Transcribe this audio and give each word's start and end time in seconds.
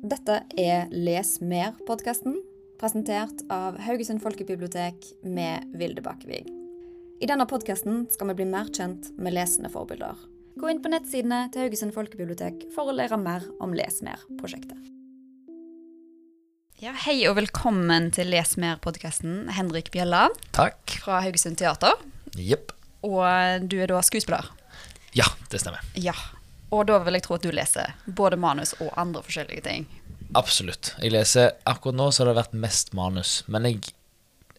Dette 0.00 0.38
er 0.56 0.86
Les 0.96 1.28
mer-podkasten, 1.44 2.38
presentert 2.80 3.42
av 3.52 3.76
Haugesund 3.84 4.22
folkebibliotek 4.24 5.04
med 5.28 5.66
Vilde 5.76 6.00
Bakkevig. 6.00 6.46
I 7.20 7.28
denne 7.28 7.44
podkasten 7.44 8.06
skal 8.08 8.30
vi 8.30 8.38
bli 8.38 8.46
mer 8.48 8.70
kjent 8.72 9.10
med 9.20 9.36
lesende 9.36 9.68
forbilder. 9.68 10.16
Gå 10.56 10.72
inn 10.72 10.80
på 10.80 10.88
nettsidene 10.88 11.42
til 11.52 11.66
Haugesund 11.66 11.92
folkebibliotek 11.92 12.64
for 12.72 12.88
å 12.88 12.96
lære 12.96 13.20
mer 13.20 13.44
om 13.60 13.76
Les 13.76 14.00
mer-prosjektet. 14.06 14.80
Ja, 16.80 16.96
hei 17.04 17.18
og 17.28 17.36
velkommen 17.36 18.08
til 18.16 18.32
Les 18.32 18.56
mer-podkasten, 18.56 19.50
Henrik 19.52 19.92
Bjella 19.92 20.30
Takk. 20.56 20.96
fra 21.04 21.20
Haugesund 21.26 21.60
Teater. 21.60 22.00
Jepp. 22.40 22.72
Og 23.04 23.68
du 23.68 23.82
er 23.84 23.92
da 23.92 24.00
skuespiller. 24.00 24.48
Ja, 25.12 25.28
det 25.52 25.60
stemmer. 25.60 25.84
Ja. 25.92 26.16
Og 26.70 26.86
da 26.86 27.00
vil 27.02 27.18
jeg 27.18 27.26
tro 27.26 27.36
at 27.36 27.44
du 27.44 27.50
leser 27.54 27.94
både 28.06 28.38
manus 28.40 28.76
og 28.78 28.92
andre 29.00 29.22
forskjellige 29.26 29.64
ting. 29.66 29.88
Absolutt. 30.38 30.94
Jeg 31.02 31.10
leser 31.14 31.56
Akkurat 31.66 31.96
nå 31.98 32.10
så 32.14 32.22
har 32.22 32.30
det 32.30 32.38
vært 32.38 32.58
mest 32.62 32.92
manus, 32.94 33.40
men 33.50 33.66
jeg 33.66 33.94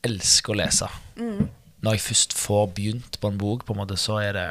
elsker 0.07 0.53
å 0.53 0.59
lese. 0.59 0.89
Når 1.81 1.95
jeg 1.95 2.03
først 2.09 2.35
får 2.37 2.65
begynt 2.75 3.19
på 3.21 3.31
en 3.31 3.39
bok, 3.39 3.63
på 3.65 3.75
en 3.75 3.81
måte, 3.81 3.97
så 3.97 4.19
er 4.21 4.33
det 4.37 4.49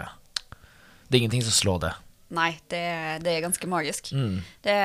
Det 1.11 1.19
er 1.19 1.23
ingenting 1.25 1.43
som 1.43 1.53
slår 1.57 1.79
det. 1.83 1.93
Nei, 2.31 2.53
det, 2.71 2.83
det 3.25 3.33
er 3.33 3.43
ganske 3.43 3.67
magisk. 3.67 4.13
Mm. 4.15 4.39
Det, 4.63 4.77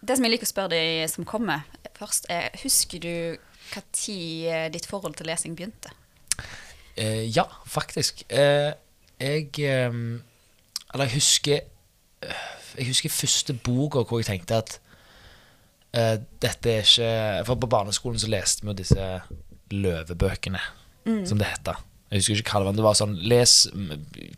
det 0.00 0.16
som 0.16 0.24
jeg 0.24 0.34
liker 0.36 0.46
å 0.46 0.52
spørre 0.52 0.76
deg 0.76 1.10
som 1.10 1.26
kommer 1.26 1.66
først, 1.98 2.30
er 2.30 2.54
Husker 2.62 3.02
du 3.02 3.14
når 3.74 4.70
ditt 4.70 4.86
forhold 4.86 5.18
til 5.18 5.26
lesing 5.26 5.56
begynte? 5.58 5.90
Eh, 6.94 7.26
ja, 7.34 7.48
faktisk. 7.66 8.22
Eh, 8.30 8.70
jeg 9.18 9.50
eh, 9.58 9.90
Eller 10.94 11.08
jeg 11.08 11.16
husker 11.16 11.58
eh, 11.58 11.73
Jeg 12.78 12.88
husker 12.90 13.12
første 13.12 13.54
boka 13.54 14.02
hvor 14.02 14.20
jeg 14.20 14.26
tenkte 14.32 14.58
at 14.58 14.76
uh, 15.96 16.16
dette 16.42 16.70
er 16.70 16.82
ikke 16.82 17.10
For 17.46 17.60
på 17.62 17.70
barneskolen 17.70 18.18
så 18.18 18.30
leste 18.32 18.64
vi 18.64 18.72
jo 18.72 18.78
disse 18.82 19.08
løvebøkene, 19.74 20.60
som 21.26 21.38
det 21.40 21.48
heter. 21.48 21.80
Jeg 22.10 22.20
husker 22.20 22.40
ikke 22.42 22.52
hva 22.52 22.60
det 22.60 22.66
var. 22.68 22.76
Det 22.78 22.84
var 22.84 22.98
sånn 22.98 23.14
les 23.26 23.54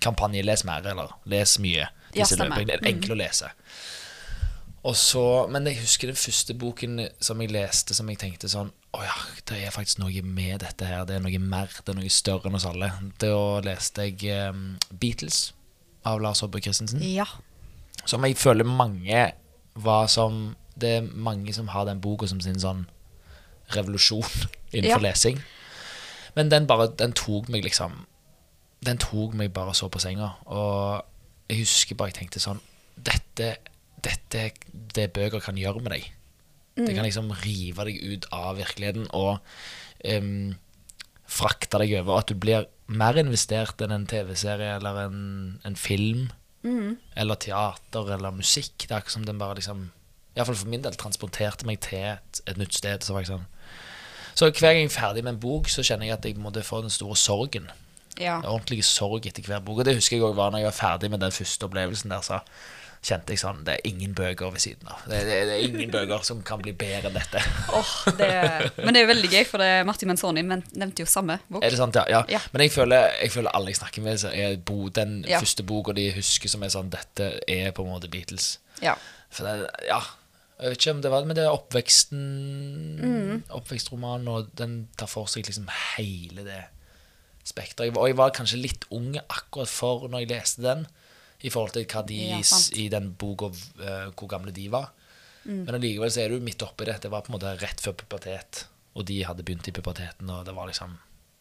kampanje 0.00 0.42
'les 0.42 0.64
mer', 0.64 0.86
eller 0.86 1.10
'les 1.26 1.58
mye'. 1.60 1.88
Ja, 2.14 2.22
Disse 2.22 2.34
stemmer. 2.38 2.56
løvebøkene. 2.56 2.80
Det 2.80 2.86
er 2.86 2.94
enkle 2.94 3.16
å 3.16 3.18
lese. 3.20 3.50
Og 4.86 4.94
så, 4.96 5.46
men 5.50 5.66
jeg 5.66 5.80
husker 5.80 6.12
den 6.12 6.18
første 6.18 6.54
boken 6.54 7.08
som 7.20 7.40
jeg 7.42 7.50
leste 7.50 7.94
som 7.96 8.08
jeg 8.08 8.20
tenkte 8.22 8.48
sånn 8.48 8.68
Å 8.94 9.00
ja, 9.02 9.16
det 9.50 9.58
er 9.66 9.74
faktisk 9.74 9.98
noe 9.98 10.22
med 10.22 10.62
dette 10.62 10.86
her. 10.88 11.02
Det 11.04 11.16
er 11.18 11.24
noe 11.24 11.40
mer, 11.42 11.68
det 11.82 11.92
er 11.92 11.98
noe 11.98 12.12
større 12.12 12.48
enn 12.48 12.56
oss 12.56 12.64
alle. 12.64 12.92
Da 13.20 13.32
leste 13.66 14.06
jeg 14.06 14.30
um, 14.48 14.78
Beatles 14.88 15.50
av 16.06 16.22
Lars 16.22 16.40
Håbe 16.40 16.62
Christensen. 16.64 17.02
Ja. 17.02 17.26
Som 18.06 18.24
jeg 18.24 18.36
føler 18.38 18.64
mange 18.68 19.32
var 19.74 20.06
som 20.12 20.56
Det 20.78 20.90
er 20.98 21.06
mange 21.14 21.52
som 21.56 21.68
har 21.72 21.84
den 21.88 22.00
boka 22.04 22.26
som 22.28 22.40
sin 22.40 22.58
sånn 22.60 22.86
revolusjon 23.74 24.22
innenfor 24.76 25.00
Ja. 25.02 25.10
lesing. 25.10 25.40
Men 26.36 26.50
den 26.52 26.66
bare 26.66 26.88
Den 26.98 27.12
tok 27.16 27.48
meg 27.48 27.64
liksom 27.64 28.04
Den 28.84 28.98
tok 28.98 29.34
meg 29.34 29.52
bare 29.56 29.74
så 29.74 29.88
på 29.88 29.98
senga. 29.98 30.34
Og 30.46 31.02
jeg 31.48 31.58
husker 31.64 31.96
bare 31.96 32.12
jeg 32.12 32.20
tenkte 32.20 32.40
sånn 32.42 32.60
Dette, 32.96 33.56
dette 34.04 34.50
det 34.94 35.12
bøker 35.12 35.40
kan 35.40 35.56
gjøre 35.56 35.80
med 35.82 35.92
deg. 35.92 36.12
Det 36.76 36.94
kan 36.94 37.04
liksom 37.04 37.30
rive 37.42 37.84
deg 37.88 37.98
ut 38.04 38.26
av 38.32 38.56
virkeligheten 38.56 39.06
og 39.16 39.38
um, 40.04 40.54
frakte 41.26 41.78
deg 41.80 41.92
over. 42.00 42.12
Og 42.12 42.18
at 42.20 42.28
du 42.32 42.34
blir 42.40 42.66
mer 42.86 43.16
investert 43.20 43.80
enn 43.84 43.92
en 43.92 44.06
TV-serie 44.08 44.76
eller 44.76 45.00
en, 45.06 45.18
en 45.64 45.76
film. 45.76 46.28
Eller 47.16 47.38
teater 47.40 48.12
eller 48.16 48.34
musikk. 48.34 48.74
Det 48.84 48.90
er 48.90 49.00
akkurat 49.00 49.16
som 49.18 49.26
den 49.28 49.38
bare 49.40 49.58
liksom 49.60 49.90
Iallfall 50.36 50.58
for 50.60 50.68
min 50.68 50.82
del 50.84 50.96
transporterte 51.00 51.64
meg 51.68 51.80
til 51.86 52.02
et, 52.12 52.40
et 52.44 52.58
nytt 52.60 52.76
sted. 52.76 53.04
Så, 53.06 53.16
sånn. 53.24 53.46
så 54.36 54.50
hver 54.50 54.74
gang 54.74 54.82
jeg 54.82 54.90
er 54.90 54.96
ferdig 54.98 55.24
med 55.24 55.36
en 55.36 55.40
bok, 55.40 55.70
så 55.72 55.84
kjenner 55.86 56.10
jeg 56.10 56.18
at 56.18 56.28
jeg 56.28 56.40
måtte 56.40 56.64
få 56.66 56.82
den 56.84 56.92
store 56.92 57.16
sorgen. 57.16 57.70
ja. 58.20 58.38
En 58.38 58.50
ordentlig 58.50 58.84
sorg 58.84 59.26
etter 59.28 59.46
hver 59.48 59.64
bok. 59.64 59.80
Og 59.80 59.88
det 59.88 59.96
husker 59.96 60.18
jeg 60.18 60.26
også 60.26 60.36
var 60.36 60.52
når 60.52 60.64
jeg 60.64 60.70
var 60.70 60.76
ferdig 60.80 61.10
med 61.10 61.24
den 61.24 61.32
første 61.32 61.68
opplevelsen 61.68 62.12
der. 62.12 62.20
Så 62.20 62.40
kjente 63.06 63.34
jeg 63.34 63.38
sånn 63.38 63.60
Det 63.66 63.76
er 63.76 63.84
ingen 63.86 64.14
bøker 64.18 64.50
ved 64.50 64.62
siden 64.64 64.88
av. 64.90 65.04
Det, 65.06 65.20
det, 65.28 65.36
det 65.46 65.54
er 65.56 65.64
ingen 65.68 65.92
bøker 65.94 66.24
som 66.26 66.40
kan 66.46 66.58
bli 66.64 66.72
bedre 66.74 67.10
enn 67.12 67.14
dette. 67.14 67.42
Oh, 67.76 67.92
det, 68.18 68.30
men 68.82 68.96
det 68.96 69.04
er 69.04 69.10
veldig 69.12 69.30
gøy, 69.30 69.44
for 69.46 69.62
det, 69.62 69.68
Martin 69.86 70.10
Menzoni 70.10 70.42
men, 70.46 70.64
nevnte 70.74 71.04
jo 71.04 71.08
samme 71.10 71.38
bok. 71.46 71.62
Er 71.62 71.70
det 71.70 71.78
sant? 71.78 71.94
Ja. 72.00 72.04
ja. 72.10 72.22
Ja. 72.36 72.40
Men 72.52 72.64
jeg 72.66 72.74
føler, 72.74 73.12
jeg 73.22 73.30
føler 73.36 73.54
alle 73.54 73.70
jeg 73.70 73.78
snakker 73.80 74.02
med, 74.06 74.24
er 74.32 74.56
bo, 74.58 74.88
den 74.90 75.20
Ja. 75.28 75.38
første 75.42 75.62
boka 75.66 75.94
de 75.96 76.08
husker 76.16 76.50
som 76.50 76.62
er 76.66 76.72
sånn 76.74 76.90
Dette 76.90 77.30
er 77.46 77.70
på 77.76 77.86
en 77.86 77.92
måte 77.94 78.10
Beatles. 78.10 78.56
Ja. 78.82 78.96
For 79.30 79.46
det, 79.46 79.70
ja 79.88 80.00
Jeg 80.60 80.70
vet 80.72 80.78
ikke 80.80 80.92
om 80.94 81.00
det 81.04 81.10
var 81.12 81.24
Men 81.28 81.36
det 81.36 81.42
er 81.44 81.52
oppveksten 81.54 82.20
Mm. 83.00 83.42
Oppvekstromanen, 83.52 84.28
og 84.32 84.50
den 84.56 84.76
tar 84.96 85.08
for 85.10 85.28
seg 85.30 85.44
liksom 85.46 85.66
hele 85.96 86.44
det 86.46 86.62
spekteret. 87.46 87.94
Og 87.96 88.08
jeg 88.10 88.16
var 88.18 88.32
kanskje 88.34 88.58
litt 88.62 88.86
ung 88.94 89.14
akkurat 89.28 89.70
for 89.70 90.08
når 90.10 90.24
jeg 90.24 90.30
leste 90.32 90.64
den, 90.64 90.86
i 91.42 91.50
forhold 91.52 91.74
til 91.76 91.84
hva 91.90 92.02
de 92.06 92.20
Ja, 92.30 92.40
i, 92.72 92.88
den 92.92 93.10
boka 93.18 93.50
uh, 93.52 94.08
Hvor 94.16 94.30
gamle 94.30 94.54
de 94.56 94.68
var. 94.72 94.92
Mm. 95.44 95.64
Men 95.66 95.74
allikevel 95.78 96.10
så 96.10 96.24
er 96.24 96.32
du 96.32 96.40
midt 96.42 96.62
oppi 96.64 96.88
det. 96.88 97.00
Det 97.02 97.10
var 97.12 97.22
på 97.26 97.30
en 97.32 97.36
måte 97.38 97.52
rett 97.60 97.82
før 97.82 97.94
pubertet, 98.00 98.64
og 98.96 99.06
de 99.06 99.20
hadde 99.28 99.44
begynt 99.46 99.68
i 99.68 99.74
puberteten, 99.76 100.30
og 100.30 100.46
det 100.48 100.54
var 100.56 100.70
liksom 100.70 100.96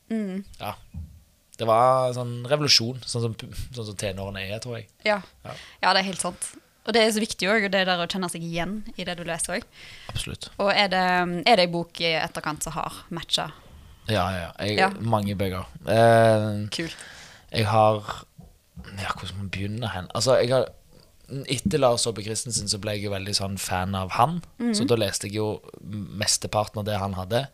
Mm. 0.05 0.43
Ja. 0.59 0.75
Det 1.57 1.65
var 1.65 2.11
sånn 2.13 2.43
revolusjon, 2.45 2.99
sånn 3.07 3.23
som, 3.23 3.35
sånn 3.73 3.87
som 3.87 3.95
tenårene 3.97 4.43
er, 4.43 4.59
tror 4.61 4.75
jeg. 4.77 4.89
Ja. 5.07 5.21
Ja. 5.45 5.55
ja, 5.81 5.93
det 5.95 6.03
er 6.03 6.09
helt 6.11 6.21
sant. 6.21 6.49
Og 6.85 6.93
det 6.93 7.01
er 7.01 7.13
så 7.15 7.23
viktig 7.23 7.47
òg, 7.49 7.65
det 7.73 7.85
der 7.87 8.01
å 8.03 8.05
kjenne 8.05 8.29
seg 8.29 8.43
igjen 8.45 8.75
i 8.93 9.05
det 9.07 9.15
du 9.17 9.23
leser 9.25 9.57
òg. 9.57 9.63
Absolutt. 10.11 10.51
Og 10.61 10.69
er 10.69 10.91
det, 10.93 11.01
er 11.47 11.57
det 11.57 11.65
en 11.65 11.73
bok 11.73 12.01
i 12.03 12.11
etterkant 12.19 12.67
som 12.67 12.75
har 12.75 12.99
matcha? 13.15 13.47
Ja, 14.05 14.27
ja. 14.35 14.49
Jeg, 14.61 14.77
Ja. 14.83 14.91
Mange 15.01 15.33
bøker. 15.39 15.65
Eh, 15.89 16.67
Kult. 16.75 16.97
Jeg 17.49 17.65
har 17.71 18.03
Ja, 18.99 19.13
hvordan 19.13 19.37
man 19.39 19.51
begynne 19.53 19.89
hen? 19.93 20.09
Altså, 20.15 20.37
jeg 20.41 20.51
har 20.53 20.69
Etter 21.49 21.81
Lars 21.81 22.03
Saabye 22.05 22.27
Christensen 22.27 22.69
så 22.69 22.77
ble 22.77 22.93
jeg 22.97 23.07
jo 23.07 23.13
veldig 23.15 23.33
sånn 23.33 23.55
fan 23.57 23.95
av 23.97 24.11
han. 24.19 24.37
Så 24.77 24.85
da 24.85 24.97
leste 24.99 25.25
jeg 25.25 25.39
jo 25.39 25.47
mesteparten 26.21 26.83
av 26.83 26.85
det 26.85 26.99
han 27.01 27.15
hadde. 27.17 27.47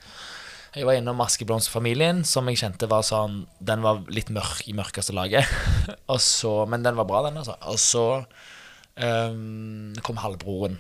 Jeg 0.72 0.88
var 0.88 0.96
innom 0.96 1.20
Askeblomstfamilien, 1.24 2.22
som 2.28 2.48
jeg 2.48 2.62
kjente 2.62 2.88
var 2.88 3.04
sånn 3.04 3.42
Den 3.60 3.82
var 3.84 4.06
litt 4.08 4.30
mørk 4.32 4.64
i 4.72 4.76
mørkeste 4.76 5.16
laget. 5.16 5.48
Og 6.12 6.20
så, 6.24 6.54
men 6.68 6.84
den 6.84 7.00
var 7.00 7.08
bra, 7.08 7.26
den, 7.28 7.40
altså. 7.42 7.58
Og 7.68 7.80
så 7.80 8.06
um, 8.96 9.92
kom 10.04 10.22
Halvbroren. 10.24 10.80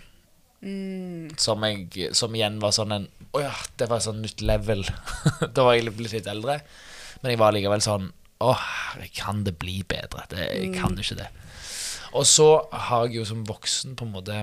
Som, 1.41 1.63
jeg, 1.65 2.11
som 2.13 2.35
igjen 2.37 2.59
var 2.61 2.75
sånn 2.75 2.91
en 2.93 3.07
Å 3.33 3.39
ja, 3.41 3.53
det 3.81 3.87
var 3.89 4.03
sånn 4.03 4.21
nytt 4.21 4.43
level. 4.45 4.85
da 5.55 5.65
var 5.65 5.75
jeg 5.75 5.91
blitt 5.95 6.15
litt 6.19 6.29
eldre. 6.29 6.59
Men 7.21 7.33
jeg 7.33 7.41
var 7.41 7.55
likevel 7.55 7.83
sånn 7.83 8.11
Å, 8.41 8.53
herre, 8.57 9.09
kan 9.15 9.43
det 9.45 9.57
bli 9.61 9.81
bedre? 9.87 10.25
Det, 10.31 10.47
jeg 10.49 10.73
kan 10.77 10.97
ikke 10.97 11.19
det. 11.19 11.29
Og 12.17 12.25
så 12.27 12.47
har 12.87 13.05
jeg 13.07 13.21
jo 13.21 13.27
som 13.29 13.45
voksen 13.47 13.95
på 13.95 14.07
en 14.07 14.15
måte 14.15 14.41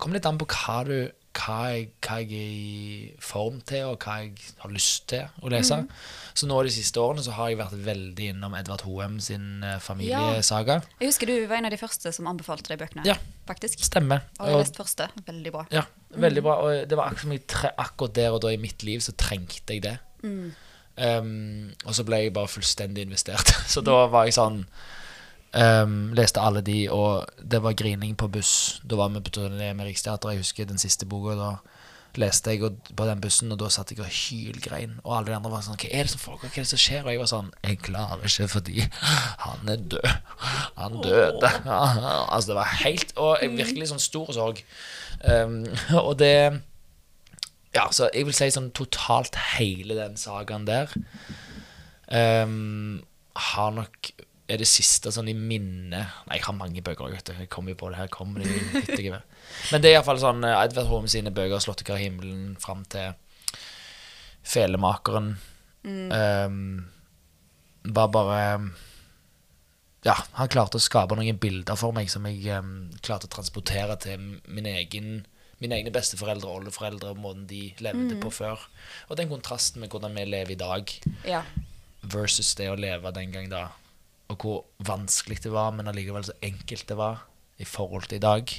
Kommer 0.00 0.16
litt 0.16 0.26
an 0.26 0.38
på 0.40 0.48
hva, 0.50 0.80
du, 0.82 0.96
hva, 1.38 1.56
jeg, 1.70 1.84
hva 2.02 2.16
jeg 2.18 2.32
er 2.34 2.38
i 2.42 3.02
form 3.22 3.60
til, 3.68 3.92
og 3.92 4.02
hva 4.02 4.16
jeg 4.18 4.32
har 4.58 4.72
lyst 4.74 5.04
til 5.12 5.44
å 5.46 5.52
lese. 5.52 5.78
Så 6.34 6.48
nå 6.50 6.56
de 6.66 6.72
siste 6.74 6.98
årene 6.98 7.22
så 7.22 7.36
har 7.36 7.52
jeg 7.52 7.60
vært 7.60 7.76
veldig 7.84 8.26
innom 8.32 8.56
Edvard 8.58 8.82
Hoem 8.88 9.20
sin 9.22 9.62
familiesaga. 9.62 9.84
familiesaga. 9.86 10.78
Jeg 10.98 11.12
husker 11.12 11.30
du 11.30 11.36
var 11.46 11.60
en 11.60 11.70
av 11.70 11.76
de 11.76 11.78
første 11.78 12.10
som 12.16 12.26
anbefalte 12.32 12.74
de 12.74 12.80
bøkene. 12.82 13.06
Ja. 13.06 13.14
Faktisk. 13.46 13.84
Stemmer. 13.86 14.26
Og 14.40 14.50
jeg 14.50 14.64
leste 14.64 14.82
første. 14.82 15.08
Veldig 15.30 15.54
bra. 15.54 15.62
Ja, 15.70 15.86
veldig 16.26 16.44
bra. 16.48 16.58
Og 16.66 16.90
det 16.90 16.98
var 16.98 17.14
akkurat 17.14 17.70
akkurat 17.86 18.18
der 18.18 18.34
og 18.34 18.42
da 18.42 18.50
i 18.50 18.58
mitt 18.58 18.82
liv 18.82 19.06
så 19.06 19.14
trengte 19.14 19.78
jeg 19.78 19.86
det. 19.86 19.96
Um, 20.96 21.70
og 21.86 21.94
så 21.96 22.04
ble 22.04 22.18
jeg 22.26 22.34
bare 22.36 22.50
fullstendig 22.52 23.06
investert. 23.06 23.48
Så 23.72 23.80
da 23.80 24.02
var 24.12 24.26
jeg 24.28 24.34
sånn 24.36 24.58
um, 25.56 26.12
Leste 26.16 26.40
alle 26.44 26.60
de, 26.64 26.82
og 26.92 27.24
det 27.40 27.62
var 27.64 27.76
grining 27.78 28.16
på 28.18 28.28
buss. 28.32 28.80
Da 28.84 28.98
var 29.00 29.12
vi 29.14 29.22
på 29.24 29.32
turné 29.38 29.72
med 29.72 29.88
Riksteatret. 29.88 30.34
Jeg 30.36 30.44
husker 30.44 30.68
den 30.68 30.78
siste 30.82 31.08
boka. 31.08 31.36
Da 31.38 31.52
leste 32.20 32.52
jeg 32.52 32.68
på 32.92 33.06
den 33.08 33.20
bussen, 33.24 33.52
og 33.54 33.58
da 33.62 33.70
satt 33.72 33.94
jeg 33.94 34.02
og 34.04 34.10
hylgrein. 34.12 34.98
Og 35.00 35.14
alle 35.16 35.30
de 35.30 35.36
andre 35.38 35.52
var 35.54 35.62
sånn 35.64 35.78
Hva 35.80 35.88
er 35.88 36.04
det 36.04 36.12
som 36.12 36.20
foregår? 36.20 36.50
Hva 36.52 36.60
er 36.60 36.66
det 36.66 36.72
som 36.74 36.82
skjer? 36.82 37.06
Og 37.06 37.14
jeg 37.14 37.22
var 37.22 37.30
sånn 37.30 37.48
Jeg 37.64 37.78
klarer 37.86 38.26
ikke 38.28 38.48
fordi 38.52 38.84
han 39.46 39.72
er 39.72 39.86
død. 39.94 40.10
Han 40.76 40.98
døde. 41.06 41.52
altså, 42.34 42.50
det 42.50 42.58
var 42.60 42.76
helt 42.82 43.16
Og 43.16 43.38
jeg- 43.40 43.56
virkelig 43.56 43.88
sånn 43.94 44.04
stor 44.04 44.28
sorg. 44.36 44.60
Um, 45.24 45.62
og 46.04 46.18
det 46.20 46.34
Ja, 47.72 47.86
så 47.90 48.10
jeg 48.12 48.26
vil 48.28 48.36
si 48.36 48.50
sånn 48.52 48.72
totalt 48.76 49.38
hele 49.54 49.96
den 49.96 50.18
sagaen 50.20 50.66
der 50.68 50.92
um, 52.12 53.00
har 53.32 53.72
nok 53.72 54.12
er 54.52 54.60
det 54.60 54.68
siste 54.68 55.12
sånn 55.14 55.30
i 55.30 55.36
minnet 55.36 56.12
Nei, 56.28 56.36
jeg 56.36 56.44
har 56.44 56.56
mange 56.56 56.82
bøker, 56.84 57.08
vet 57.12 57.28
du. 57.28 57.32
Jeg 57.38 57.48
kommer 57.52 57.72
jo 57.72 57.78
på 57.80 57.88
det 57.92 58.00
her. 58.00 58.10
kommer 58.12 58.42
det 58.42 58.50
i 58.50 58.82
hyttegevær. 58.82 59.22
Men 59.72 59.82
det 59.82 59.90
er 59.90 59.96
iallfall 59.96 60.20
sånn 60.20 60.44
eh, 60.44 60.58
Edvard 60.66 60.90
Holm 60.90 61.08
sine 61.08 61.32
bøker, 61.34 61.62
'Slåttekar 61.62 62.00
i 62.00 62.08
himmelen', 62.08 62.56
fram 62.60 62.82
til 62.92 63.14
'Felemakeren', 64.44 65.36
um, 65.86 66.84
var 67.84 68.08
bare 68.14 68.40
Ja, 70.02 70.16
han 70.34 70.50
klarte 70.50 70.80
å 70.80 70.82
skape 70.82 71.14
noen 71.14 71.38
bilder 71.38 71.78
for 71.78 71.94
meg 71.94 72.10
som 72.10 72.26
jeg 72.26 72.42
um, 72.58 72.90
klarte 73.06 73.30
å 73.30 73.34
transportere 73.36 73.96
til 74.02 74.40
min 74.50 74.66
egen 74.66 75.22
mine 75.62 75.78
egne 75.78 75.92
besteforeldre 75.94 76.48
og 76.50 76.62
oldeforeldre 76.62 77.14
måten 77.18 77.46
de 77.50 77.60
levde 77.84 78.18
på 78.22 78.32
før. 78.34 78.64
Og 79.08 79.16
den 79.20 79.30
kontrasten 79.30 79.80
med 79.82 79.92
hvordan 79.94 80.14
vi 80.18 80.26
lever 80.28 80.54
i 80.56 80.58
dag, 80.60 80.92
Ja. 81.24 81.44
versus 82.02 82.54
det 82.58 82.66
å 82.70 82.76
leve 82.78 83.12
den 83.14 83.30
gang 83.32 83.48
da. 83.52 83.68
Og 84.28 84.38
hvor 84.42 84.64
vanskelig 84.82 85.42
det 85.44 85.52
var, 85.52 85.70
men 85.72 85.86
allikevel 85.88 86.24
så 86.26 86.34
enkelt 86.42 86.86
det 86.88 86.96
var 86.98 87.22
i 87.62 87.64
forhold 87.68 88.08
til 88.08 88.16
i 88.16 88.26
dag. 88.26 88.52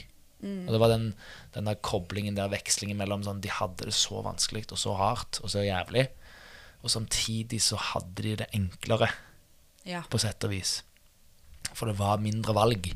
Og 0.44 0.72
det 0.76 0.80
var 0.80 0.90
den, 0.92 1.14
den 1.56 1.66
der 1.70 1.76
koblingen 1.80 2.36
der, 2.36 2.50
vekslingen 2.52 2.98
mellom 3.00 3.22
sånn 3.24 3.40
De 3.40 3.48
hadde 3.48 3.86
det 3.88 3.94
så 3.96 4.20
vanskelig 4.26 4.66
og 4.74 4.78
så 4.82 4.94
hardt 5.00 5.40
og 5.40 5.50
så 5.54 5.64
jævlig, 5.64 6.10
og 6.84 6.92
samtidig 6.92 7.62
så 7.64 7.78
hadde 7.80 8.26
de 8.26 8.34
det 8.42 8.50
enklere, 8.54 9.08
ja. 9.88 10.02
på 10.12 10.20
sett 10.20 10.44
og 10.44 10.52
vis. 10.52 10.82
For 11.74 11.88
det 11.88 11.96
var 11.98 12.20
mindre 12.20 12.54
valg. 12.58 12.92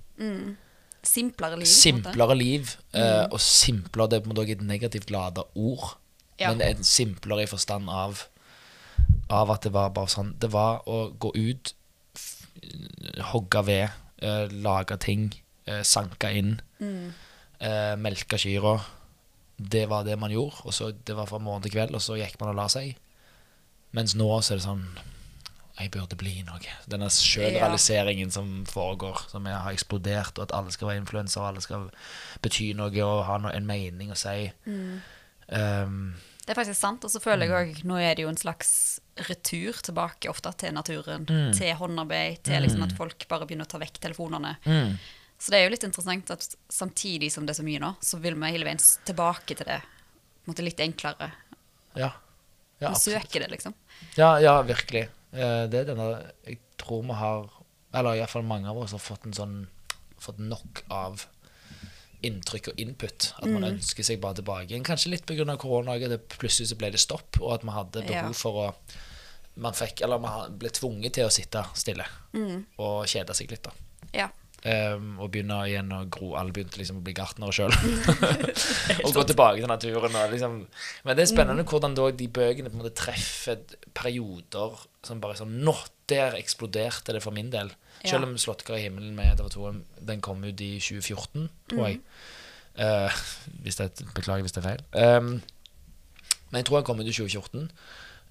Simplere 1.08 1.58
liv. 1.60 1.70
Simplere 1.72 2.36
liv, 2.38 2.74
eh, 2.94 3.24
og 3.32 3.40
simplere 3.42 4.10
Det 4.12 4.18
er 4.18 4.24
på 4.26 4.30
en 4.30 4.34
måte 4.36 4.44
også 4.44 4.58
et 4.58 4.66
negativt 4.68 5.12
lada 5.14 5.46
ord, 5.56 5.98
Ja. 6.40 6.52
men 6.52 6.62
en 6.62 6.84
simplere 6.84 7.44
i 7.44 7.50
forstand 7.50 7.90
av 7.90 8.26
Av 9.30 9.50
at 9.52 9.64
det 9.64 9.74
var 9.74 9.90
bare 9.90 10.08
sånn 10.08 10.36
Det 10.40 10.52
var 10.52 10.84
å 10.88 11.12
gå 11.20 11.32
ut, 11.36 11.74
hogge 13.32 13.66
ved, 13.66 13.90
uh, 14.24 14.48
lage 14.52 14.98
ting, 15.04 15.34
uh, 15.68 15.82
sanke 15.84 16.32
inn, 16.34 16.62
eh, 17.60 17.96
melke 17.96 18.38
kyrne. 18.38 18.82
Det 19.58 19.88
var 19.90 20.04
det 20.04 20.18
man 20.20 20.32
gjorde. 20.32 20.66
Og 20.66 20.74
så 20.74 20.92
Det 20.92 21.16
var 21.16 21.26
fra 21.26 21.40
morgen 21.40 21.62
til 21.62 21.72
kveld, 21.72 21.94
og 21.94 22.02
så 22.02 22.18
gikk 22.18 22.40
man 22.40 22.50
og 22.50 22.56
la 22.56 22.68
seg. 22.68 22.96
Mens 23.92 24.14
nå 24.16 24.28
så 24.42 24.52
er 24.54 24.58
det 24.58 24.66
sånn 24.66 24.88
Jeg 25.78 25.92
burde 25.94 26.16
bli 26.18 26.40
noe. 26.48 26.60
Denne 26.90 27.06
sjølrealiseringen 27.14 28.32
som 28.34 28.64
foregår, 28.66 29.20
som 29.30 29.46
jeg 29.46 29.60
har 29.62 29.76
eksplodert, 29.76 30.38
og 30.40 30.48
at 30.48 30.54
alle 30.58 30.72
skal 30.74 30.88
være 30.90 31.02
influensere, 31.04 31.44
og 31.44 31.50
alle 31.52 31.62
skal 31.62 31.90
bety 32.42 32.72
noe 32.78 33.04
og 33.06 33.26
ha 33.28 33.38
noe, 33.44 33.52
en 33.54 33.68
mening 33.70 34.10
å 34.12 34.18
si. 34.18 34.50
Um, 34.66 36.16
Det 36.48 36.54
er 36.56 36.60
faktisk 36.62 36.80
sant. 36.80 37.04
Og 37.06 37.12
så 37.12 37.20
føler 37.24 37.46
jeg 37.48 37.54
òg 37.76 37.84
Nå 37.88 37.98
er 38.02 38.16
det 38.16 38.24
jo 38.26 38.30
en 38.32 38.40
slags 38.40 39.00
retur 39.30 39.78
tilbake 39.84 40.30
ofte 40.32 40.52
til 40.58 40.74
naturen. 40.74 41.26
Til 41.28 41.74
håndarbeid. 41.76 42.42
Til 42.48 42.64
liksom 42.64 42.84
at 42.88 42.96
folk 42.98 43.28
bare 43.30 43.46
begynner 43.48 43.68
å 43.68 43.72
ta 43.74 43.80
vekk 43.82 44.00
telefonene. 44.08 44.56
mm, 44.66 44.98
Så 45.40 45.52
det 45.52 45.60
er 45.60 45.68
jo 45.68 45.74
litt 45.76 45.84
interessant 45.84 46.32
at 46.34 46.56
samtidig 46.70 47.32
som 47.32 47.46
det 47.46 47.54
er 47.54 47.62
så 47.62 47.66
mye 47.68 47.80
nå, 47.84 47.96
så 48.02 48.18
vil 48.20 48.34
vi 48.36 48.50
hele 48.56 48.66
veien 48.66 48.80
tilbake 49.06 49.54
til 49.56 49.66
det 49.68 49.82
på 49.84 50.48
en 50.48 50.54
måte 50.54 50.64
litt 50.66 50.80
enklere. 50.80 51.32
ja. 51.96 52.14
Ja, 52.80 52.92
Vi 52.94 53.00
søker 53.10 53.40
det, 53.42 53.48
liksom. 53.50 53.74
ja, 54.16 54.38
ja, 54.40 54.62
virkelig. 54.62 55.08
Eh, 55.34 55.64
det 55.68 55.82
er 55.82 55.90
denne 55.90 56.32
Jeg 56.48 56.60
tror 56.80 57.02
vi 57.04 57.16
har 57.20 57.50
Eller 57.94 58.16
iallfall 58.16 58.46
mange 58.48 58.70
av 58.70 58.78
oss 58.78 58.94
har 58.96 59.02
fått 59.04 59.26
en 59.28 59.34
sånn 59.36 59.58
Fått 60.20 60.40
nok 60.40 60.84
av 60.90 61.26
inntrykk 62.26 62.72
og 62.72 62.80
input. 62.82 63.28
At 63.38 63.46
man 63.46 63.62
ønsker 63.68 64.04
seg 64.04 64.18
bare 64.20 64.40
tilbake 64.40 64.72
igjen. 64.72 64.84
Kanskje 64.84 65.12
litt 65.12 65.26
pga. 65.30 65.58
korona. 65.62 66.00
det 66.00 66.18
Plutselig 66.30 66.72
så 66.72 66.78
ble 66.80 66.90
det 66.90 67.00
stopp, 67.00 67.38
og 67.40 67.54
at 67.54 67.64
vi 67.64 67.70
hadde 67.70 68.02
behov 68.08 68.32
Ja. 68.32 68.32
for 68.34 68.52
å 68.64 68.74
man 69.56 69.74
fikk, 69.74 70.02
eller 70.02 70.18
man 70.18 70.58
ble 70.58 70.70
tvunget 70.70 71.14
til 71.14 71.26
å 71.26 71.32
sitte 71.32 71.64
stille 71.76 72.06
og 72.78 73.06
kjede 73.06 73.34
seg 73.36 73.52
litt. 73.52 73.64
da 73.64 73.72
Ja. 74.14 74.30
Ehm, 74.66 75.20
og 75.22 75.30
begynne 75.32 75.60
igjen 75.70 75.92
å 75.94 76.00
gro. 76.10 76.32
Alle 76.40 76.54
begynte 76.56 76.80
liksom 76.80 77.02
å 77.02 77.04
bli 77.06 77.14
gartnere 77.18 77.54
sjøl. 77.54 77.74
og 79.06 79.12
gå 79.14 79.26
tilbake 79.30 79.60
til 79.62 79.70
naturen. 79.70 80.18
Og 80.18 80.34
liksom. 80.34 80.56
Men 81.06 81.18
det 81.18 81.24
er 81.24 81.30
spennende 81.30 81.66
hvordan 81.68 81.98
da 81.98 82.08
de 82.10 82.30
bøkene 82.40 82.72
på 82.72 82.80
en 82.80 82.82
måte 82.82 82.96
treffer 82.98 83.62
perioder 83.98 84.82
som 85.06 85.22
bare 85.24 85.38
sånn 85.40 85.60
Nå! 85.66 85.76
Der 86.08 86.38
eksploderte 86.40 87.12
det 87.12 87.20
for 87.20 87.36
min 87.36 87.50
del. 87.52 87.68
Ja. 88.00 88.14
Selv 88.14 88.30
om 88.30 88.38
'Slåttkar 88.40 88.78
i 88.78 88.86
himmelen' 88.86 89.12
med 89.18 89.28
Edvard 89.34 89.52
2 89.52 89.74
den 90.08 90.22
kom 90.24 90.40
ut 90.46 90.62
i 90.64 90.78
2014, 90.80 91.50
tror 91.68 91.82
jeg. 91.90 91.98
Eh, 92.80 93.18
hvis 93.66 93.76
det, 93.76 93.90
beklager 94.16 94.46
hvis 94.46 94.56
det 94.56 94.64
er 94.64 94.70
feil. 94.70 94.86
Um, 94.96 95.42
men 96.48 96.62
jeg 96.62 96.70
tror 96.70 96.80
den 96.80 96.88
kom 96.88 97.04
ut 97.04 97.12
i 97.12 97.18
2014. 97.18 97.68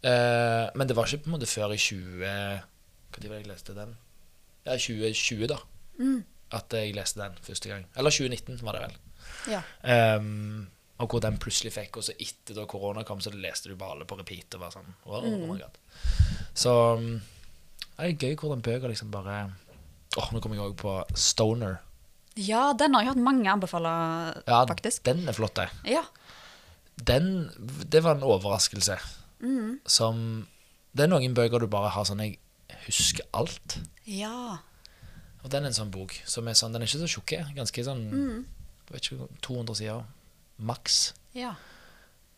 Uh, 0.01 0.73
men 0.73 0.89
det 0.89 0.97
var 0.97 1.05
ikke 1.05 1.27
på 1.27 1.29
en 1.29 1.37
måte 1.37 1.51
før 1.51 1.75
i 1.75 1.77
20 1.77 2.25
Når 2.25 2.65
var 3.13 3.21
det 3.21 3.43
jeg 3.43 3.51
leste 3.51 3.77
den? 3.77 3.97
Ja, 4.65 4.81
2020, 4.81 5.53
da 5.53 5.61
at 6.57 6.73
jeg 6.79 6.95
leste 6.95 7.21
den 7.21 7.37
første 7.43 7.69
gang. 7.73 7.85
Eller 7.97 8.11
2019, 8.15 8.63
var 8.67 8.73
det 8.79 8.83
vel. 8.87 8.97
ja. 9.57 9.63
Um, 10.17 10.67
og 10.99 11.11
hvor 11.13 11.21
den 11.21 11.35
plutselig 11.37 11.75
fikk 11.75 11.99
Og 11.99 12.05
så 12.07 12.15
etter 12.17 12.55
da 12.57 12.63
korona 12.65 13.03
kom, 13.05 13.19
så 13.21 13.29
leste 13.35 13.69
du 13.69 13.75
bare 13.77 13.93
alle 13.93 14.07
på 14.09 14.17
repeat. 14.17 14.55
Og 14.57 14.63
var 14.63 14.71
sånn, 14.73 14.87
oh, 15.05 15.19
oh 15.21 15.43
my 15.51 15.59
god. 15.61 15.75
Så 16.57 16.73
um, 16.97 17.11
det 17.99 18.07
er 18.07 18.15
gøy 18.17 18.37
hvordan 18.41 18.63
bøker 18.65 18.89
liksom 18.89 19.11
bare 19.13 19.35
Åh, 20.17 20.31
Nå 20.33 20.41
kommer 20.41 20.57
jeg 20.57 20.71
òg 20.71 20.77
på 20.81 20.95
Stoner. 21.19 21.83
Ja, 22.41 22.71
den 22.77 22.95
har 22.97 23.03
jeg 23.05 23.11
hørt 23.15 23.25
mange 23.25 23.49
anbefale, 23.53 23.91
Ja, 24.49 24.63
faktisk. 24.69 25.03
den 25.05 25.27
er 25.29 25.37
flott, 25.37 25.57
det. 25.57 25.69
Ja. 25.85 26.03
Den 26.97 27.51
Det 27.93 28.01
var 28.05 28.17
en 28.17 28.25
overraskelse. 28.25 28.97
Som 29.87 30.47
Det 30.97 31.05
er 31.05 31.13
noen 31.13 31.35
bøker 31.37 31.61
du 31.61 31.67
bare 31.69 31.91
har 31.93 32.05
sånn 32.09 32.23
Jeg 32.25 32.39
husker 32.87 33.25
alt. 33.37 33.79
ja. 34.07 34.59
Og 35.47 35.53
den 35.55 35.63
er 35.63 35.71
en 35.71 35.79
sånn 35.79 35.95
bok 35.95 36.17
som 36.27 36.49
er 36.51 36.59
sånn 36.59 36.75
Den 36.75 36.83
er 36.83 36.91
ikke 36.91 37.05
så 37.05 37.13
tjukk. 37.13 37.37
Ganske 37.55 37.87
sånn 37.87 38.03
mm. 38.11 38.39
vet 38.91 39.07
ikke, 39.07 39.31
200 39.47 39.79
sider. 39.79 40.05
Maks. 40.57 41.13
ja. 41.37 41.55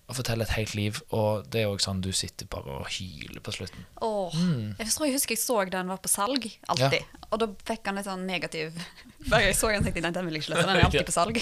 og 0.09 0.17
fortelle 0.19 0.43
et 0.45 0.53
helt 0.57 0.75
liv. 0.75 0.99
Og 1.15 1.47
det 1.53 1.63
er 1.63 1.71
òg 1.71 1.81
sånn 1.85 2.03
du 2.05 2.11
sitter 2.17 2.49
bare 2.51 2.81
og 2.81 2.91
hyler 2.97 3.41
på 3.45 3.55
slutten. 3.55 3.87
Åh, 4.05 4.37
Jeg 4.81 4.91
tror 4.91 5.07
jeg 5.07 5.15
husker 5.15 5.37
jeg 5.37 5.41
så 5.41 5.59
den 5.71 5.93
var 5.93 6.01
på 6.05 6.11
salg, 6.11 6.49
alltid. 6.69 7.05
Og 7.29 7.41
da 7.41 7.49
fikk 7.71 7.89
han 7.89 8.01
litt 8.01 8.09
sånn 8.09 8.25
negativ 8.25 8.77
Bare 9.29 9.51
jeg 9.51 9.57
så 9.59 9.69
den, 9.69 9.85
tenkte 9.85 10.01
jeg 10.01 10.07
nei, 10.07 10.13
den 10.17 10.29
vil 10.29 10.39
jeg 10.39 10.45
ikke 10.45 10.55
lese. 10.55 10.67
Den 10.67 10.77
er 10.77 10.87
alltid 10.87 11.09
på 11.09 11.17
salg. 11.17 11.41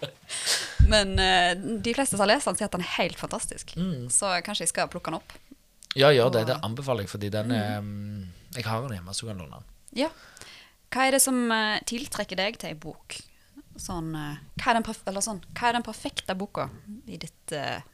Men 0.92 1.14
uh, 1.16 1.52
de 1.84 1.94
fleste 1.96 2.16
som 2.16 2.24
har 2.24 2.32
lest 2.32 2.48
den, 2.48 2.58
sier 2.58 2.68
at 2.68 2.76
den 2.76 2.84
er 2.84 2.94
helt 2.98 3.20
fantastisk. 3.20 3.76
Så 4.12 4.32
kanskje 4.44 4.66
jeg 4.66 4.72
skal 4.72 4.90
plukke 4.92 5.12
den 5.12 5.20
opp. 5.20 5.36
Ja, 5.96 6.12
gjør 6.12 6.32
det. 6.36 6.46
Det 6.50 6.58
anbefaler 6.64 7.06
jeg, 7.06 7.12
fordi 7.12 7.32
den 7.32 7.52
er 7.56 7.80
mm, 7.80 8.28
Jeg 8.56 8.68
har 8.68 8.84
den 8.84 8.98
hjemme, 8.98 9.14
så 9.16 9.24
du 9.24 9.32
kan 9.32 9.40
låne 9.40 9.60
den. 9.60 9.74
Ja. 10.04 10.10
Hva 10.88 11.04
er 11.04 11.16
det 11.16 11.22
som 11.22 11.36
eh, 11.52 11.80
tiltrekker 11.88 12.38
deg 12.38 12.56
til 12.60 12.72
ei 12.72 12.78
bok? 12.78 13.18
Sånn, 13.78 14.10
eh, 14.16 14.40
hva, 14.62 14.74
er 14.74 15.20
sånn, 15.24 15.42
hva 15.52 15.68
er 15.68 15.76
den 15.76 15.86
perfekte 15.86 16.36
boka 16.38 16.68
i 17.06 17.18
ditt 17.20 17.54
eh, 17.54 17.84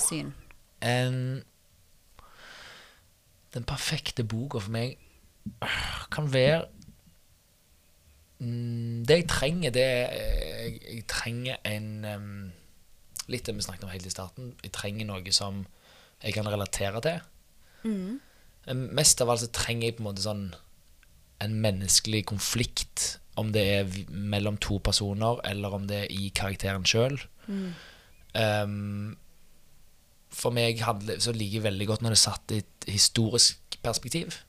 syn? 0.00 0.32
En, 0.80 1.18
den 3.54 3.66
perfekte 3.68 4.24
boka 4.28 4.62
for 4.62 4.72
meg 4.72 4.96
øh, 5.64 6.04
kan 6.14 6.28
være 6.30 6.60
mm, 8.38 9.02
Det 9.08 9.16
jeg 9.16 9.26
trenger, 9.32 9.74
det 9.74 9.82
er 9.82 10.12
Jeg, 10.12 10.78
jeg 10.84 11.06
trenger 11.10 11.58
en 11.66 11.88
um, 12.04 12.30
Litt 13.28 13.48
det 13.48 13.56
vi 13.56 13.66
snakket 13.66 13.84
om 13.84 13.90
helt 13.92 14.06
i 14.06 14.12
starten. 14.12 14.52
Jeg 14.64 14.72
trenger 14.72 15.04
noe 15.04 15.32
som 15.36 15.66
jeg 16.22 16.32
kan 16.32 16.46
relatere 16.48 17.02
til. 17.04 17.18
Mm. 17.84 18.14
Mest 18.96 19.20
av 19.20 19.28
alt 19.28 19.42
så 19.42 19.50
trenger 19.52 19.90
jeg 19.90 19.96
på 19.98 20.00
en 20.00 20.06
måte 20.06 20.24
sånn 20.24 20.46
en 21.44 21.54
menneskelig 21.62 22.24
konflikt. 22.30 23.18
Om 23.38 23.52
det 23.54 23.62
er 23.62 23.98
mellom 24.10 24.56
to 24.58 24.80
personer, 24.82 25.38
eller 25.46 25.74
om 25.76 25.86
det 25.86 26.04
er 26.04 26.10
i 26.10 26.32
karakteren 26.34 26.86
sjøl. 26.88 27.20
Um, 28.34 29.16
for 30.34 30.54
meg 30.54 30.82
handler, 30.84 31.20
så 31.22 31.32
liker 31.32 31.60
jeg 31.60 31.66
veldig 31.68 31.86
godt 31.88 32.04
når 32.04 32.14
det 32.14 32.18
er 32.18 32.24
satt 32.24 32.54
i 32.54 32.60
et 32.64 32.90
historisk 32.90 33.78
perspektiv. 33.82 34.40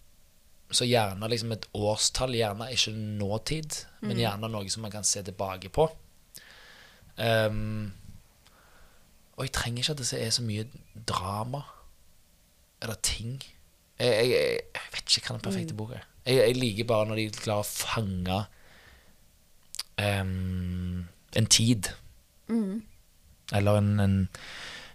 Så 0.71 0.85
gjerne 0.85 1.29
liksom 1.29 1.53
et 1.53 1.65
årstall, 1.73 2.35
gjerne 2.37 2.67
ikke 2.73 2.93
nåtid, 2.93 3.79
men 4.05 4.19
gjerne 4.21 4.49
noe 4.51 4.69
som 4.69 4.85
man 4.85 4.93
kan 4.93 5.07
se 5.07 5.23
tilbake 5.25 5.71
på. 5.73 5.87
Um, 7.17 7.91
og 9.37 9.47
jeg 9.47 9.53
trenger 9.55 9.83
ikke 9.83 9.95
at 9.95 10.01
det 10.03 10.19
er 10.19 10.29
så 10.35 10.43
mye 10.45 10.65
drama 11.07 11.63
eller 12.81 12.99
ting. 13.03 13.39
Jeg, 13.99 14.29
jeg, 14.29 14.59
jeg 14.75 14.93
vet 14.93 15.17
ikke 15.17 15.27
hva 15.27 15.37
den 15.37 15.43
perfekte 15.43 15.75
boka 15.75 15.97
er. 15.99 16.05
Jeg, 16.29 16.37
jeg 16.45 16.57
liker 16.61 16.87
bare 16.93 17.09
når 17.09 17.19
de 17.23 17.27
klarer 17.41 17.65
å 17.65 17.69
fange 17.69 18.39
um, 19.97 21.07
en 21.35 21.45
tid. 21.49 21.89
Eller 23.53 23.77
en, 23.81 23.91
en 23.99 24.15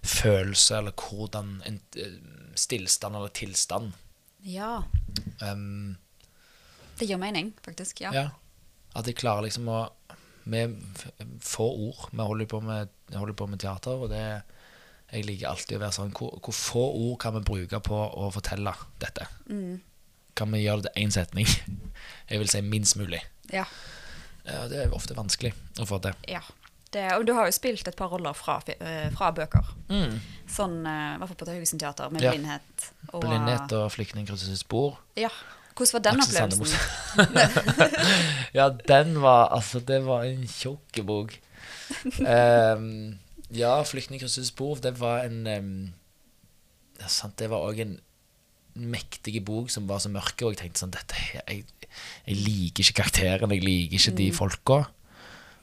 følelse, 0.04 0.76
eller 0.78 0.92
hvordan 0.94 1.56
En 1.66 1.80
eh, 1.98 2.16
stillstand 2.58 3.16
eller 3.18 3.28
tilstand. 3.34 3.92
Ja, 4.44 4.82
Um, 5.42 5.96
det 6.98 7.06
gir 7.08 7.18
mening, 7.18 7.52
faktisk. 7.64 8.00
Ja. 8.04 8.10
ja. 8.14 8.24
At 8.94 9.06
jeg 9.08 9.16
klarer 9.18 9.42
liksom 9.46 9.66
å 9.70 9.80
Med 10.50 10.74
f- 10.98 11.24
få 11.42 11.64
ord 11.88 12.04
Vi 12.12 12.20
holder 12.22 12.46
på 12.50 12.60
med, 12.62 12.90
holder 13.14 13.34
på 13.38 13.46
med 13.50 13.58
teater, 13.62 13.96
og 14.04 14.10
det 14.12 14.20
jeg 15.14 15.24
liker 15.28 15.48
alltid 15.50 15.76
å 15.76 15.80
være 15.84 15.94
sånn 15.94 16.12
hvor, 16.16 16.32
hvor 16.42 16.54
få 16.56 16.82
ord 16.98 17.18
kan 17.22 17.34
vi 17.36 17.42
bruke 17.46 17.78
på 17.86 17.94
å 18.18 18.28
fortelle 18.34 18.72
dette? 19.02 19.26
Kan 20.34 20.52
vi 20.52 20.64
gjøre 20.64 20.82
det 20.82 20.92
til 20.94 21.04
én 21.06 21.10
setning? 21.14 21.46
Jeg 22.30 22.38
vil 22.40 22.48
si 22.50 22.60
minst 22.64 22.96
mulig. 22.96 23.20
Ja. 23.52 23.64
Ja, 24.44 24.66
det 24.68 24.78
er 24.84 24.92
ofte 24.96 25.14
vanskelig 25.16 25.52
å 25.80 25.86
få 25.88 26.00
til. 26.04 26.14
ja. 26.28 26.42
Det, 26.94 27.08
og 27.16 27.24
du 27.26 27.32
har 27.34 27.48
jo 27.48 27.52
spilt 27.56 27.88
et 27.90 27.96
par 27.98 28.06
roller 28.12 28.36
fra, 28.38 28.60
eh, 28.70 29.08
fra 29.10 29.32
bøker. 29.34 29.66
Sånn, 30.46 30.76
eh, 30.86 31.16
i 31.16 31.18
hvert 31.18 31.26
fall 31.32 31.38
på 31.40 31.48
Haugesund 31.50 31.80
Teater, 31.82 32.12
med 32.14 32.22
Ja. 32.22 32.30
blindhet. 32.30 32.84
Og, 33.12 33.24
Blindhet 33.24 33.72
og 33.74 33.88
flyktningkryssets 33.90 34.60
spor. 34.62 35.00
Ja. 35.18 35.26
Hvordan 35.74 35.92
var 35.96 36.04
den 36.06 36.22
opplevelsen? 36.22 36.78
Ja, 38.54 38.68
den 38.70 39.16
var 39.22 39.48
Altså, 39.56 39.80
det 39.82 40.04
var 40.06 40.22
en 40.22 40.46
tjukk 40.46 41.00
bok. 41.06 41.34
Um, 42.20 43.18
ja, 43.50 43.82
'Flyktningkryssets 43.82 44.52
spor', 44.54 44.78
det 44.80 44.94
var 45.00 45.24
en 45.26 45.46
um, 45.46 45.94
ja, 47.00 47.08
sant, 47.08 47.36
Det 47.38 47.50
var 47.50 47.66
òg 47.66 47.80
en 47.80 47.98
mektig 48.74 49.44
bok 49.46 49.70
som 49.70 49.88
var 49.88 50.02
så 50.02 50.10
mørk, 50.12 50.42
og 50.42 50.54
jeg 50.54 50.62
tenkte 50.64 50.82
sånn 50.82 50.94
dette, 50.94 51.18
jeg, 51.34 51.64
jeg 52.26 52.38
liker 52.40 52.84
ikke 52.84 52.98
karakteren, 53.02 53.54
jeg 53.54 53.64
liker 53.64 54.00
ikke 54.00 54.16
de 54.18 54.30
folka. 54.34 54.80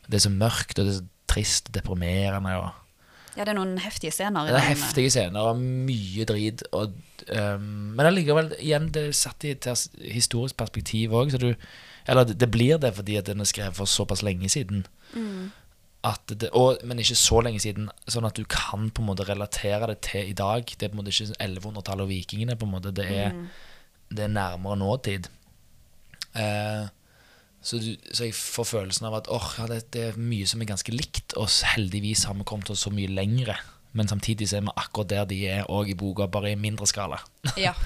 Det 0.07 0.19
er 0.19 0.25
så 0.25 0.31
mørkt, 0.33 0.79
og 0.79 0.87
det 0.87 0.93
er 0.93 0.99
så 1.01 1.07
trist 1.31 1.69
og 1.71 1.75
deprimerende. 1.79 2.55
Og 2.59 2.71
Ja, 3.37 3.45
det 3.45 3.53
er 3.53 3.59
noen 3.59 3.77
heftige 3.79 4.11
scener. 4.11 4.49
det 4.49 4.57
er 4.59 4.67
heftige 4.73 5.11
scener 5.13 5.51
og 5.53 5.59
mye 5.61 6.25
drit. 6.27 6.63
Og, 6.75 6.91
um, 7.31 7.69
men 7.95 8.09
allikevel, 8.09 8.53
igjen, 8.59 8.89
det 8.91 9.05
er 9.07 9.15
satt 9.15 9.45
i 9.47 9.53
et 9.55 9.67
historisk 10.11 10.57
perspektiv 10.59 11.15
òg, 11.15 11.35
Eller 12.07 12.23
det, 12.25 12.39
det 12.39 12.51
blir 12.51 12.77
det 12.77 12.95
fordi 12.95 13.15
at 13.15 13.25
den 13.25 13.39
er 13.39 13.45
skrevet 13.45 13.75
for 13.75 13.85
såpass 13.85 14.23
lenge 14.23 14.49
siden. 14.49 14.85
At 15.13 15.70
det, 16.01 16.49
og, 16.57 16.79
men 16.83 16.99
ikke 16.99 17.17
så 17.19 17.41
lenge 17.45 17.59
siden, 17.61 17.89
sånn 18.09 18.25
at 18.25 18.37
du 18.37 18.45
kan 18.49 18.89
på 18.89 19.03
en 19.03 19.09
måte 19.11 19.27
relatere 19.27 19.91
det 19.91 19.99
til 20.07 20.31
i 20.31 20.37
dag. 20.37 20.65
Det 20.65 20.87
er 20.87 20.93
på 20.93 20.97
en 20.97 21.03
måte 21.03 21.13
ikke 21.13 21.35
1100-tallet 21.37 22.07
og 22.07 22.09
vikingene. 22.09 22.57
på 22.57 22.65
en 22.65 22.73
måte, 22.73 22.91
Det 22.91 23.05
er, 23.05 23.35
det 24.09 24.25
er 24.25 24.33
nærmere 24.33 24.79
nåtid. 24.81 25.29
Eh, 26.33 26.87
så, 27.61 27.77
du, 27.77 27.93
så 28.09 28.25
jeg 28.25 28.33
får 28.33 28.65
følelsen 28.65 29.05
av 29.11 29.19
at 29.19 29.29
åh, 29.29 29.51
ja, 29.59 29.67
det, 29.69 29.83
det 29.93 30.07
er 30.09 30.17
mye 30.17 30.47
som 30.49 30.61
er 30.63 30.71
ganske 30.71 30.95
likt, 30.95 31.35
og 31.37 31.51
heldigvis 31.75 32.25
har 32.25 32.33
vi 32.39 32.47
kommet 32.49 32.73
oss 32.73 32.87
så 32.87 32.93
mye 32.93 33.11
lengre. 33.11 33.59
Men 33.93 34.07
samtidig 34.07 34.49
så 34.49 34.57
er 34.57 34.65
vi 34.65 34.73
akkurat 34.73 35.11
der 35.11 35.29
de 35.29 35.43
er 35.51 35.69
òg 35.69 35.91
i 35.91 35.97
boka, 35.99 36.25
bare 36.31 36.55
i 36.55 36.59
mindre 36.59 36.87
skala. 36.89 37.21
Ja. 37.59 37.75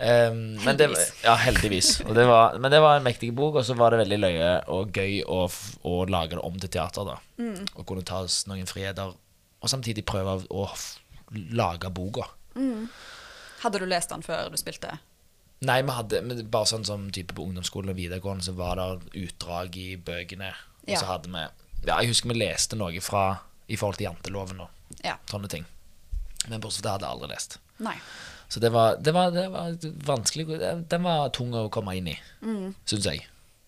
Um, 0.00 0.54
men 0.62 0.76
det, 0.78 0.86
Heldigvis. 0.86 1.08
ja, 1.24 1.32
heldigvis. 1.34 1.88
Det 2.14 2.24
var, 2.28 2.58
men 2.62 2.70
det 2.70 2.78
var 2.80 2.96
en 2.96 3.02
mektig 3.02 3.32
bok, 3.34 3.56
og 3.58 3.64
så 3.66 3.74
var 3.74 3.90
det 3.90 3.98
veldig 4.04 4.18
løye 4.22 4.50
og 4.70 4.92
gøy 4.94 5.24
å, 5.26 5.40
å 5.82 5.94
lage 6.06 6.36
det 6.36 6.44
om 6.46 6.58
til 6.62 6.70
teater. 6.70 7.04
da 7.08 7.16
Og 7.74 7.86
kunne 7.86 8.04
ta 8.06 8.20
oss 8.22 8.44
noen 8.46 8.66
friheter, 8.70 9.10
og 9.58 9.68
samtidig 9.72 10.04
prøve 10.06 10.36
å 10.54 10.68
lage 11.50 11.90
boka. 11.90 12.28
Hadde 13.64 13.80
du 13.82 13.86
lest 13.90 14.10
den 14.14 14.22
før 14.22 14.50
du 14.54 14.56
spilte? 14.60 14.98
Nei, 15.66 15.80
vi 15.82 15.90
hadde 15.90 16.20
men 16.22 16.44
bare 16.46 16.70
sånn 16.70 16.84
som 16.86 17.08
type 17.10 17.34
på 17.34 17.48
ungdomsskolen 17.48 17.90
og 17.90 17.98
videregående, 17.98 18.44
så 18.46 18.54
var 18.54 18.78
det 18.78 19.10
utdrag 19.24 19.74
i 19.82 19.96
bøkene. 19.96 20.52
Og 20.86 20.92
Ja. 20.94 21.00
så 21.00 21.06
hadde 21.10 21.28
vi 21.34 21.42
Ja, 21.86 21.98
jeg 22.00 22.08
husker 22.10 22.28
vi 22.30 22.38
leste 22.38 22.76
noe 22.76 23.00
fra 23.00 23.40
i 23.68 23.74
forhold 23.76 23.98
til 23.98 24.06
janteloven 24.06 24.60
og 24.60 24.68
Ja. 25.04 25.16
sånne 25.26 25.48
ting. 25.48 25.66
Men 26.48 26.60
bortsett 26.60 26.82
fra 26.84 26.86
det 26.86 26.90
hadde 26.92 27.06
jeg 27.06 27.10
aldri 27.10 27.28
lest. 27.34 27.58
Nei. 27.78 27.96
Så 28.48 28.60
det 28.60 28.70
var, 28.72 28.96
det 28.96 29.12
var, 29.12 29.30
det 29.30 29.48
var 29.52 29.74
vanskelig 30.08 30.46
Den 30.88 31.02
var 31.04 31.28
tung 31.36 31.52
å 31.52 31.66
komme 31.70 31.96
inn 31.98 32.08
i, 32.08 32.18
Mm. 32.42 32.74
syns 32.86 33.04
jeg. 33.04 33.26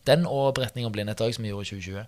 Den 0.09 0.25
og 0.27 0.55
'Beretning 0.55 0.87
om 0.87 0.93
blindhet' 0.93 1.21
òg, 1.21 1.35
som 1.35 1.45
vi 1.45 1.51
gjorde 1.51 1.67
i 1.69 1.71
2020. 1.71 2.07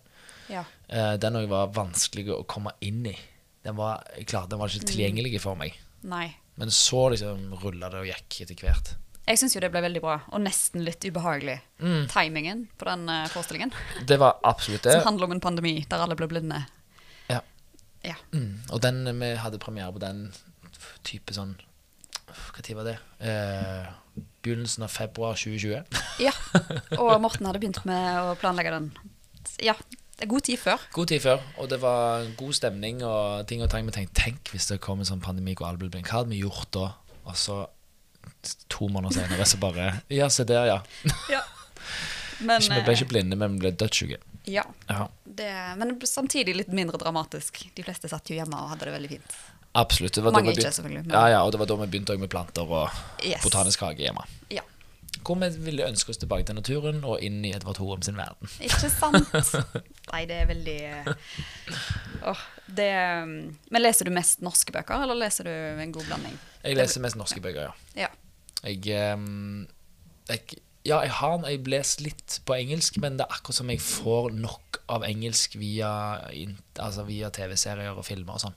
Ja. 0.49 0.65
Eh, 0.89 1.17
den 1.17 1.37
òg 1.37 1.49
var 1.49 1.69
vanskelig 1.69 2.29
å 2.33 2.47
komme 2.47 2.73
inn 2.81 3.05
i. 3.07 3.17
Den 3.63 3.77
var, 3.77 4.03
klar, 4.27 4.47
den 4.49 4.59
var 4.59 4.69
ikke 4.69 4.89
tilgjengelig 4.89 5.41
for 5.41 5.55
meg. 5.55 5.77
Nei. 6.03 6.35
Men 6.57 6.69
så 6.71 7.11
liksom 7.13 7.53
rulla 7.63 7.89
det 7.91 8.01
og 8.01 8.07
gikk 8.07 8.41
etter 8.43 8.55
hvert. 8.65 8.95
Jeg 9.27 9.39
syns 9.39 9.55
jo 9.55 9.61
det 9.61 9.71
ble 9.71 9.81
veldig 9.85 10.01
bra, 10.03 10.17
og 10.33 10.41
nesten 10.43 10.83
litt 10.85 11.05
ubehagelig. 11.05 11.61
Mm. 11.81 12.09
Timingen 12.11 12.65
på 12.79 12.85
den 12.89 13.09
eh, 13.09 13.29
forestillingen. 13.29 13.73
Det 14.07 14.19
var 14.19 14.41
absolutt 14.43 14.83
det. 14.83 14.97
Som 14.99 15.13
handler 15.13 15.25
om 15.29 15.33
en 15.37 15.41
pandemi 15.45 15.87
der 15.89 16.03
alle 16.03 16.17
ble 16.19 16.27
blinde. 16.27 16.65
Ja. 17.29 17.41
Ja. 18.03 18.17
Mm. 18.33 18.63
Og 18.73 18.81
den, 18.83 19.05
vi 19.21 19.35
hadde 19.37 19.59
premiere 19.63 19.93
på 19.93 20.01
den 20.03 20.33
type 21.05 21.33
sånn 21.37 21.55
Tid 22.63 22.77
var 22.79 22.87
det? 22.89 22.97
Eh, 23.19 23.91
begynnelsen 24.45 24.85
av 24.87 24.93
februar 24.93 25.39
2020. 25.39 25.83
ja. 26.23 26.33
Og 27.03 27.13
Morten 27.23 27.49
hadde 27.49 27.61
begynt 27.63 27.83
med 27.89 28.21
å 28.23 28.37
planlegge 28.41 28.75
den. 28.75 28.89
Ja. 29.63 29.77
Det 30.13 30.29
er 30.29 30.31
god 30.31 30.45
tid 30.47 30.61
før. 30.63 30.83
God 30.95 31.09
tid 31.11 31.23
før, 31.25 31.41
og 31.59 31.67
det 31.73 31.81
var 31.83 32.29
god 32.39 32.55
stemning 32.55 33.01
og 33.03 33.47
ting 33.51 33.63
og 33.65 33.71
tang. 33.73 33.89
Vi 33.89 33.95
tenkte 33.97 34.21
tenk 34.21 34.53
hvis 34.53 34.69
det 34.71 34.77
kom 34.85 35.01
en 35.03 35.09
sånn 35.09 35.23
pandemi 35.25 35.57
hvor 35.59 35.67
alle 35.67 35.81
ble 35.81 35.89
blinde. 35.91 36.07
Hva 36.07 36.21
hadde 36.21 36.31
vi 36.31 36.43
gjort 36.45 36.69
da? 36.77 36.85
Og 37.27 37.35
så 37.39 37.57
to 38.71 38.87
måneder 38.93 39.17
senere 39.17 39.47
så 39.51 39.59
bare 39.59 39.89
Ja, 40.13 40.29
se 40.31 40.47
der, 40.47 40.69
ja. 40.69 40.79
Ja. 41.33 41.43
Men, 42.47 42.63
vi 42.63 42.79
ble 42.83 42.95
eh, 42.95 42.99
ikke 42.99 43.11
blinde, 43.13 43.37
men 43.39 43.55
vi 43.55 43.63
ble 43.63 43.71
dødssyke. 43.79 44.17
Ja. 44.51 44.65
Ja, 44.89 45.05
Det, 45.23 45.49
men 45.79 45.93
samtidig 46.07 46.57
litt 46.57 46.73
mindre 46.75 46.99
dramatisk. 46.99 47.61
De 47.77 47.85
fleste 47.87 48.11
satt 48.11 48.31
jo 48.31 48.35
hjemme 48.35 48.59
og 48.59 48.73
hadde 48.73 48.89
det 48.89 48.95
veldig 48.97 49.11
fint. 49.13 49.37
Absolutt. 49.75 50.17
Mange 50.25 50.53
ikke, 50.53 50.63
selvfølgelig, 50.73 51.07
men- 51.07 51.15
Ja, 51.15 51.27
ja, 51.27 51.41
og 51.45 51.53
det 51.53 51.59
var 51.61 51.67
da 51.67 51.75
vi 51.75 51.87
begynte 51.87 52.19
med 52.19 52.29
planter 52.29 52.63
og 52.63 52.91
Yes. 53.25 53.43
botanisk 53.43 53.81
hage 53.81 53.97
hjemme. 53.97 54.25
Ja. 54.51 54.61
Hvor 55.23 55.35
vi 55.39 55.49
ville 55.65 55.87
ønske 55.87 56.11
oss 56.11 56.17
tilbake 56.19 56.45
til 56.45 56.55
naturen 56.55 57.05
og 57.05 57.21
inn 57.23 57.45
i 57.45 57.53
Edvard 57.55 57.79
Hoem 57.79 58.03
sin 58.03 58.17
verden. 58.17 58.49
Ikke 58.61 58.91
sant? 58.91 59.29
Nei, 60.13 60.25
det 60.27 60.37
er 60.37 60.47
veldig 60.47 61.15
oh, 62.27 62.43
det, 62.67 62.89
mm, 63.29 63.57
Men 63.71 63.83
leser 63.83 64.09
du 64.09 64.11
mest 64.11 64.43
norske 64.43 64.73
bøker, 64.75 65.05
eller 65.05 65.15
leser 65.15 65.45
du 65.45 65.83
en 65.83 65.93
god 65.95 66.09
blanding? 66.09 66.39
Jeg 66.65 66.77
leser 66.77 67.01
mest 67.05 67.17
norske 67.17 67.41
bøker, 67.41 67.71
ja. 67.71 68.07
Ja. 68.07 68.09
Jeg, 68.65 69.15
um, 69.15 69.67
jeg 70.29 70.41
Ja, 70.85 70.99
jeg 71.07 71.13
har 71.15 71.45
jeg 71.47 71.69
leser 71.71 72.03
litt 72.03 72.41
på 72.45 72.57
engelsk, 72.59 72.97
men 72.99 73.15
det 73.17 73.23
er 73.29 73.37
akkurat 73.37 73.55
som 73.55 73.71
jeg 73.71 73.79
får 73.79 74.33
nok 74.35 74.81
av 74.91 75.05
engelsk 75.07 75.55
via, 75.55 76.19
altså 76.83 77.05
via 77.07 77.31
TV-serier 77.31 77.95
og 77.95 78.03
filmer 78.05 78.35
og 78.35 78.43
sånn. 78.43 78.57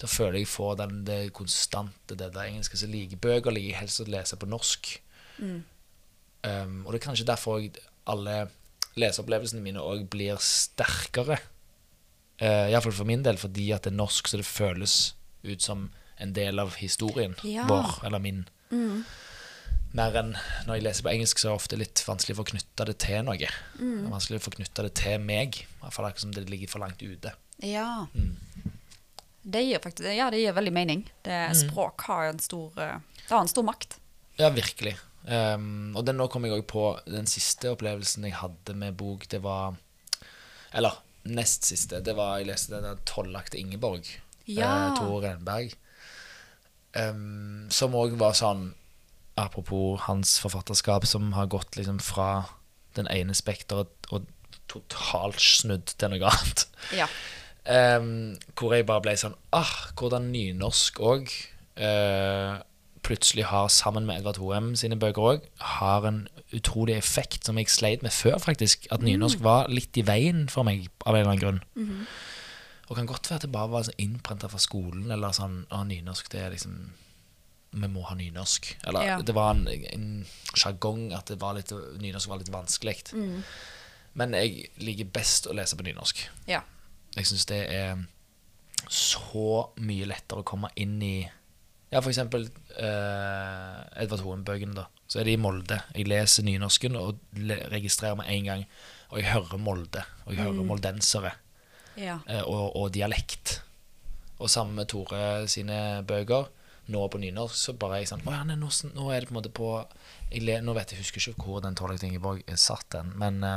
Da 0.00 0.06
føler 0.06 0.38
jeg 0.42 0.48
får 0.52 0.76
den, 0.82 1.04
det 1.08 1.32
konstante, 1.32 2.14
det 2.14 2.32
der 2.34 2.48
engelske. 2.50 2.76
Så 2.76 2.86
liker 2.90 3.16
bøker 3.16 3.50
liker 3.54 3.70
jeg 3.72 3.80
helst 3.80 4.00
å 4.00 4.08
lese 4.10 4.36
på 4.36 4.46
norsk. 4.50 4.90
Um, 6.46 6.86
og 6.86 6.92
det 6.92 7.00
er 7.00 7.04
kanskje 7.08 7.26
derfor 7.26 7.58
jeg, 7.60 7.72
alle 8.06 8.48
leseopplevelsene 8.96 9.62
mine 9.64 9.82
òg 9.82 10.06
blir 10.12 10.38
sterkere. 10.40 11.38
Uh, 12.40 12.68
Iallfall 12.70 12.92
for 12.92 13.08
min 13.08 13.24
del, 13.24 13.38
fordi 13.40 13.70
at 13.72 13.84
det 13.86 13.92
er 13.94 13.96
norsk, 13.96 14.28
så 14.28 14.36
det 14.40 14.46
føles 14.48 15.14
ut 15.46 15.62
som 15.62 15.88
en 16.20 16.32
del 16.36 16.58
av 16.58 16.76
historien 16.80 17.34
Ja. 17.44 17.66
vår, 17.68 18.04
eller 18.06 18.18
min. 18.18 18.44
Mer 19.96 20.16
enn 20.18 20.32
når 20.66 20.74
jeg 20.78 20.84
leser 20.84 21.04
på 21.06 21.12
engelsk, 21.12 21.38
så 21.40 21.48
er 21.48 21.50
det 21.52 21.60
ofte 21.60 21.76
litt 21.80 22.02
vanskelig 22.04 22.36
for 22.36 22.44
å 22.44 22.50
knytte 22.50 22.86
det 22.88 22.96
til 23.00 23.22
noe. 23.24 23.36
Det 23.38 23.50
er 23.80 24.10
vanskelig 24.12 24.40
for 24.44 24.52
å 24.52 24.56
knytte 24.58 24.82
det 24.84 24.94
til 24.98 25.20
meg. 25.24 25.60
I 25.62 25.80
hvert 25.80 25.94
fall 25.94 26.08
akkurat 26.08 26.24
som 26.26 26.32
det 26.36 26.48
ligger 26.50 26.68
for 26.72 26.82
langt 26.84 27.00
ute. 27.02 27.32
ja. 27.62 28.06
Mm. 28.14 28.36
Det 29.46 29.62
gir 29.62 29.82
faktisk 29.82 30.08
Ja, 30.10 30.26
det 30.30 30.40
gir 30.42 30.54
veldig 30.56 30.72
mening. 30.74 31.02
Det, 31.22 31.38
språk 31.54 32.06
har 32.08 32.32
en 32.32 32.40
stor 32.42 32.74
eh, 32.82 32.98
Det 33.22 33.30
har 33.30 33.44
en 33.44 33.50
stor 33.50 33.66
makt. 33.66 33.98
Ja, 34.40 34.50
virkelig. 34.50 34.96
Um, 35.26 35.96
og 35.96 36.04
den, 36.06 36.18
nå 36.20 36.28
kom 36.30 36.44
jeg 36.46 36.54
òg 36.54 36.66
på 36.70 36.84
den 37.06 37.26
siste 37.30 37.72
opplevelsen 37.74 38.26
jeg 38.26 38.36
hadde 38.38 38.76
med 38.78 38.98
bok. 38.98 39.26
Det 39.30 39.40
var 39.42 39.78
Eller 40.74 40.98
nest 41.26 41.66
siste. 41.66 42.02
Det 42.02 42.14
var 42.16 42.38
Jeg 42.38 42.50
leste 42.50 42.74
den 42.74 42.98
'Tollakte 43.04 43.58
Ingeborg'. 43.58 44.10
Ja. 44.46 44.90
Eh, 44.90 44.96
Tore 44.98 45.28
Renberg. 45.28 45.74
Um, 46.96 47.66
som 47.70 47.94
òg 47.94 48.16
var 48.18 48.32
sånn 48.32 48.74
Apropos 49.36 50.00
hans 50.06 50.38
forfatterskap, 50.40 51.04
som 51.06 51.34
har 51.36 51.46
gått 51.46 51.76
liksom 51.76 51.98
fra 52.00 52.46
den 52.96 53.06
ene 53.12 53.34
spekteret 53.36 54.08
og 54.08 54.24
totalt 54.70 55.42
snudd 55.42 55.92
til 55.92 56.14
noe 56.14 56.30
annet. 56.30 56.62
Ja. 56.96 57.08
Ehm, 57.68 58.36
hvor 58.54 58.74
jeg 58.76 58.86
bare 58.86 59.02
ble 59.02 59.16
sånn 59.18 59.34
Ah, 59.52 59.70
hvordan 59.98 60.30
nynorsk 60.32 61.00
òg 61.02 61.32
plutselig 63.06 63.44
har, 63.46 63.68
sammen 63.70 64.06
med 64.08 64.18
Edvard 64.18 64.38
Hoem 64.42 64.72
sine 64.78 64.96
bøker 64.98 65.22
òg, 65.22 65.44
har 65.78 66.06
en 66.08 66.24
utrolig 66.56 66.96
effekt 66.96 67.46
som 67.46 67.58
jeg 67.60 67.70
sleit 67.70 68.02
med 68.02 68.10
før, 68.14 68.38
faktisk. 68.42 68.88
At 68.90 69.04
nynorsk 69.06 69.42
var 69.44 69.68
litt 69.70 69.96
i 70.00 70.02
veien 70.06 70.48
for 70.50 70.66
meg, 70.66 70.88
av 71.06 71.14
en 71.14 71.20
eller 71.20 71.30
annen 71.36 71.42
grunn. 71.44 72.06
Og 72.88 72.96
kan 72.98 73.06
godt 73.10 73.30
være 73.30 73.40
at 73.40 73.46
det 73.46 73.52
bare 73.54 73.70
var 73.70 73.86
sånn 73.86 73.98
innprenta 74.02 74.50
fra 74.50 74.58
skolen, 74.62 75.08
eller 75.10 75.34
sånn 75.34 75.64
ah, 75.74 75.82
nynorsk, 75.86 76.30
det 76.34 76.40
er 76.46 76.54
liksom 76.54 76.78
Vi 77.76 77.88
må 77.92 78.02
ha 78.08 78.14
nynorsk. 78.16 78.70
Eller 78.88 79.04
Ja. 79.04 79.16
det 79.20 79.34
var 79.34 79.50
en, 79.52 79.66
en 79.68 80.26
sjargong 80.54 81.12
at 81.12 81.26
det 81.28 81.38
var 81.40 81.54
litt, 81.58 81.70
nynorsk 82.00 82.28
var 82.30 82.38
litt 82.38 82.48
vanskelig. 82.48 83.12
Men 84.16 84.32
jeg 84.32 84.70
liker 84.80 85.04
best 85.12 85.46
å 85.46 85.52
lese 85.52 85.76
på 85.76 85.84
nynorsk. 85.84 86.28
ja. 86.48 86.62
Jeg 87.16 87.30
syns 87.30 87.46
det 87.48 87.62
er 87.72 88.04
så 88.92 89.72
mye 89.82 90.06
lettere 90.08 90.42
å 90.42 90.46
komme 90.46 90.70
inn 90.78 90.98
i 91.02 91.16
Ja, 91.90 92.00
for 92.02 92.10
eksempel 92.10 92.48
eh, 92.76 93.80
Edvard 94.02 94.22
Hoem-bøkene, 94.24 94.74
da. 94.76 94.86
Så 95.06 95.20
er 95.20 95.28
de 95.28 95.36
i 95.36 95.40
Molde. 95.40 95.78
Jeg 95.94 96.08
leser 96.10 96.44
nynorsken 96.46 96.98
og 96.98 97.20
registrerer 97.72 98.18
med 98.18 98.30
en 98.32 98.48
gang. 98.50 98.64
Og 99.12 99.20
jeg 99.20 99.30
hører 99.30 99.62
Molde, 99.62 100.02
og 100.26 100.34
jeg 100.34 100.42
hører 100.42 100.66
moldensere, 100.66 101.30
ja. 101.94 102.18
eh, 102.26 102.42
og, 102.42 102.74
og 102.74 102.90
dialekt. 102.94 103.60
Og 104.42 104.50
sammen 104.50 104.74
med 104.76 104.90
Tore 104.90 105.46
sine 105.48 106.02
bøker, 106.06 106.50
nå 106.92 107.06
på 107.10 107.20
nynorsk, 107.22 107.56
så 107.56 107.74
bare 107.78 107.96
er 107.96 108.04
jeg 108.04 108.10
sånn 108.12 108.26
Å 108.26 108.34
ja, 108.34 108.42
nei, 108.46 108.58
nå, 108.60 108.68
nå 108.94 109.06
er 109.10 109.22
det 109.22 109.30
på 109.30 109.32
en 109.34 109.38
måte 109.40 109.50
på 109.54 109.70
jeg 110.30 110.44
le, 110.46 110.60
Nå 110.62 110.74
vet 110.76 110.92
jeg, 110.92 111.00
husker 111.00 111.32
ikke 111.32 111.46
hvor 111.48 111.64
den 111.64 111.74
Torleik 111.78 112.04
Ingeborg 112.06 112.44
satt 112.54 112.86
den, 112.94 113.10
men 113.18 113.40
Ja, 113.42 113.56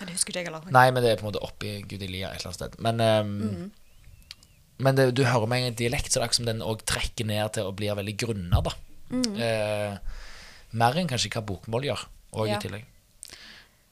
Det 0.00 0.12
husker 0.14 0.30
ikke 0.32 0.40
jeg 0.44 0.46
heller. 0.50 0.70
Nei, 0.70 0.90
men 0.94 1.02
det 1.02 1.10
er 1.12 1.16
på 1.20 1.26
en 1.26 1.32
måte 1.32 1.42
oppi 1.42 1.82
Gudilia 1.90 2.30
et 2.32 2.40
eller 2.40 2.52
annet 2.52 2.60
sted. 2.60 2.76
Men, 2.84 3.00
ehm, 3.00 3.70
men 4.78 4.94
det, 4.98 5.08
du 5.18 5.24
hører 5.26 5.48
med 5.50 5.66
en 5.66 5.74
dialekt, 5.74 6.12
så 6.12 6.18
det 6.18 6.22
er 6.22 6.26
akkurat 6.28 6.38
som 6.40 6.46
den 6.46 6.62
òg 6.62 6.84
trekker 6.86 7.26
ned 7.26 7.52
til 7.56 7.66
å 7.66 7.72
bli 7.74 7.88
veldig 7.90 8.16
grunna, 8.20 8.60
da. 8.62 8.74
Eh, 9.10 9.98
Mer 10.78 10.98
enn 11.00 11.08
kanskje 11.08 11.30
hva 11.32 11.40
bokmål 11.48 11.86
gjør, 11.88 12.02
og 12.36 12.46
Ja. 12.48 12.58
i 12.58 12.60
tillegg. 12.60 12.84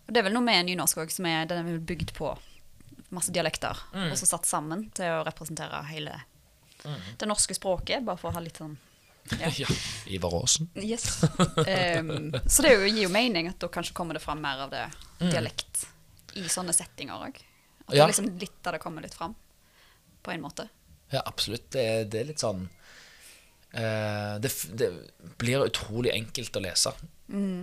Og 0.07 0.13
det 0.15 0.19
er 0.21 0.23
vel 0.29 0.35
noe 0.37 0.45
med 0.45 0.67
nynorsk 0.69 0.99
òg, 1.03 1.11
som 1.11 1.25
er 1.27 1.47
den 1.47 1.67
er 1.67 1.79
bygd 1.81 2.13
på 2.15 2.37
masse 3.11 3.33
dialekter, 3.33 3.75
Mm. 3.95 4.11
og 4.13 4.17
så 4.19 4.27
satt 4.27 4.45
sammen 4.47 4.91
til 4.93 5.07
å 5.07 5.25
representere 5.25 5.85
hele 5.89 6.21
det 7.19 7.27
norske 7.27 7.55
språket, 7.57 8.05
bare 8.05 8.17
for 8.19 8.31
å 8.31 8.35
ha 8.35 8.41
litt 8.41 8.59
sånn 8.59 8.77
Ja. 9.41 9.49
Ja. 9.59 9.67
Ivar 10.07 10.31
Aasen. 10.39 10.69
Yes. 10.77 11.25
Um, 11.25 12.31
så 12.47 12.63
det 12.63 12.71
jo, 12.77 12.85
gir 12.87 13.03
jo 13.03 13.09
mening 13.09 13.49
at 13.49 13.59
da 13.59 13.67
kanskje 13.67 13.93
kommer 13.93 14.15
det 14.15 14.23
fram 14.23 14.41
mer 14.41 14.61
av 14.61 14.71
det 14.71 14.85
dialekt 15.33 15.87
i 16.37 16.45
sånne 16.53 16.75
settinger 16.77 17.27
òg. 17.29 17.37
At 17.87 17.93
Mm. 17.93 17.97
Ja. 17.97 18.07
det 18.07 18.13
liksom 18.17 18.39
litt 18.43 18.67
av 18.67 18.73
det 18.75 18.81
kommer 18.83 19.03
litt 19.05 19.15
fram, 19.15 19.35
på 20.23 20.33
en 20.33 20.43
måte. 20.43 20.69
Ja, 21.13 21.23
absolutt. 21.25 21.69
Det, 21.71 22.11
det 22.11 22.21
er 22.21 22.25
litt 22.33 22.43
sånn 22.43 22.65
eh, 23.73 24.39
det, 24.43 24.51
det 24.79 24.89
blir 25.39 25.65
utrolig 25.67 26.13
enkelt 26.15 26.57
å 26.59 26.63
lese 26.65 26.93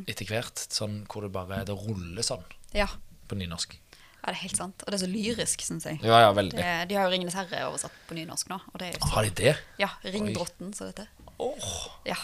etter 0.07 0.27
hvert. 0.27 0.59
Sånn 0.75 1.01
hvor 1.07 1.23
det 1.25 1.31
bare 1.35 1.61
Det 1.67 1.75
ruller 1.75 2.23
sånn 2.25 2.43
Ja. 2.75 2.87
på 3.27 3.35
nynorsk. 3.39 3.75
ja, 3.75 4.31
det 4.31 4.35
er 4.37 4.41
helt 4.45 4.57
sant. 4.57 4.83
Og 4.85 4.91
det 4.91 5.01
er 5.01 5.05
så 5.05 5.11
lyrisk, 5.11 5.61
syns 5.63 5.83
jeg. 5.87 5.99
Ja, 6.03 6.19
ja, 6.25 6.31
veldig. 6.33 6.55
Det, 6.55 6.87
de 6.89 6.95
har 6.95 7.09
jo 7.09 7.11
'Ringenes 7.11 7.35
herre' 7.35 7.67
oversatt 7.67 7.91
på 8.07 8.15
nynorsk 8.15 8.47
nå. 8.49 8.61
Og 8.73 8.79
det 8.79 8.93
jo 8.93 8.99
så, 8.99 9.09
Har 9.13 9.23
de 9.23 9.29
det? 9.31 9.57
ja, 9.79 9.89
'Ringdrotten', 10.03 10.73
som 10.73 10.87
det 10.87 10.95
heter. 10.95 11.07
Åh. 11.39 11.89
Ja. 12.05 12.15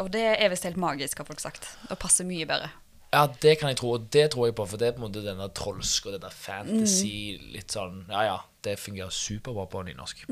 Og 0.00 0.10
det 0.10 0.40
er 0.42 0.48
visst 0.50 0.64
helt 0.64 0.76
magisk, 0.76 1.18
har 1.18 1.24
folk 1.26 1.38
sagt. 1.40 1.68
Og 1.90 1.98
passer 1.98 2.24
mye 2.24 2.46
bedre. 2.46 2.70
Ja, 3.14 3.24
det 3.40 3.56
kan 3.60 3.70
jeg 3.70 3.78
tro, 3.78 3.94
og 3.96 4.06
det 4.14 4.26
tror 4.34 4.48
jeg 4.48 4.56
på, 4.58 4.66
for 4.68 4.80
det 4.80 4.90
er 4.90 4.94
på 4.96 5.02
en 5.02 5.06
måte 5.06 5.22
denne 5.24 5.46
trolsk 5.54 6.08
og 6.10 6.16
denne 6.16 6.30
fantasy 6.34 7.38
litt 7.54 7.74
sånn 7.74 8.04
Ja, 8.10 8.24
ja, 8.26 8.38
det 8.66 8.78
fungerer 8.82 9.14
superbra 9.14 9.68
på 9.70 9.84
nynorsk. 9.86 10.26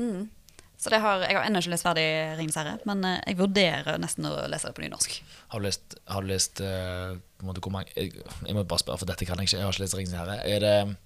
Så 0.83 0.91
det 0.91 0.99
har, 0.99 1.21
jeg 1.23 1.37
har 1.37 1.45
ennå 1.47 1.61
ikke 1.63 1.71
lest 1.71 1.85
ferdig 1.85 2.03
'Ringenes 2.35 2.57
herre', 2.59 2.79
men 2.89 3.05
eh, 3.07 3.21
jeg 3.29 3.37
vurderer 3.39 3.99
nesten 4.03 4.25
å 4.27 4.33
lese 4.51 4.67
det 4.67 4.75
på 4.75 4.83
nynorsk. 4.83 5.13
Har 5.53 5.61
du 5.61 5.67
lest, 5.69 5.95
har 6.11 6.25
du 6.25 6.27
lest 6.27 6.59
uh, 6.59 7.13
hvor 7.39 7.71
mange 7.71 7.93
jeg, 7.95 8.11
jeg 8.19 8.57
må 8.57 8.65
bare 8.67 8.83
spørre, 8.83 8.99
for 8.99 9.07
dette 9.07 9.27
kan 9.29 9.39
jeg 9.39 9.47
ikke. 9.47 9.61
Jeg 9.61 9.67
har 9.69 9.77
ikke 9.77 9.83
lest 9.85 9.95
'Ringenes 9.95 10.19
herre'. 10.19 10.41
Er 10.43 10.59
det 10.65 10.97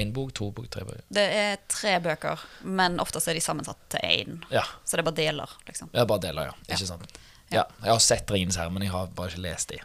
én 0.00 0.14
bok, 0.16 0.32
to 0.32 0.48
bok, 0.56 0.70
tre 0.72 0.86
bøker? 0.88 1.04
Det 1.12 1.26
er 1.42 1.60
tre 1.68 1.98
bøker, 2.00 2.46
men 2.64 2.96
oftest 3.02 3.28
er 3.28 3.36
de 3.36 3.44
sammensatt 3.44 3.82
til 3.92 4.06
én. 4.08 4.40
Ja. 4.54 4.64
Så 4.86 4.96
det 4.96 5.04
er 5.04 5.10
bare 5.10 5.20
deler, 5.20 5.56
liksom. 5.68 5.92
Ja, 5.92 6.06
bare 6.08 6.24
deler, 6.24 6.48
ja. 6.48 6.56
Ja. 6.70 6.78
Ikke 6.78 6.88
sant? 6.88 7.20
Ja. 7.52 7.66
Jeg 7.82 7.92
har 7.92 8.00
sett 8.00 8.30
'Ringenes 8.32 8.56
herre', 8.56 8.72
men 8.72 8.88
jeg 8.88 8.94
har 8.96 9.12
bare 9.12 9.34
ikke 9.34 9.44
lest 9.50 9.74
de. 9.74 9.82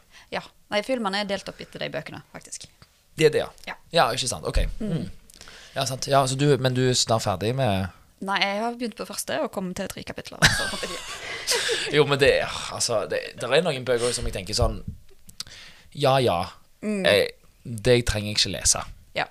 Nei, 0.74 0.82
filmene 0.86 1.22
er 1.22 1.30
delt 1.30 1.48
opp 1.50 1.60
etter 1.62 1.84
de 1.84 1.92
bøkene, 1.94 2.22
faktisk. 2.34 2.66
Det 3.16 3.30
er 3.30 3.36
det, 3.36 3.44
ja. 3.44 3.52
Ja. 3.68 3.76
Ja, 3.94 4.08
ikke 4.16 4.28
sant. 4.28 4.48
Ok. 4.50 4.64
Mm. 4.80 5.06
Ja, 5.76 5.86
sant. 5.86 6.08
Ja, 6.08 6.24
så 6.28 6.36
du, 6.40 6.48
men 6.60 6.76
du 6.76 6.82
er 6.90 6.98
snart 6.98 7.26
ferdig 7.26 7.54
med 7.56 7.88
Nei, 8.26 8.38
jeg 8.40 8.62
har 8.64 8.76
begynt 8.80 8.96
på 8.96 9.06
første 9.06 9.36
og 9.44 9.50
kommet 9.52 9.76
til 9.78 9.90
tre 9.92 10.04
kapitler. 10.08 10.40
Jo, 11.94 12.06
men 12.10 12.18
det 12.20 12.32
Altså, 12.74 13.04
det, 13.12 13.20
det 13.38 13.50
er 13.50 13.62
noen 13.62 13.86
bøker 13.86 14.14
som 14.16 14.26
jeg 14.26 14.34
tenker 14.34 14.56
sånn 14.58 14.80
Ja, 15.94 16.16
ja. 16.24 16.40
Jeg, 16.82 17.28
det 17.64 17.98
trenger 18.08 18.32
jeg 18.32 18.40
ikke 18.40 18.54
lese. 18.56 18.82
ja. 19.18 19.26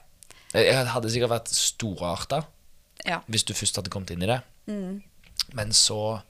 Jeg, 0.54 0.86
hadde 0.92 1.10
sikkert 1.10 1.32
vært 1.32 1.50
storarta 1.50 2.44
ja. 3.06 3.18
hvis 3.26 3.44
du 3.48 3.54
først 3.56 3.80
hadde 3.80 3.90
kommet 3.90 4.12
inn 4.14 4.22
i 4.22 4.30
det. 4.30 4.38
Men 5.54 5.74
så 5.74 6.20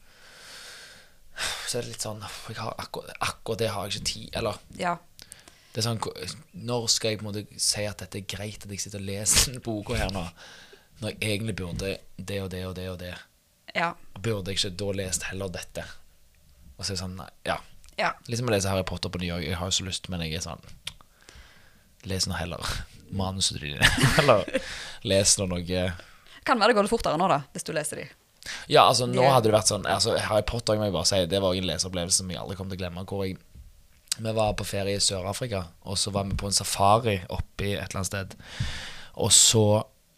Så 1.66 1.78
er 1.78 1.82
det 1.82 1.94
litt 1.94 2.04
sånn 2.04 2.22
akkurat, 2.22 3.10
akkurat 3.20 3.58
det 3.58 3.70
har 3.74 3.88
jeg 3.88 3.98
ikke 3.98 4.06
tid 4.12 4.36
Eller 4.38 4.58
Ja. 4.78 4.92
det 5.72 5.80
er 5.82 5.88
sånn 5.88 5.98
Når 6.54 6.86
skal 6.92 7.10
jeg 7.10 7.18
på 7.20 7.26
en 7.26 7.32
måte 7.32 7.60
si 7.60 7.84
at 7.88 7.98
dette 8.04 8.20
er 8.20 8.28
greit 8.36 8.64
at 8.64 8.70
jeg 8.70 8.80
sitter 8.84 9.02
og 9.02 9.08
leser 9.08 9.50
denne 9.50 9.64
boka 9.64 9.98
her 9.98 10.12
nå, 10.14 10.22
når 11.00 11.10
jeg 11.16 11.20
egentlig 11.34 11.56
burde 11.58 11.98
det 12.16 12.40
og 12.42 12.50
det 12.50 12.64
og 12.66 12.74
det 12.78 12.88
og 12.92 12.98
det? 13.02 13.14
Ja. 13.74 13.94
Burde 14.20 14.52
jeg 14.52 14.60
ikke 14.60 14.76
da 14.78 14.92
lest 15.02 15.26
heller 15.30 15.50
dette? 15.50 15.84
Og 16.78 16.84
så 16.84 16.92
er 16.92 16.94
det 16.94 17.02
sånn, 17.02 17.18
Ja. 17.46 17.56
ja 17.56 17.60
ja. 17.98 18.36
som 18.36 18.48
å 18.48 18.54
lese 18.54 18.70
Harry 18.70 18.84
Potter 18.86 19.10
på 19.10 19.18
ny 19.22 19.30
òg. 19.34 19.42
Jeg 19.46 19.56
har 19.58 19.66
jo 19.70 19.74
så 19.78 19.84
lyst, 19.86 20.08
men 20.08 20.20
jeg 20.20 20.34
er 20.38 20.40
sånn 20.46 20.62
Les 22.04 22.26
nå 22.28 22.34
heller 22.36 22.60
manuset 23.10 23.60
ditt. 23.62 23.80
Eller 24.20 24.44
les 25.08 25.38
nå 25.38 25.46
noe 25.48 25.84
Kan 26.44 26.60
være 26.60 26.68
det 26.72 26.76
går 26.76 26.84
litt 26.86 26.92
fortere 26.92 27.16
nå, 27.16 27.28
da, 27.30 27.40
hvis 27.54 27.64
du 27.64 27.72
leser 27.72 28.02
de. 28.02 28.08
Ja, 28.68 28.84
altså 28.84 29.08
nå 29.08 29.24
hadde 29.24 29.48
det 29.48 29.56
vært 29.56 29.70
sånn 29.72 29.86
altså, 29.88 30.16
Harry 30.20 30.44
Potter 30.48 30.76
må 30.76 30.88
jeg 30.88 30.94
bare 30.94 31.08
si 31.08 31.20
Det 31.30 31.40
var 31.40 31.56
en 31.56 31.68
leseopplevelse 31.68 32.22
som 32.22 32.32
jeg 32.32 32.40
aldri 32.40 32.58
kommer 32.58 32.74
til 32.74 32.80
å 32.80 32.84
glemme. 32.84 33.04
Hvor 33.08 33.24
jeg 33.24 33.38
Vi 34.18 34.34
var 34.36 34.54
på 34.58 34.66
ferie 34.68 34.98
i 34.98 35.02
Sør-Afrika, 35.02 35.64
og 35.90 35.98
så 35.98 36.12
var 36.14 36.28
vi 36.28 36.36
på 36.38 36.46
en 36.46 36.54
safari 36.54 37.18
oppi 37.34 37.72
et 37.72 37.88
eller 37.88 38.02
annet 38.02 38.10
sted. 38.12 38.36
Og 39.24 39.32
så 39.34 39.66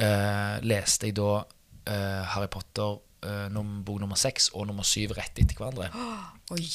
eh, 0.02 0.56
leste 0.66 1.08
jeg 1.08 1.16
da 1.16 1.40
eh, 1.88 2.22
Harry 2.34 2.50
Potter 2.52 2.98
eh, 3.26 3.46
num 3.52 3.80
bok 3.86 4.00
nummer 4.02 4.18
seks 4.20 4.50
og 4.54 4.66
nummer 4.68 4.86
syv 4.86 5.14
rett 5.16 5.38
etter 5.40 5.56
hverandre. 5.58 5.90
Oi. 6.54 6.66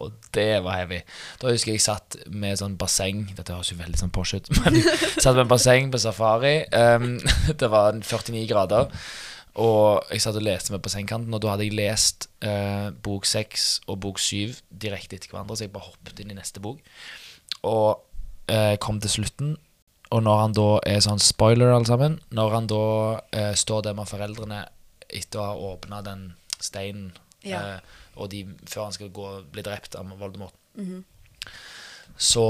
Og 0.00 0.14
det 0.32 0.62
var 0.64 0.78
heavy. 0.80 1.02
Da 1.42 1.52
husker 1.52 1.74
jeg 1.74 1.84
satt 1.84 2.16
med 2.32 2.56
sånn 2.56 2.78
basseng 2.80 3.26
Dette 3.36 3.52
høres 3.52 3.74
jo 3.74 3.76
veldig 3.76 3.98
sånn 4.00 4.12
posh 4.14 4.38
ut, 4.38 4.48
men 4.62 4.78
satt 4.80 5.34
med 5.34 5.44
en 5.44 5.52
basseng 5.52 5.90
på 5.92 6.00
safari. 6.00 6.58
Um, 6.72 7.16
det 7.60 7.72
var 7.72 7.98
49 7.98 8.46
grader. 8.50 8.88
Og 9.56 10.02
jeg 10.12 10.20
satt 10.20 10.36
og 10.36 10.44
leste 10.44 10.72
meg 10.74 10.82
på 10.84 10.90
sengekanten, 10.92 11.32
og 11.32 11.40
da 11.40 11.54
hadde 11.54 11.64
jeg 11.64 11.76
lest 11.78 12.26
eh, 12.44 12.90
bok 13.04 13.24
seks 13.24 13.80
og 13.88 14.00
bok 14.04 14.18
syv 14.20 14.58
direkte 14.68 15.16
etter 15.16 15.32
hverandre, 15.32 15.56
så 15.56 15.64
jeg 15.64 15.72
bare 15.72 15.88
hoppet 15.88 16.20
inn 16.20 16.34
i 16.34 16.36
neste 16.36 16.60
bok. 16.60 16.82
Og 17.64 18.02
eh, 18.52 18.74
kom 18.82 19.00
til 19.00 19.14
slutten, 19.14 19.54
og 20.12 20.22
når 20.22 20.42
han 20.42 20.52
da 20.58 20.66
er 20.86 21.00
sånn 21.02 21.18
spoiler, 21.18 21.72
alle 21.74 21.88
sammen 21.88 22.20
Når 22.30 22.52
han 22.54 22.66
da 22.70 22.82
eh, 23.34 23.54
står 23.58 23.80
der 23.88 23.96
med 23.98 24.06
foreldrene 24.06 24.60
etter 25.08 25.40
å 25.40 25.46
ha 25.48 25.56
åpna 25.72 26.02
den 26.06 26.28
steinen, 26.60 27.12
Ja. 27.46 27.58
eh, 27.78 27.80
og 28.16 28.30
de, 28.32 28.44
før 28.66 28.84
han 28.86 28.94
skal 28.94 29.10
gå 29.14 29.26
bli 29.52 29.62
drept 29.66 29.94
av 29.98 30.08
Voldemort, 30.18 30.54
så 32.16 32.44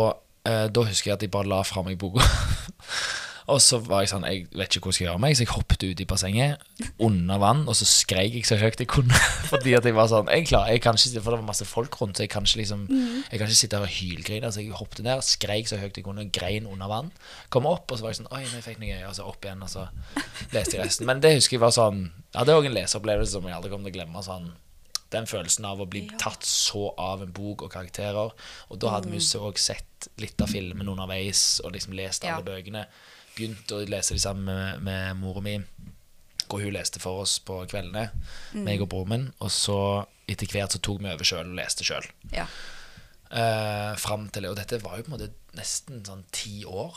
eh, 0.47 0.67
da 0.71 0.85
husker 0.87 1.11
jeg 1.11 1.17
at 1.17 1.25
jeg 1.27 1.33
bare 1.35 1.49
la 1.51 1.63
fra 1.67 1.83
meg 1.87 1.99
boka. 1.99 2.23
og 3.47 3.61
så 3.63 3.79
var 3.79 4.03
jeg 4.03 4.11
sånn 4.11 4.25
Jeg 4.27 4.47
vet 4.59 4.75
ikke 4.75 4.89
hvordan 4.89 4.93
jeg 4.93 4.97
skal 4.99 5.07
gjøre 5.07 5.21
meg, 5.23 5.37
så 5.39 5.45
jeg 5.45 5.51
hoppet 5.53 5.85
ut 5.87 6.01
i 6.03 6.07
bassenget 6.11 6.93
under 6.99 7.39
vann, 7.39 7.61
og 7.71 7.77
så 7.79 7.87
skreik 7.87 8.35
jeg 8.35 8.47
så 8.49 8.59
høyt 8.59 8.81
jeg 8.83 8.89
kunne. 8.91 9.15
Fordi 9.53 9.75
at 9.79 9.87
jeg 9.87 9.95
var 9.95 10.09
sånn 10.11 10.29
Jeg 10.33 10.49
klarer, 10.51 10.73
jeg 10.75 10.83
kan 10.83 10.99
ikke, 10.99 11.23
For 11.23 11.31
det 11.37 11.39
var 11.41 11.47
masse 11.47 11.69
folk 11.69 11.95
rundt, 12.01 12.19
så 12.19 12.27
jeg 12.27 12.33
kan 12.35 12.43
ikke 12.49 12.61
liksom 12.63 12.83
Jeg 12.91 13.39
kan 13.39 13.47
ikke 13.47 13.61
sitte 13.61 13.79
her 13.79 13.87
og 13.87 13.95
hylgrine. 13.95 14.51
Så 14.53 14.65
jeg 14.65 14.75
hoppet 14.75 15.05
ned, 15.07 15.23
skreik 15.23 15.71
så 15.71 15.79
høyt 15.79 15.97
jeg 15.97 16.05
kunne, 16.07 16.27
grein 16.35 16.67
under 16.67 16.91
vann. 16.91 17.13
Kom 17.55 17.67
opp, 17.71 17.91
og 17.91 17.99
så 18.01 18.07
var 18.09 18.15
jeg 18.15 18.21
sånn 18.23 18.33
Oi, 18.35 18.43
nå 18.51 18.61
fikk 18.67 18.77
jeg 18.77 18.83
noe 18.83 18.93
gøy. 18.99 19.09
Og 19.11 19.17
så 19.21 19.31
opp 19.31 19.47
igjen, 19.47 19.63
og 19.63 19.71
så 19.73 19.87
leste 20.53 20.77
jeg 20.77 20.83
resten. 20.85 21.07
Men 21.07 21.23
det 21.23 21.37
husker 21.39 21.57
jeg 21.61 21.65
var 21.67 21.75
sånn 21.77 22.07
Ja, 22.35 22.43
det 22.45 22.53
er 22.53 22.61
òg 22.61 22.71
en 22.71 22.77
leseopplevelse 22.77 23.37
som 23.39 23.47
jeg 23.47 23.57
aldri 23.57 23.71
kommer 23.73 23.91
til 23.91 23.95
å 23.95 23.99
glemme. 24.03 24.23
sånn 24.27 24.55
den 25.15 25.27
følelsen 25.31 25.65
av 25.69 25.79
å 25.81 25.87
bli 25.87 26.01
tatt 26.19 26.43
så 26.43 26.89
av 26.99 27.21
en 27.23 27.31
bok 27.35 27.63
og 27.63 27.71
karakterer. 27.71 28.33
Og 28.71 28.81
da 28.83 28.91
hadde 28.97 29.07
vi 29.13 29.21
jo 29.23 29.45
òg 29.47 29.59
sett 29.63 30.09
litt 30.19 30.41
av 30.43 30.51
filmen 30.51 30.89
underveis 30.91 31.61
og 31.65 31.73
liksom 31.77 31.95
lest 31.95 32.25
alle 32.27 32.43
Ja. 32.43 32.47
bøkene. 32.49 32.83
Begynt 33.37 33.73
å 33.77 33.83
lese 33.85 34.17
de 34.17 34.21
sammen 34.23 34.47
med, 34.49 34.83
med 34.87 35.19
mora 35.21 35.43
mi, 35.45 35.59
hvor 36.47 36.63
hun 36.63 36.73
leste 36.73 37.03
for 37.03 37.25
oss 37.25 37.37
på 37.45 37.59
kveldene. 37.69 38.09
Meg 38.57 38.81
og 38.85 38.89
broren 38.93 39.13
min. 39.13 39.27
Og 39.45 39.51
så 39.53 39.79
etter 40.31 40.49
hvert 40.51 40.75
så 40.75 40.81
tok 40.83 41.03
vi 41.03 41.11
over 41.13 41.27
sjøl 41.29 41.51
og 41.53 41.59
leste 41.59 41.85
sjøl. 41.87 42.07
Ja. 42.35 42.47
Uh, 43.27 43.93
fram 43.99 44.29
til 44.31 44.45
Og 44.47 44.55
dette 44.55 44.79
var 44.85 45.01
jo 45.01 45.03
på 45.03 45.11
en 45.11 45.17
måte 45.17 45.33
nesten 45.59 46.05
sånn 46.07 46.21
ti 46.31 46.61
år 46.63 46.95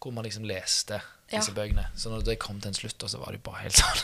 hvor 0.00 0.14
man 0.16 0.24
liksom 0.24 0.46
leste 0.48 1.02
disse 1.28 1.50
Ja. 1.52 1.56
bøkene. 1.56 1.84
Så 1.98 2.08
når 2.12 2.24
det 2.24 2.38
kom 2.40 2.60
til 2.60 2.70
en 2.70 2.78
slutt, 2.78 3.02
så 3.10 3.18
var 3.20 3.34
det 3.34 3.42
bare 3.44 3.64
helt 3.66 3.76
sånn 3.76 4.00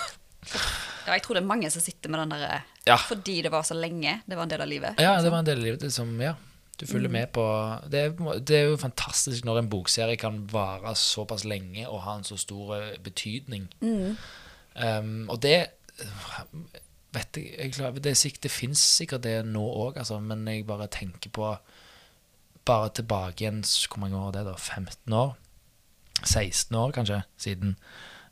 ja. 1.06 1.14
Jeg 1.14 1.22
tror 1.24 1.38
det 1.38 1.42
er 1.44 1.48
mange 1.48 1.70
som 1.70 1.80
sitter 1.84 2.10
med 2.10 2.20
den 2.24 2.34
der 2.34 2.64
Ja. 2.86 2.96
Fordi 2.98 3.40
det 3.42 3.52
var 3.52 3.62
så 3.62 3.74
lenge. 3.78 4.20
Det 4.26 4.36
var 4.36 4.42
en 4.44 4.52
del 4.52 4.60
av 4.64 4.68
livet. 4.68 5.00
Ja, 5.00 5.14
det 5.22 5.30
var 5.30 5.38
en 5.38 5.48
del 5.48 5.58
av 5.60 5.64
livet 5.64 5.80
det 5.80 5.92
som, 5.94 6.10
ja, 6.20 6.34
du 6.80 6.86
følger 6.88 7.12
med 7.12 7.26
på 7.36 7.44
det 7.92 8.00
er, 8.00 8.38
det 8.40 8.56
er 8.56 8.70
jo 8.72 8.78
fantastisk 8.80 9.44
når 9.44 9.60
en 9.60 9.68
bokserie 9.70 10.16
kan 10.18 10.40
vare 10.50 10.94
såpass 10.98 11.44
lenge 11.44 11.84
og 11.88 12.02
ha 12.06 12.16
en 12.18 12.24
så 12.26 12.36
stor 12.40 12.74
betydning. 13.04 13.68
betydning. 13.80 14.16
Um, 14.74 15.28
og 15.30 15.42
det 15.44 15.66
vet 17.12 17.36
jeg, 17.36 17.52
jeg 17.58 17.72
klarer, 17.76 18.00
det, 18.00 18.16
det 18.42 18.50
fins 18.50 18.80
sikkert 18.96 19.24
det 19.26 19.36
nå 19.46 19.62
òg, 19.62 19.98
altså, 20.00 20.18
men 20.20 20.46
jeg 20.48 20.66
bare 20.66 20.90
tenker 20.92 21.30
på 21.30 21.54
Bare 22.62 22.92
tilbake 22.94 23.42
igjen 23.42 23.64
Hvor 23.66 23.98
mange 23.98 24.16
år 24.16 24.28
er 24.28 24.32
det, 24.36 24.44
da? 24.46 24.54
15 24.54 25.12
år? 25.12 25.32
16 26.22 26.76
år, 26.78 26.92
kanskje, 26.94 27.22
siden. 27.36 27.76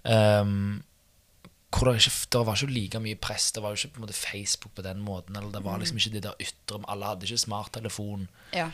Um, 0.04 0.84
hvor 1.70 1.86
det, 1.86 2.00
ikke, 2.00 2.26
det 2.32 2.40
var 2.46 2.56
ikke 2.56 2.74
like 2.74 3.00
mye 3.00 3.18
press. 3.22 3.52
Det 3.54 3.62
var 3.62 3.70
jo 3.70 3.78
ikke 3.78 3.94
på 3.94 4.00
en 4.00 4.06
måte 4.06 4.16
Facebook 4.16 4.74
på 4.74 4.82
den 4.82 5.02
måten. 5.06 5.36
Eller 5.36 5.52
det 5.54 5.62
var 5.64 5.78
liksom 5.78 6.00
ikke 6.00 6.16
det 6.16 6.24
der 6.24 6.42
ytre 6.42 6.80
Alle 6.88 7.06
hadde 7.06 7.28
ikke 7.28 7.38
smarttelefon. 7.38 8.28
Ja. 8.54 8.70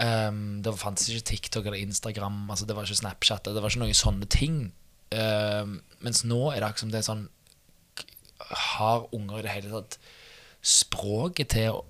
Um, 0.00 0.62
det 0.64 0.72
fantes 0.80 1.08
ikke 1.08 1.26
TikTok 1.28 1.66
eller 1.66 1.78
Instagram. 1.78 2.50
Altså 2.50 2.66
Det 2.66 2.76
var 2.76 2.82
ikke 2.82 3.02
Snapchat. 3.02 3.44
Det 3.44 3.62
var 3.62 3.68
ikke 3.68 3.84
noen 3.84 3.94
sånne 3.94 4.28
ting. 4.32 4.72
Um, 5.12 5.82
mens 6.00 6.24
nå 6.24 6.40
er 6.50 6.60
det 6.60 6.70
akkurat 6.70 6.80
som 6.80 6.92
det 6.92 7.02
er 7.02 7.04
sånn 7.04 7.26
Har 8.48 9.02
unger 9.12 9.42
i 9.42 9.42
det 9.44 9.52
hele 9.52 9.72
tatt 9.74 9.98
språket 10.64 11.50
til 11.52 11.74
å, 11.76 11.82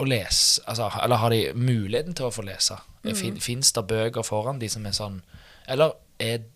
å 0.00 0.06
lese? 0.08 0.62
Altså, 0.64 0.88
eller 1.02 1.20
har 1.20 1.34
de 1.34 1.42
muligheten 1.52 2.16
til 2.16 2.30
å 2.30 2.32
få 2.32 2.46
lese? 2.48 2.78
Mm. 3.04 3.36
Fins 3.44 3.74
det 3.76 3.84
bøker 3.90 4.24
foran 4.24 4.62
de 4.62 4.70
som 4.72 4.86
er 4.88 4.96
sånn 4.96 5.20
Eller 5.68 5.92
er 6.16 6.46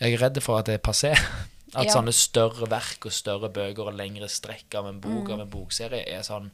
Jeg 0.00 0.16
er 0.16 0.22
redd 0.24 0.40
for 0.40 0.56
at 0.56 0.70
det 0.70 0.78
er 0.78 0.82
passé. 0.88 1.12
At 1.76 1.86
Ja. 1.86 1.92
sånne 1.98 2.12
større 2.16 2.66
verk 2.72 3.04
og 3.06 3.12
større 3.12 3.50
bøker 3.52 3.90
og 3.90 3.94
lengre 3.98 4.28
strekk 4.32 4.74
av 4.78 4.86
en 4.88 5.00
bok 5.00 5.28
av 5.30 5.40
en 5.44 5.50
bokserie 5.50 6.06
er 6.08 6.22
sånn 6.24 6.50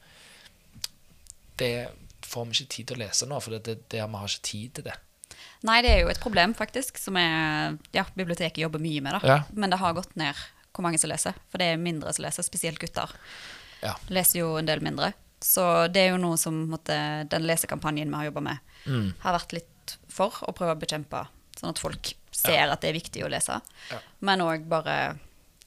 det, 1.56 1.88
får 2.26 2.46
vi 2.48 2.56
ikke 2.56 2.72
tid 2.74 2.86
til 2.90 2.96
å 2.96 3.02
lese 3.04 3.28
nå, 3.28 3.38
for 3.44 3.54
det, 3.54 3.62
det, 3.68 3.74
det, 3.92 4.02
vi 4.08 4.20
har 4.22 4.28
ikke 4.30 4.46
tid 4.48 4.74
til 4.78 4.86
det. 4.88 4.94
Nei, 5.68 5.76
det 5.84 5.90
er 5.92 6.00
jo 6.02 6.10
et 6.10 6.20
problem, 6.22 6.54
faktisk, 6.58 6.98
som 6.98 7.16
er, 7.20 7.76
ja, 7.94 8.04
biblioteket 8.18 8.62
jobber 8.64 8.82
mye 8.82 9.02
med. 9.04 9.20
Ja. 9.22 9.42
Men 9.54 9.70
det 9.70 9.78
har 9.78 9.94
gått 9.94 10.16
ned 10.18 10.34
hvor 10.72 10.82
mange 10.86 10.98
som 10.98 11.10
leser, 11.12 11.36
for 11.52 11.60
det 11.60 11.68
er 11.74 11.76
mindre 11.82 12.12
som 12.16 12.24
leser, 12.24 12.42
spesielt 12.46 12.80
gutter. 12.82 13.10
Ja. 13.82 13.94
Leser 14.08 14.40
jo 14.40 14.56
en 14.58 14.66
del 14.66 14.80
mindre. 14.80 15.12
Så 15.42 15.86
det 15.92 16.04
er 16.06 16.10
jo 16.14 16.20
noe 16.22 16.38
som 16.40 16.62
måtte, 16.70 16.96
den 17.28 17.46
lesekampanjen 17.46 18.10
vi 18.10 18.18
har 18.22 18.30
jobba 18.30 18.40
med, 18.48 18.58
Mm. 18.86 19.12
har 19.22 19.38
vært 19.38 19.52
litt 19.52 19.96
for 20.08 20.30
å 20.48 20.52
prøve 20.54 20.74
å 20.74 20.80
bekjempe, 20.80 21.26
sånn 21.62 21.72
at 21.72 21.82
folk 21.82 22.14
ser 22.34 22.72
at 22.72 22.82
det 22.82 22.90
er 22.90 22.98
viktig 22.98 23.22
å 23.24 23.30
lese. 23.30 23.60
Men 24.20 24.42
òg 24.44 24.66
bare 24.70 25.18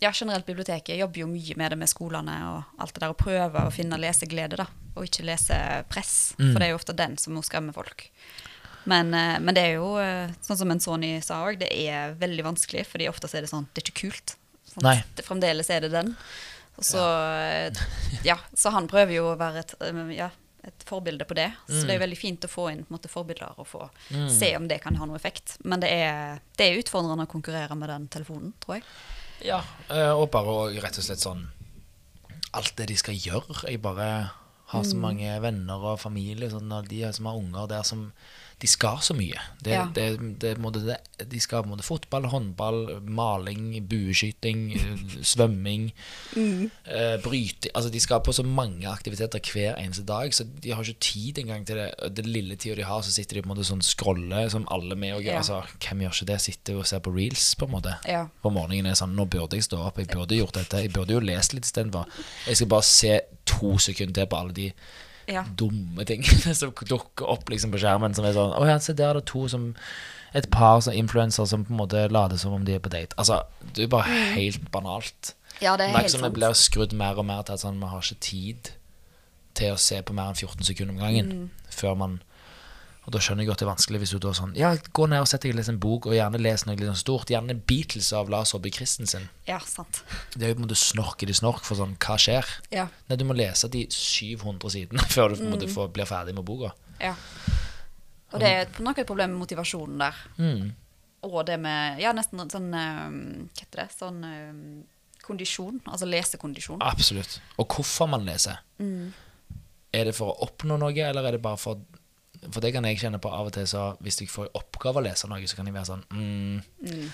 Ja, 0.03 0.09
generelt 0.11 0.43
biblioteket 0.43 0.97
jobber 0.99 1.21
jo 1.21 1.27
mye 1.31 1.55
med 1.55 1.71
det 1.71 1.77
med 1.79 1.87
skolene 1.87 2.33
og 2.49 2.81
alt 2.83 2.91
det 2.97 2.99
der, 2.99 3.13
og 3.13 3.21
prøver 3.21 3.63
å 3.63 3.71
finne 3.71 3.95
leseglede, 3.95 4.57
da, 4.59 4.65
og 4.91 5.05
ikke 5.07 5.23
lesepress. 5.23 6.33
Mm. 6.35 6.49
For 6.49 6.59
det 6.59 6.65
er 6.65 6.73
jo 6.73 6.79
ofte 6.81 6.95
den 6.99 7.15
som 7.21 7.37
skremmer 7.39 7.71
folk. 7.77 8.09
Men, 8.83 9.13
eh, 9.15 9.37
men 9.39 9.55
det 9.55 9.63
er 9.63 9.77
jo, 9.77 9.93
eh, 10.03 10.33
sånn 10.43 10.59
som 10.59 10.73
en 10.73 10.83
Sony 10.83 11.13
sa 11.23 11.39
òg, 11.47 11.61
det 11.63 11.71
er 11.71 12.11
veldig 12.19 12.43
vanskelig, 12.43 12.83
fordi 12.91 13.07
ofte 13.07 13.31
er 13.31 13.47
det 13.47 13.53
sånn 13.53 13.69
Det 13.71 13.81
er 13.81 13.87
ikke 13.87 14.01
kult. 14.03 14.35
Det, 14.75 15.23
fremdeles 15.23 15.71
er 15.71 15.87
det 15.87 15.93
den. 15.95 16.11
Og 16.75 16.83
så, 16.83 16.99
ja. 16.99 18.33
ja, 18.33 18.37
så 18.51 18.73
han 18.75 18.89
prøver 18.91 19.15
jo 19.15 19.29
å 19.31 19.37
være 19.39 19.63
et, 19.63 19.75
eh, 19.79 20.01
ja, 20.17 20.29
et 20.67 20.85
forbilde 20.87 21.25
på 21.29 21.35
det. 21.37 21.51
Så 21.67 21.81
Mm. 21.83 21.87
det 21.87 21.95
er 21.95 21.99
veldig 22.07 22.17
fint 22.17 22.45
å 22.45 22.49
få 22.51 22.71
inn 22.71 22.85
måte, 22.89 23.07
forbilder 23.11 23.53
og 23.57 23.67
få 23.67 23.89
se 24.29 24.55
om 24.57 24.67
det 24.67 24.81
kan 24.81 24.95
ha 24.95 25.05
noe 25.05 25.15
effekt. 25.15 25.57
Men 25.63 25.79
det 25.79 25.89
er, 25.91 26.39
det 26.57 26.65
er 26.71 26.79
utfordrende 26.81 27.25
å 27.27 27.31
konkurrere 27.31 27.75
med 27.75 27.89
den 27.89 28.07
telefonen, 28.07 28.53
tror 28.63 28.75
jeg. 28.79 28.83
Ja, 29.45 29.61
eh, 29.89 30.11
og 30.11 30.31
bare 30.31 30.47
og 30.47 30.75
rett 30.81 30.97
og 30.97 31.03
slett 31.03 31.19
sånn 31.19 31.47
Alt 32.55 32.75
det 32.77 32.87
de 32.87 32.95
skal 32.95 33.15
gjøre. 33.19 33.65
Jeg 33.67 33.81
bare 33.81 34.31
har 34.71 34.83
så 34.83 34.95
mange 34.95 35.27
venner 35.43 35.75
og 35.91 35.99
familie 35.99 36.47
sånn, 36.49 36.71
og 36.71 36.87
de 36.87 37.01
som 37.13 37.25
har 37.25 37.35
unger 37.35 37.67
der 37.67 37.83
som 37.83 38.11
De 38.61 38.67
skal 38.71 39.01
så 39.03 39.13
mye. 39.13 39.35
Det, 39.61 39.71
Ja. 39.73 39.85
det, 39.93 40.39
det, 40.39 40.57
må 40.63 40.69
det, 40.71 40.95
de 41.27 41.39
skal 41.43 41.65
måte 41.67 41.83
fotball, 41.83 42.23
håndball, 42.31 43.01
maling, 43.03 43.73
bueskyting, 43.89 44.69
svømming 45.21 45.89
svømming, 46.35 46.71
eh, 46.87 47.17
bryting 47.23 47.71
Altså 47.75 47.89
de 47.91 47.99
skal 47.99 48.21
på 48.23 48.33
så 48.35 48.43
mange 48.47 48.87
aktiviteter 48.87 49.39
hver 49.51 49.75
eneste 49.81 50.05
dag, 50.07 50.31
så 50.33 50.45
de 50.63 50.71
har 50.71 50.83
ikke 50.83 50.99
tid 51.03 51.39
engang 51.43 51.65
til 51.67 51.75
det. 51.81 51.89
Den 52.15 52.25
lille 52.31 52.55
tida 52.55 52.75
de 52.79 52.87
har, 52.87 53.01
så 53.03 53.11
sitter 53.11 53.35
de 53.35 53.41
på 53.43 53.49
en 53.51 53.55
måte 53.57 53.67
sånn 53.67 53.83
scroller 53.83 54.49
som 54.49 54.67
alle 54.71 54.95
med 54.95 55.15
og 55.17 55.21
gjør. 55.25 55.33
Ja. 55.35 55.41
Altså, 55.43 55.61
hvem 55.83 56.05
gjør 56.05 56.15
ikke 56.15 56.29
det? 56.31 56.39
Sitter 56.45 56.79
og 56.79 56.87
ser 56.87 56.99
på 57.05 57.13
reels, 57.15 57.55
på 57.59 57.65
en 57.67 57.75
måte 57.75 57.95
Ja. 58.07 58.25
på 58.43 58.51
morgenen 58.53 58.87
er 58.91 58.95
sånn 58.95 59.15
Nå 59.15 59.25
burde 59.31 59.55
jeg 59.55 59.63
stå 59.63 59.77
opp, 59.85 59.97
jeg 59.97 60.07
burde 60.07 60.35
gjort 60.35 60.53
dette. 60.53 60.81
Jeg 60.83 60.93
burde 60.93 61.13
jo 61.13 61.19
lest 61.19 61.53
litt 61.53 61.63
istedenfor. 61.65 62.05
Jeg 62.47 62.55
skal 62.57 62.67
bare 62.67 62.83
se 62.83 63.19
to 63.45 63.77
sekunder 63.77 64.13
til 64.13 64.27
på 64.27 64.37
alle 64.39 64.53
de 64.53 64.71
Ja. 65.27 65.43
dumme 65.57 66.05
tingene 66.05 66.53
som 66.59 66.73
dukker 66.75 67.25
opp 67.33 67.49
liksom 67.49 67.71
på 67.73 67.79
skjermen. 67.81 68.13
Som 68.13 68.25
er 68.27 68.35
sånn 68.35 68.53
Å 68.53 68.65
ja, 68.67 68.77
se 68.79 68.93
der 68.93 69.09
er 69.15 69.19
det 69.21 69.25
to 69.31 69.47
som 69.51 69.71
Et 70.35 70.49
par 70.51 70.81
som 70.83 70.93
influensere 70.93 71.47
som 71.47 71.63
på 71.63 71.71
en 71.71 71.79
måte 71.79 72.01
later 72.11 72.37
som 72.37 72.53
om 72.53 72.65
de 72.67 72.73
er 72.75 72.81
på 72.83 72.91
date. 72.91 73.15
Altså, 73.17 73.41
det 73.73 73.85
er 73.85 73.91
bare 73.93 74.17
helt 74.35 74.65
banalt. 74.73 75.33
ja, 75.61 75.77
det 75.79 75.85
er 75.87 75.93
Merk 75.95 76.09
helt 76.09 76.11
sant. 76.11 76.21
det 76.21 76.27
sant. 76.27 76.33
blir 76.35 76.57
skrudd 76.59 76.93
mer 76.93 77.15
og 77.21 77.25
mer 77.25 77.41
til 77.47 77.55
at 77.55 77.63
sånn, 77.63 77.79
vi 77.79 77.87
har 77.87 78.03
ikke 78.03 78.19
tid 78.19 78.71
til 79.55 79.71
å 79.71 79.77
se 79.79 80.01
på 80.03 80.11
mer 80.13 80.33
enn 80.33 80.35
14 80.35 80.67
sekunder 80.67 80.91
om 80.91 80.99
gangen. 80.99 81.29
Mm. 81.31 81.69
Før 81.71 81.95
man 81.95 82.17
Og 83.05 83.13
da 83.13 83.19
skjønner 83.21 83.43
jeg 83.43 83.49
godt 83.51 83.59
det 83.61 83.65
er 83.67 83.69
vanskelig 83.69 83.99
hvis 84.01 84.11
du 84.15 84.19
da 84.23 84.31
sånn 84.33 84.55
Ja, 84.57 84.71
gå 84.97 85.05
ned 85.09 85.21
og 85.21 85.27
sett 85.29 85.43
deg 85.45 85.51
og 85.53 85.59
les 85.59 85.67
en 85.69 85.77
bok, 85.79 86.07
og 86.09 86.15
gjerne 86.17 86.39
les 86.41 86.63
noe 86.65 86.75
litt 86.79 86.87
sånn 86.89 86.97
stort. 86.97 87.29
Gjerne 87.29 87.53
Beatles 87.69 88.07
av 88.17 88.29
Lars-Hobby 88.33 88.71
Christensen. 88.73 89.27
Ja, 89.45 89.59
sant. 89.59 90.01
Det 90.33 90.41
er 90.43 90.49
jo 90.53 90.57
på 90.57 90.63
en 90.63 90.67
måte 90.67 90.79
snork 90.79 91.21
i 91.21 91.29
det 91.29 91.35
snork 91.37 91.61
for 91.67 91.77
sånn 91.77 91.93
Hva 92.01 92.15
skjer? 92.17 92.49
Ja. 92.73 92.87
Nei, 93.09 93.17
du 93.21 93.25
må 93.29 93.35
lese 93.37 93.69
de 93.69 93.85
700 93.93 94.73
sidene 94.73 95.05
før 95.15 95.29
du 95.29 95.35
på 95.37 95.43
en 95.45 95.51
Mm. 95.51 95.53
måte 95.59 95.69
får, 95.69 95.91
blir 95.93 96.05
ferdig 96.09 96.33
med 96.35 96.45
boka. 96.45 96.73
ja. 96.99 97.13
Og 98.33 98.41
det 98.41 98.47
er 98.51 98.81
nok 98.83 98.97
et 98.99 99.07
problem 99.07 99.29
med 99.31 99.39
motivasjonen 99.45 100.01
der. 100.01 100.15
Mm. 100.41 100.71
Og 101.23 101.45
det 101.47 101.55
med 101.61 101.99
Ja, 102.01 102.11
nesten 102.11 102.41
sånn 102.51 102.73
eh, 102.73 103.05
Hva 103.53 103.61
heter 103.61 103.79
det? 103.79 103.85
Sånn 103.95 104.17
eh, 104.27 105.21
kondisjon. 105.23 105.77
Altså 105.87 106.05
lesekondisjon. 106.09 106.81
Absolutt. 106.83 107.37
Og 107.61 107.69
hvorfor 107.77 108.09
man 108.11 108.25
leser. 108.27 108.59
Mm. 108.81 109.13
Er 109.95 110.09
det 110.09 110.15
for 110.17 110.33
å 110.33 110.49
oppnå 110.49 110.75
noe, 110.81 110.91
eller 110.91 111.23
er 111.29 111.37
det 111.37 111.41
bare 111.45 111.57
for 111.61 111.79
For 112.51 112.63
det 112.63 112.73
kan 112.75 112.85
jeg 112.87 112.99
kjenne 113.01 113.21
på 113.21 113.31
av 113.33 113.49
og 113.49 113.55
til, 113.55 113.67
så 113.69 113.85
hvis 114.03 114.19
jeg 114.21 114.31
får 114.31 114.49
i 114.49 114.55
oppgave 114.59 115.01
å 115.01 115.05
lese 115.05 115.29
noe, 115.29 115.45
så 115.49 115.57
kan 115.57 115.69
jeg 115.69 115.75
være 115.75 115.89
sånn 115.89 116.03
mm, 116.11 117.05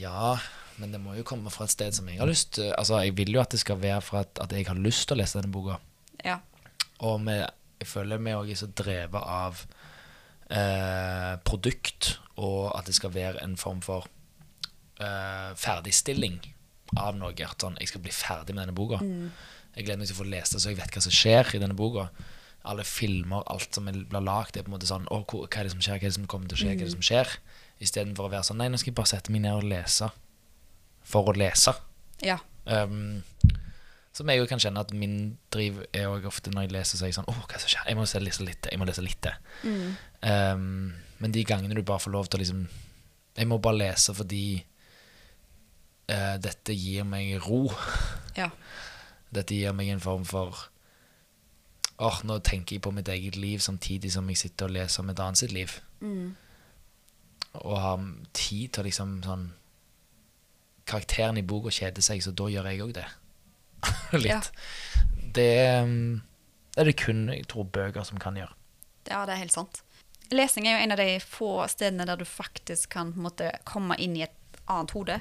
Ja, 0.00 0.36
men 0.80 0.92
det 0.92 1.00
må 1.02 1.14
jo 1.16 1.26
komme 1.26 1.52
fra 1.54 1.66
et 1.66 1.74
sted 1.74 1.96
som 1.96 2.08
jeg 2.10 2.20
har 2.20 2.28
lyst 2.28 2.58
Altså, 2.66 2.98
jeg 3.04 3.14
vil 3.18 3.36
jo 3.36 3.42
at 3.42 3.54
det 3.54 3.62
skal 3.62 3.80
være 3.80 4.02
fra 4.04 4.24
at, 4.26 4.42
at 4.42 4.52
jeg 4.52 4.68
har 4.68 4.80
lyst 4.80 5.06
til 5.08 5.16
å 5.16 5.20
lese 5.22 5.38
denne 5.38 5.52
boka. 5.54 5.78
Ja. 6.24 6.40
Og 7.06 7.20
vi, 7.26 7.36
jeg 7.82 7.90
føler 7.90 8.22
vi 8.22 8.36
òg 8.36 8.52
er 8.52 8.60
så 8.60 8.68
drevet 8.72 9.22
av 9.22 9.64
eh, 10.50 11.34
produkt, 11.46 12.16
og 12.36 12.72
at 12.76 12.88
det 12.88 12.96
skal 12.96 13.14
være 13.14 13.42
en 13.44 13.56
form 13.60 13.82
for 13.84 14.08
eh, 15.00 15.52
ferdigstilling 15.60 16.40
av 16.96 17.18
noe. 17.18 17.34
At 17.34 17.62
sånn, 17.62 17.78
jeg 17.80 17.92
skal 17.92 18.04
bli 18.04 18.14
ferdig 18.14 18.56
med 18.56 18.64
denne 18.64 18.76
boka. 18.76 19.00
Jeg 19.76 19.84
gleder 19.84 20.00
meg 20.00 20.08
til 20.08 20.16
å 20.16 20.22
få 20.22 20.30
lese 20.30 20.56
det, 20.56 20.62
så 20.64 20.72
jeg 20.72 20.80
vet 20.80 20.96
hva 20.96 21.04
som 21.04 21.14
skjer 21.14 21.56
i 21.56 21.62
denne 21.62 21.76
boka. 21.76 22.08
Alle 22.66 22.84
filmer, 22.84 23.44
alt 23.52 23.74
som 23.76 23.86
blir 23.86 24.20
lagd, 24.26 24.56
er 24.58 24.64
på 24.66 24.70
en 24.72 24.74
måte 24.76 24.88
sånn 24.90 25.04
Å, 25.12 25.20
hva 25.30 25.46
er 25.60 25.68
det 25.68 25.72
som 25.74 25.82
skjer? 25.84 26.00
Hva 26.00 26.06
er 26.08 26.10
det 26.10 26.16
som 26.18 26.26
kommer 26.30 26.50
til 26.50 26.58
å 26.58 26.60
skje? 26.64 26.72
Hva 26.72 26.82
er 26.82 26.88
det 26.90 26.94
som 26.96 27.04
skjer? 27.06 27.34
Istedenfor 27.86 28.26
å 28.26 28.32
være 28.32 28.46
sånn 28.48 28.58
Nei, 28.58 28.66
nå 28.72 28.80
skal 28.80 28.90
jeg 28.90 28.96
bare 28.98 29.10
sette 29.12 29.30
meg 29.34 29.44
ned 29.44 29.54
og 29.60 29.66
lese 29.70 30.08
for 31.06 31.28
å 31.30 31.34
lese. 31.38 31.70
Ja. 32.26 32.40
Um, 32.66 33.20
som 34.16 34.26
jeg 34.32 34.40
jo 34.40 34.46
kan 34.50 34.58
kjenne 34.58 34.80
at 34.82 34.90
min 34.96 35.36
driv 35.54 35.82
er 35.94 36.08
òg 36.10 36.24
ofte 36.26 36.50
når 36.50 36.64
jeg 36.66 36.72
leser, 36.74 36.98
så 36.98 37.04
er 37.06 37.12
jeg 37.12 37.18
sånn 37.20 37.28
Åh, 37.30 37.36
hva 37.44 37.46
er 37.52 37.58
det 37.60 37.62
som 37.66 37.70
skjer? 37.76 37.84
Jeg 37.92 37.98
må 38.00 38.06
se- 38.10 38.22
lese 38.24 38.46
litt 38.48 38.58
til. 38.64 38.72
Jeg 38.74 38.80
må 38.82 38.88
lese 38.88 39.04
litt 39.04 39.20
til. 39.22 39.36
Um, 40.26 40.94
men 41.20 41.32
de 41.36 41.44
gangene 41.46 41.76
du 41.78 41.84
bare 41.86 42.02
får 42.02 42.14
lov 42.16 42.26
til 42.32 42.40
å 42.40 42.42
liksom 42.42 42.64
Jeg 43.38 43.46
må 43.52 43.58
bare 43.62 43.78
lese 43.84 44.14
fordi 44.16 44.42
uh, 46.10 46.36
dette 46.42 46.74
gir 46.74 47.04
meg 47.06 47.36
ro. 47.46 47.66
Ja. 48.38 48.50
Dette 49.34 49.54
gir 49.58 49.74
meg 49.76 49.90
en 49.94 50.02
form 50.02 50.24
for 50.28 50.56
Åh, 51.98 52.18
nå 52.28 52.38
tenker 52.44 52.76
jeg 52.76 52.82
på 52.84 52.92
mitt 52.92 53.08
eget 53.08 53.36
liv 53.40 53.62
samtidig 53.64 54.12
som 54.12 54.26
jeg 54.28 54.36
sitter 54.36 54.68
og 54.68 54.74
leser 54.76 55.02
om 55.02 55.12
et 55.12 55.20
annet 55.22 55.40
sitt 55.40 55.54
liv. 55.56 55.78
Og 57.62 57.76
har 57.80 58.02
tid 58.36 58.74
til 58.74 58.82
å 58.82 58.88
liksom 58.88 59.14
sånn 59.24 59.46
Karakteren 60.86 61.34
i 61.40 61.42
boka 61.42 61.72
kjeder 61.74 62.04
seg, 62.04 62.20
så 62.22 62.30
da 62.30 62.44
gjør 62.46 62.68
jeg 62.70 62.82
òg 62.84 62.92
det. 62.94 63.06
Litt. 64.22 64.28
Ja. 64.30 65.00
Det, 65.34 65.48
um, 65.82 66.20
det 66.76 66.84
er 66.84 66.86
det 66.86 66.98
kun 67.00 67.24
jeg 67.32 67.48
tror 67.50 67.66
bøker 67.74 68.06
som 68.06 68.20
kan 68.22 68.38
gjøre. 68.38 68.54
ja, 69.08 69.24
det 69.26 69.34
er 69.34 69.40
helt 69.40 69.56
sant. 69.56 69.80
Lesing 70.30 70.66
er 70.66 70.76
jo 70.76 70.84
en 70.84 70.94
av 70.94 71.00
de 71.02 71.08
få 71.22 71.50
stedene 71.70 72.06
der 72.06 72.18
du 72.18 72.24
faktisk 72.26 72.92
kan 72.94 73.10
måte, 73.18 73.50
komme 73.66 73.98
inn 74.02 74.14
i 74.18 74.22
et 74.26 74.60
annet 74.70 74.94
hode, 74.94 75.18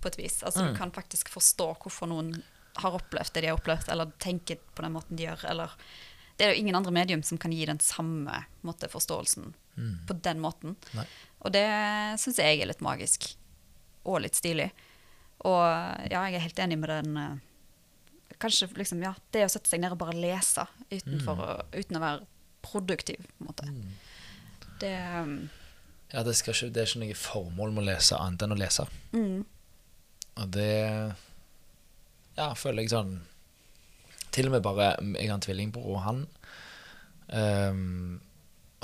på 0.00 0.08
et 0.12 0.18
vis. 0.18 0.42
Altså 0.42 0.66
Mm. 0.66 0.68
Du 0.72 0.78
kan 0.78 0.92
faktisk 0.92 1.28
forstå 1.28 1.74
hvorfor 1.80 2.06
noen 2.06 2.42
har 2.76 2.92
opplevd 2.92 3.32
det 3.32 3.42
de 3.42 3.46
har 3.46 3.56
opplevd, 3.56 3.88
eller 3.88 4.12
tenker 4.18 4.60
på 4.74 4.82
den 4.82 4.92
måten 4.92 5.16
de 5.16 5.24
gjør. 5.24 5.44
Eller 5.50 5.70
det 6.36 6.44
er 6.44 6.52
jo 6.52 6.60
ingen 6.60 6.76
andre 6.76 6.92
medium 6.92 7.22
som 7.24 7.38
kan 7.40 7.52
gi 7.54 7.64
den 7.68 7.80
samme 7.80 8.42
måte, 8.66 8.90
forståelsen 8.92 9.54
på 10.08 10.16
den 10.24 10.40
måten. 10.40 10.76
Nei. 10.96 11.04
Og 11.44 11.52
det 11.52 11.66
syns 12.20 12.40
jeg 12.40 12.60
er 12.60 12.68
litt 12.70 12.84
magisk. 12.84 13.28
Og 14.08 14.22
litt 14.24 14.38
stilig. 14.38 14.70
Og 15.44 15.64
ja, 16.10 16.22
jeg 16.28 16.38
er 16.38 16.44
helt 16.46 16.62
enig 16.64 16.78
med 16.80 16.92
den 16.92 17.20
eh, 17.20 17.36
Kanskje 18.42 18.66
liksom, 18.76 19.00
ja, 19.00 19.14
det 19.32 19.46
å 19.46 19.48
sette 19.48 19.70
seg 19.70 19.80
ned 19.80 19.94
og 19.94 20.00
bare 20.02 20.12
lese 20.12 20.66
utenfor, 20.90 21.38
mm. 21.40 21.70
uten 21.72 21.96
å 21.96 22.00
være 22.02 22.26
produktiv, 22.66 23.22
på 23.38 23.44
en 23.44 23.48
måte. 23.48 23.68
Det 24.82 24.90
um, 25.24 25.38
Ja, 26.12 26.20
det, 26.26 26.34
ikke, 26.36 26.68
det 26.68 26.82
er 26.82 26.90
ikke 26.90 27.00
noe 27.00 27.16
formål 27.16 27.72
med 27.72 27.84
å 27.84 27.86
lese 27.86 28.18
annet 28.20 28.44
enn 28.44 28.52
å 28.52 28.58
lese. 28.60 28.84
mm, 29.16 29.38
Og 30.42 30.50
det 30.52 30.68
Ja, 32.36 32.50
føler 32.60 32.84
jeg 32.84 32.92
sånn 32.92 33.14
Til 34.36 34.50
og 34.50 34.52
med 34.56 34.62
bare 34.66 34.90
Jeg 35.00 35.30
har 35.30 35.34
en 35.38 35.44
tvillingbror, 35.44 35.88
og 35.96 36.02
han 36.04 36.22
um, 37.32 38.20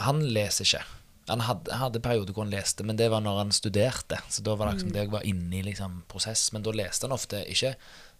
Han 0.03 0.23
leser 0.33 0.65
ikke. 0.67 0.85
Han 1.31 1.45
hadde, 1.47 1.77
hadde 1.79 2.01
perioder 2.03 2.35
hvor 2.35 2.43
han 2.47 2.53
leste, 2.55 2.83
men 2.85 2.99
det 2.99 3.07
var 3.13 3.23
når 3.23 3.37
han 3.45 3.53
studerte. 3.55 4.19
Så 4.33 4.43
da 4.43 4.57
var 4.59 4.67
det 4.71 4.79
liksom 4.81 4.95
det 4.97 5.05
jeg 5.05 5.13
var 5.13 5.27
inne 5.29 5.61
i 5.61 5.63
liksom, 5.69 6.01
prosess. 6.11 6.49
Men 6.53 6.65
da 6.67 6.73
leste 6.75 7.07
han 7.07 7.15
ofte 7.15 7.45
ikke 7.53 7.75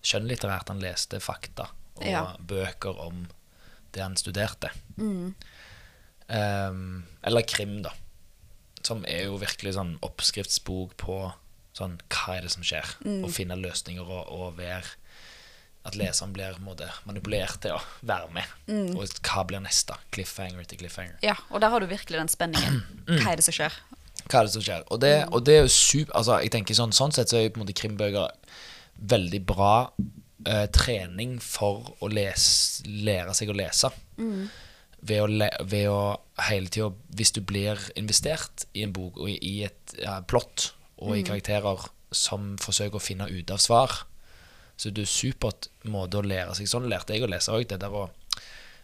skjønnlitterært, 0.07 0.71
han 0.71 0.83
leste 0.83 1.19
fakta 1.23 1.67
og 1.99 2.07
Ja. 2.07 2.23
bøker 2.41 2.97
om 3.03 3.27
det 3.93 4.03
han 4.05 4.17
studerte. 4.17 4.71
mm, 4.97 5.35
Um, 6.33 7.03
eller 7.27 7.43
krim, 7.45 7.83
da. 7.83 7.91
Som 8.87 9.03
er 9.05 9.27
jo 9.27 9.35
virkelig 9.37 9.75
sånn 9.77 9.99
oppskriftsbok 10.01 10.95
på 10.97 11.17
sånn 11.77 11.99
hva 12.09 12.37
er 12.39 12.47
det 12.47 12.53
som 12.55 12.63
skjer. 12.65 12.87
Å 13.27 13.29
finne 13.29 13.59
løsninger 13.59 14.07
og, 14.07 14.31
og 14.33 14.57
være 14.57 14.95
At 15.83 15.97
leseren 15.99 16.31
blir 16.35 16.59
måte, 16.63 16.87
manipulert 17.09 17.59
til 17.65 17.75
å 17.75 17.81
være 18.07 18.29
med. 18.37 18.51
Og 18.95 19.17
hva 19.27 19.43
blir 19.49 19.63
neste? 19.65 19.97
Cliffhanger 20.15 20.69
til 20.71 20.79
cliffhanger. 20.85 21.17
ja, 21.27 21.35
og 21.51 21.61
der 21.65 21.73
har 21.75 21.83
du 21.83 21.89
virkelig 21.91 22.21
den 22.21 22.31
spenningen. 22.31 22.83
Hva 23.19 23.33
er 23.33 23.41
det 23.41 23.47
som 23.49 23.57
skjer? 23.57 23.79
Hva 24.29 24.41
er 24.41 24.47
det 24.47 24.53
som 24.55 24.63
skjer? 24.63 24.85
Og 24.95 25.01
det, 25.03 25.13
og 25.35 25.43
det 25.47 25.57
er 25.57 25.65
jo 25.65 25.73
super 25.75 26.15
Altså, 26.21 26.37
jeg 26.45 26.53
tenker 26.55 26.77
sånn, 26.79 26.93
sånn 26.95 27.15
sett 27.17 27.33
så 27.33 27.41
er 27.41 27.49
jo 27.49 27.55
på 27.57 27.59
en 27.59 27.65
måte 27.65 27.75
krimbøker 27.75 28.31
veldig 29.11 29.41
bra 29.49 29.75
uh, 29.91 30.67
trening 30.71 31.39
for 31.43 31.97
å 31.99 32.11
lese, 32.13 32.85
lære 32.87 33.35
seg 33.35 33.51
å 33.51 33.57
lese. 33.59 33.91
ved 35.03 35.19
å, 35.19 35.27
le, 35.27 35.49
ved 35.67 35.89
å 35.91 36.21
hele 36.47 36.71
tida 36.71 36.93
Hvis 37.11 37.33
du 37.35 37.41
blir 37.43 37.81
investert 37.99 38.69
i 38.73 38.85
en 38.87 38.93
bok 38.95 39.19
og 39.19 39.33
i, 39.33 39.35
i 39.43 39.65
et 39.67 39.97
ja, 39.99 40.21
plott 40.23 40.71
og 41.03 41.17
i 41.19 41.25
karakterer 41.27 41.89
som 42.15 42.53
forsøker 42.63 43.01
å 43.01 43.03
finne 43.03 43.27
ut 43.27 43.51
av 43.51 43.59
svar, 43.59 44.05
så 44.83 44.91
det 44.91 45.05
er 45.05 45.07
en 45.07 45.13
supert 45.15 45.69
måte 45.87 46.19
å 46.19 46.27
lære 46.27 46.57
seg. 46.59 46.67
Sånn 46.67 46.89
lærte 46.91 47.15
jeg 47.15 47.23
å 47.23 47.31
lese 47.31 47.55
òg. 47.55 47.69
Det 47.71 47.79
der 47.79 47.95
å 47.95 48.09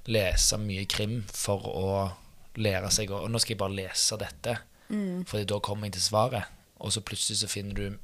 lese 0.06 0.58
mye 0.62 0.84
krim 0.86 1.24
for 1.26 1.64
å 1.66 1.88
lære 2.58 2.90
seg 2.94 3.10
Og 3.12 3.26
nå 3.30 3.40
skal 3.42 3.56
jeg 3.56 3.60
bare 3.60 3.76
lese 3.76 4.18
dette, 4.20 4.54
Fordi 5.26 5.48
da 5.50 5.58
kommer 5.60 5.88
jeg 5.88 5.98
til 5.98 6.06
svaret. 6.06 6.54
Og 6.78 6.94
så 6.94 7.02
plutselig 7.02 7.40
så 7.42 7.50
finner 7.50 7.74
du 7.74 7.98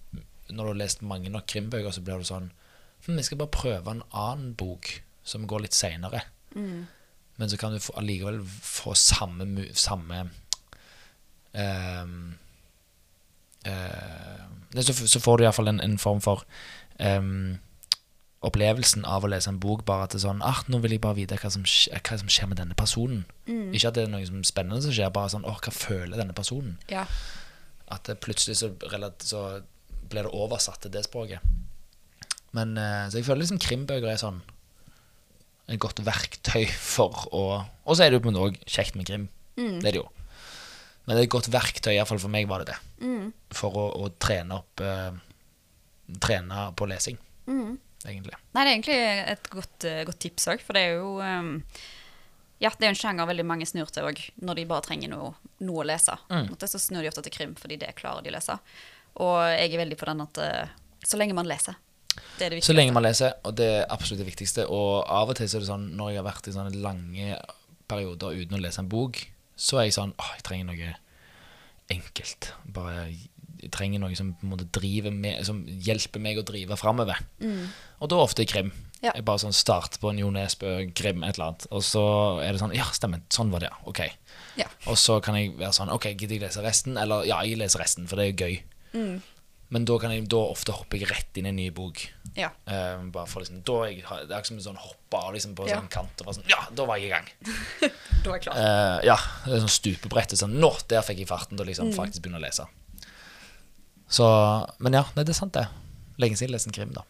Når 0.51 0.65
du 0.65 0.71
har 0.73 0.81
lest 0.83 1.03
mange 1.07 1.31
nok 1.31 1.47
krimbøker, 1.47 1.95
så 1.95 2.03
blir 2.03 2.19
du 2.19 2.27
sånn 2.29 2.51
hm, 3.07 3.17
Jeg 3.17 3.31
skal 3.31 3.41
bare 3.45 3.55
prøve 3.55 3.95
en 3.95 4.03
annen 4.11 4.57
bok 4.59 4.91
som 5.25 5.47
går 5.49 5.65
litt 5.65 5.77
seinere. 5.79 6.25
Men 7.39 7.51
så 7.51 7.57
kan 7.57 7.73
du 7.73 7.81
allikevel 7.97 8.43
få 8.45 8.93
samme, 8.99 9.47
samme 9.73 10.27
um, 11.55 12.35
uh, 13.67 14.43
så, 14.83 14.93
så 14.93 15.21
får 15.23 15.39
du 15.39 15.45
iallfall 15.47 15.71
en, 15.71 15.81
en 15.81 15.97
form 15.99 16.21
for 16.21 16.45
ehm, 16.99 17.57
opplevelsen 18.45 19.05
av 19.09 19.25
å 19.25 19.31
lese 19.33 19.49
en 19.51 19.59
bok, 19.63 19.85
bare 19.89 20.07
er 20.13 20.21
sånn 20.23 20.43
ah, 20.45 20.61
Nå 20.69 20.79
vil 20.85 20.93
jeg 20.97 21.01
bare 21.05 21.17
vite 21.19 21.39
hva 21.41 21.51
som, 21.51 21.63
skj- 21.69 21.93
hva 21.97 22.19
som 22.21 22.29
skjer 22.31 22.51
med 22.51 22.59
denne 22.61 22.77
personen. 22.79 23.25
Ikke 23.75 23.89
at 23.91 23.97
det 23.99 24.05
er 24.07 24.13
noe 24.13 24.27
som 24.29 24.43
spennende 24.45 24.83
som 24.85 24.93
skjer, 24.95 25.11
bare 25.15 25.33
sånn 25.33 25.47
åh, 25.49 25.59
hva 25.65 25.73
føler 25.75 26.17
denne 26.21 26.37
personen? 26.37 26.77
Ja. 26.93 27.07
At 27.93 28.05
det 28.09 28.19
plutselig 28.25 28.57
så, 28.61 28.71
så 29.25 29.43
blir 30.11 30.27
det 30.29 30.33
oversatt 30.37 30.81
til 30.85 30.93
det 30.95 31.05
språket. 31.07 31.41
Men 32.55 32.77
eh, 32.79 33.09
Så 33.11 33.19
jeg 33.19 33.27
føler 33.27 33.43
liksom 33.45 33.59
krimbøker 33.65 34.09
er 34.13 34.21
sånn 34.21 34.43
et 35.73 35.81
godt 35.81 36.03
verktøy 36.05 36.67
for 36.69 37.23
å 37.33 37.43
Og 37.89 37.97
så 37.97 38.05
er 38.05 38.11
det 38.13 38.19
jo 38.19 38.25
på 38.27 38.33
også 38.37 38.67
kjekt 38.69 38.99
med 39.01 39.07
krim. 39.09 39.29
Det 39.81 39.89
er 39.89 39.97
det 39.97 40.01
jo. 40.03 40.09
Men 41.07 41.17
det 41.17 41.23
er 41.23 41.27
et 41.29 41.33
godt 41.33 41.49
verktøy, 41.53 41.95
iallfall 41.97 42.21
for 42.21 42.33
meg 42.33 42.49
var 42.49 42.63
det 42.65 42.75
det. 42.75 42.79
For 43.57 43.73
å, 43.77 43.87
å 44.05 44.11
trene 44.21 44.59
opp 44.61 44.81
eh, 44.85 45.13
Trene 46.21 46.67
på 46.77 46.85
lesing, 46.91 47.17
egentlig. 48.05 48.39
Nei, 48.55 48.65
det 48.65 48.71
er 48.71 48.75
egentlig 48.75 48.99
et 49.35 49.51
godt, 49.53 49.87
eh, 49.89 50.03
godt 50.09 50.21
tips 50.25 50.49
òg, 50.53 50.65
for 50.65 50.77
det 50.77 50.83
er 50.87 50.99
jo 50.99 51.13
um, 51.21 51.55
Ja, 52.63 52.71
det 52.71 52.87
er 52.87 52.93
jo 52.93 52.95
en 52.95 53.01
sjanger 53.01 53.29
veldig 53.29 53.47
mange 53.49 53.67
snur 53.69 53.91
til 53.93 54.07
òg, 54.09 54.21
når 54.45 54.61
de 54.61 54.67
bare 54.71 54.87
trenger 54.87 55.11
noe, 55.13 55.33
noe 55.67 55.83
å 55.83 55.87
lese. 55.89 56.15
Mm. 56.31 56.53
Så 56.61 56.81
snur 56.81 57.03
de 57.03 57.11
ofte 57.11 57.25
til 57.27 57.35
krim, 57.35 57.57
fordi 57.59 57.81
det 57.83 57.97
klarer 57.99 58.25
de 58.25 58.31
å 58.33 58.37
lese. 58.37 58.57
Og 59.23 59.35
jeg 59.53 59.73
er 59.73 59.83
veldig 59.83 59.99
på 60.01 60.09
den 60.11 60.23
at 60.25 60.41
eh, 60.43 60.77
så 61.05 61.21
lenge 61.21 61.37
man 61.37 61.51
leser. 61.51 61.77
Det 62.39 62.47
er 62.47 62.55
det 62.55 62.65
Så 62.65 62.75
lenge 62.75 62.95
man 62.95 63.05
leser, 63.05 63.35
og 63.43 63.57
det 63.59 63.67
er 63.81 63.87
absolutt 63.93 64.23
det 64.23 64.31
viktigste. 64.31 64.67
Og 64.71 65.03
av 65.11 65.31
og 65.31 65.39
til 65.39 65.51
så 65.51 65.59
er 65.59 65.65
det 65.65 65.71
sånn 65.71 65.89
når 65.99 66.13
jeg 66.13 66.23
har 66.23 66.29
vært 66.29 66.49
i 66.49 66.55
sånne 66.55 66.83
lange 66.83 67.39
perioder 67.91 68.39
uten 68.39 68.59
å 68.59 68.63
lese 68.63 68.83
en 68.83 68.91
bok, 68.91 69.19
så 69.55 69.81
er 69.81 69.89
jeg 69.89 69.99
sånn 69.99 70.15
åh, 70.19 70.31
jeg 70.39 70.47
trenger 70.47 70.71
noe 70.71 70.95
enkelt. 71.93 72.53
Bare 72.75 73.09
trenger 73.73 74.03
noe 74.03 74.17
som 74.19 74.35
en 74.43 75.21
med, 75.21 75.45
som 75.47 75.63
hjelper 75.67 76.21
meg 76.21 76.39
å 76.41 76.45
drive 76.47 76.77
framover. 76.81 77.21
Og 78.01 78.11
da 78.11 78.21
ofte 78.21 78.45
krim. 78.49 78.73
Ja. 79.05 79.13
Jeg 79.13 79.25
bare 79.29 79.43
sånn 79.43 79.53
starter 79.53 80.01
på 80.01 80.09
en 80.11 80.19
Jo 80.23 80.31
Nesbø, 80.33 80.71
krim, 80.97 81.25
et 81.27 81.37
eller 81.37 81.51
annet. 81.53 81.67
Og 81.77 81.83
så 81.85 82.05
er 82.41 82.55
det 82.55 82.63
sånn 82.63 82.73
Ja, 82.77 82.87
stemmer. 82.97 83.21
Sånn 83.33 83.53
var 83.53 83.61
det, 83.61 83.69
ja. 83.69 83.77
Ok. 83.91 84.01
Ja. 84.57 84.67
Og 84.89 84.97
så 85.01 85.19
kan 85.25 85.37
jeg 85.37 85.53
være 85.59 85.75
sånn 85.77 85.93
Ok, 85.93 86.09
gidder 86.15 86.39
jeg 86.39 86.45
lese 86.47 86.65
resten? 86.65 86.97
Eller 87.01 87.27
ja, 87.29 87.43
jeg 87.45 87.61
leser 87.61 87.83
resten, 87.85 88.09
for 88.09 88.21
det 88.21 88.31
er 88.33 88.47
gøy. 88.47 89.21
Men 89.75 89.87
da 89.89 89.97
kan 89.99 90.13
jeg 90.15 90.29
da 90.31 90.39
ofte 90.53 90.75
hopper 90.77 91.01
jeg 91.01 91.09
rett 91.11 91.39
inn 91.41 91.49
i 91.49 91.51
en 91.51 91.57
ny 91.59 91.67
bok. 91.75 91.99
Ja. 92.39 92.51
Um, 92.69 93.09
bare 93.15 93.27
for 93.31 93.43
liksom, 93.43 93.63
da 93.67 93.79
jeg, 93.89 94.05
det 94.05 94.31
er 94.31 94.39
ikke 94.39 94.51
som 94.53 94.61
en 94.61 94.67
sånn 94.69 94.79
hoppe 94.79 95.19
av 95.19 95.33
liksom, 95.35 95.57
på 95.59 95.67
Ja. 95.67 95.81
sånn 95.81 95.91
kant. 95.91 96.21
Og 96.21 96.29
bare 96.29 96.37
sånn, 96.37 96.47
ja, 96.53 96.61
da 96.71 96.87
var 96.87 97.01
jeg 97.01 97.11
i 97.11 97.15
gang. 97.15 97.29
Da 98.25 98.31
er 98.31 98.39
jeg 98.39 98.45
klar. 98.47 98.57
Uh, 98.57 98.99
ja, 99.05 99.17
det 99.45 99.57
er 99.57 99.65
sånn 99.67 99.75
stupebrett. 99.75 100.37
Sånn, 100.39 100.55
nå, 100.63 100.71
der 100.89 101.03
fikk 101.05 101.25
jeg 101.25 101.29
farten 101.29 101.59
til 101.59 101.67
å 101.67 101.69
liksom, 101.69 101.91
faktisk 101.97 102.23
begynne 102.25 102.39
å 102.41 102.45
lese. 102.45 102.65
Så, 104.15 104.27
men 104.79 104.95
ja, 104.95 105.03
nei, 105.17 105.25
det 105.27 105.35
er 105.35 105.41
sant 105.41 105.57
det. 105.57 105.67
Lenge 106.23 106.39
siden 106.39 106.53
jeg 106.53 106.55
leste 106.55 106.71
en 106.71 106.77
krim, 106.77 106.95
da. 106.95 107.03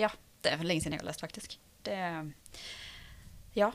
Ja, 0.00 0.08
det 0.44 0.54
er 0.54 0.64
lenge 0.64 0.80
siden 0.80 0.96
jeg 0.96 1.02
har 1.02 1.10
lest, 1.10 1.20
faktisk. 1.24 1.58
Det 1.84 2.00
Ja. 3.58 3.72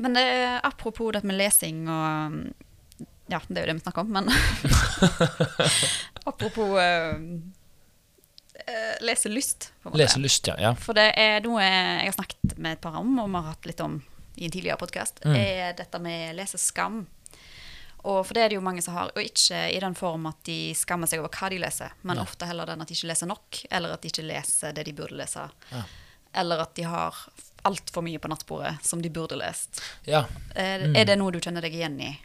Men 0.00 0.14
det, 0.16 0.24
apropos 0.64 1.12
det 1.12 1.24
med 1.28 1.36
lesing 1.36 1.88
og 1.88 2.40
Ja, 3.30 3.38
det 3.48 3.58
er 3.58 3.66
jo 3.66 3.66
det 3.68 3.74
vi 3.76 3.84
snakker 3.84 4.00
om, 4.00 4.08
men 4.16 4.30
Apropos 6.30 6.72
uh, 6.74 7.20
eh, 8.54 8.96
leselyst, 9.04 9.72
på 9.82 9.88
en 9.88 9.92
måte. 9.92 10.00
Leselyst, 10.02 10.50
ja. 10.50 10.56
ja. 10.58 10.72
For 10.74 10.96
det 10.96 11.12
er 11.20 11.38
noe 11.44 11.62
jeg 11.62 12.08
har 12.08 12.16
snakket 12.16 12.56
med 12.58 12.78
et 12.78 12.82
par 12.82 12.98
om, 13.00 13.12
og 13.22 13.28
vi 13.30 13.38
har 13.38 13.52
hatt 13.52 13.68
litt 13.70 13.84
om 13.84 14.00
i 14.40 14.48
en 14.48 14.52
tidligere 14.54 14.80
podkast, 14.80 15.20
Mm. 15.24 15.36
er 15.36 15.72
dette 15.76 15.98
med 16.00 16.34
leseskam. 16.38 17.04
Og 18.04 18.22
for 18.26 18.34
det 18.34 18.42
er 18.42 18.48
det 18.52 18.56
jo 18.56 18.64
mange 18.64 18.82
som 18.82 18.94
har, 18.96 19.10
og 19.14 19.22
ikke 19.22 19.58
i 19.74 19.80
den 19.82 19.94
form 19.98 20.26
at 20.30 20.38
de 20.48 20.72
skammer 20.78 21.06
seg 21.10 21.20
over 21.20 21.28
hva 21.36 21.50
de 21.52 21.58
leser, 21.60 21.92
men 22.02 22.16
ja. 22.16 22.22
ofte 22.22 22.46
heller 22.48 22.66
den 22.70 22.80
at 22.80 22.88
de 22.88 22.94
ikke 22.96 23.10
leser 23.10 23.28
nok, 23.28 23.58
eller 23.70 23.92
at 23.92 24.00
de 24.02 24.08
ikke 24.08 24.24
leser 24.24 24.72
det 24.76 24.86
de 24.88 24.94
burde 24.96 25.18
lese. 25.20 25.44
Ja. 25.72 25.82
Eller 26.40 26.62
at 26.64 26.72
de 26.78 26.86
har 26.88 27.16
altfor 27.68 28.00
mye 28.06 28.18
på 28.22 28.30
nattbordet 28.32 28.78
som 28.86 29.02
de 29.04 29.10
burde 29.12 29.36
lest. 29.36 29.82
ja. 30.06 30.24
Er, 30.54 30.86
Mm. 30.88 30.96
er 30.96 31.04
det 31.04 31.18
noe 31.18 31.30
du 31.32 31.40
kjenner 31.40 31.60
deg 31.60 31.74
igjen 31.74 32.00
i? 32.00 32.18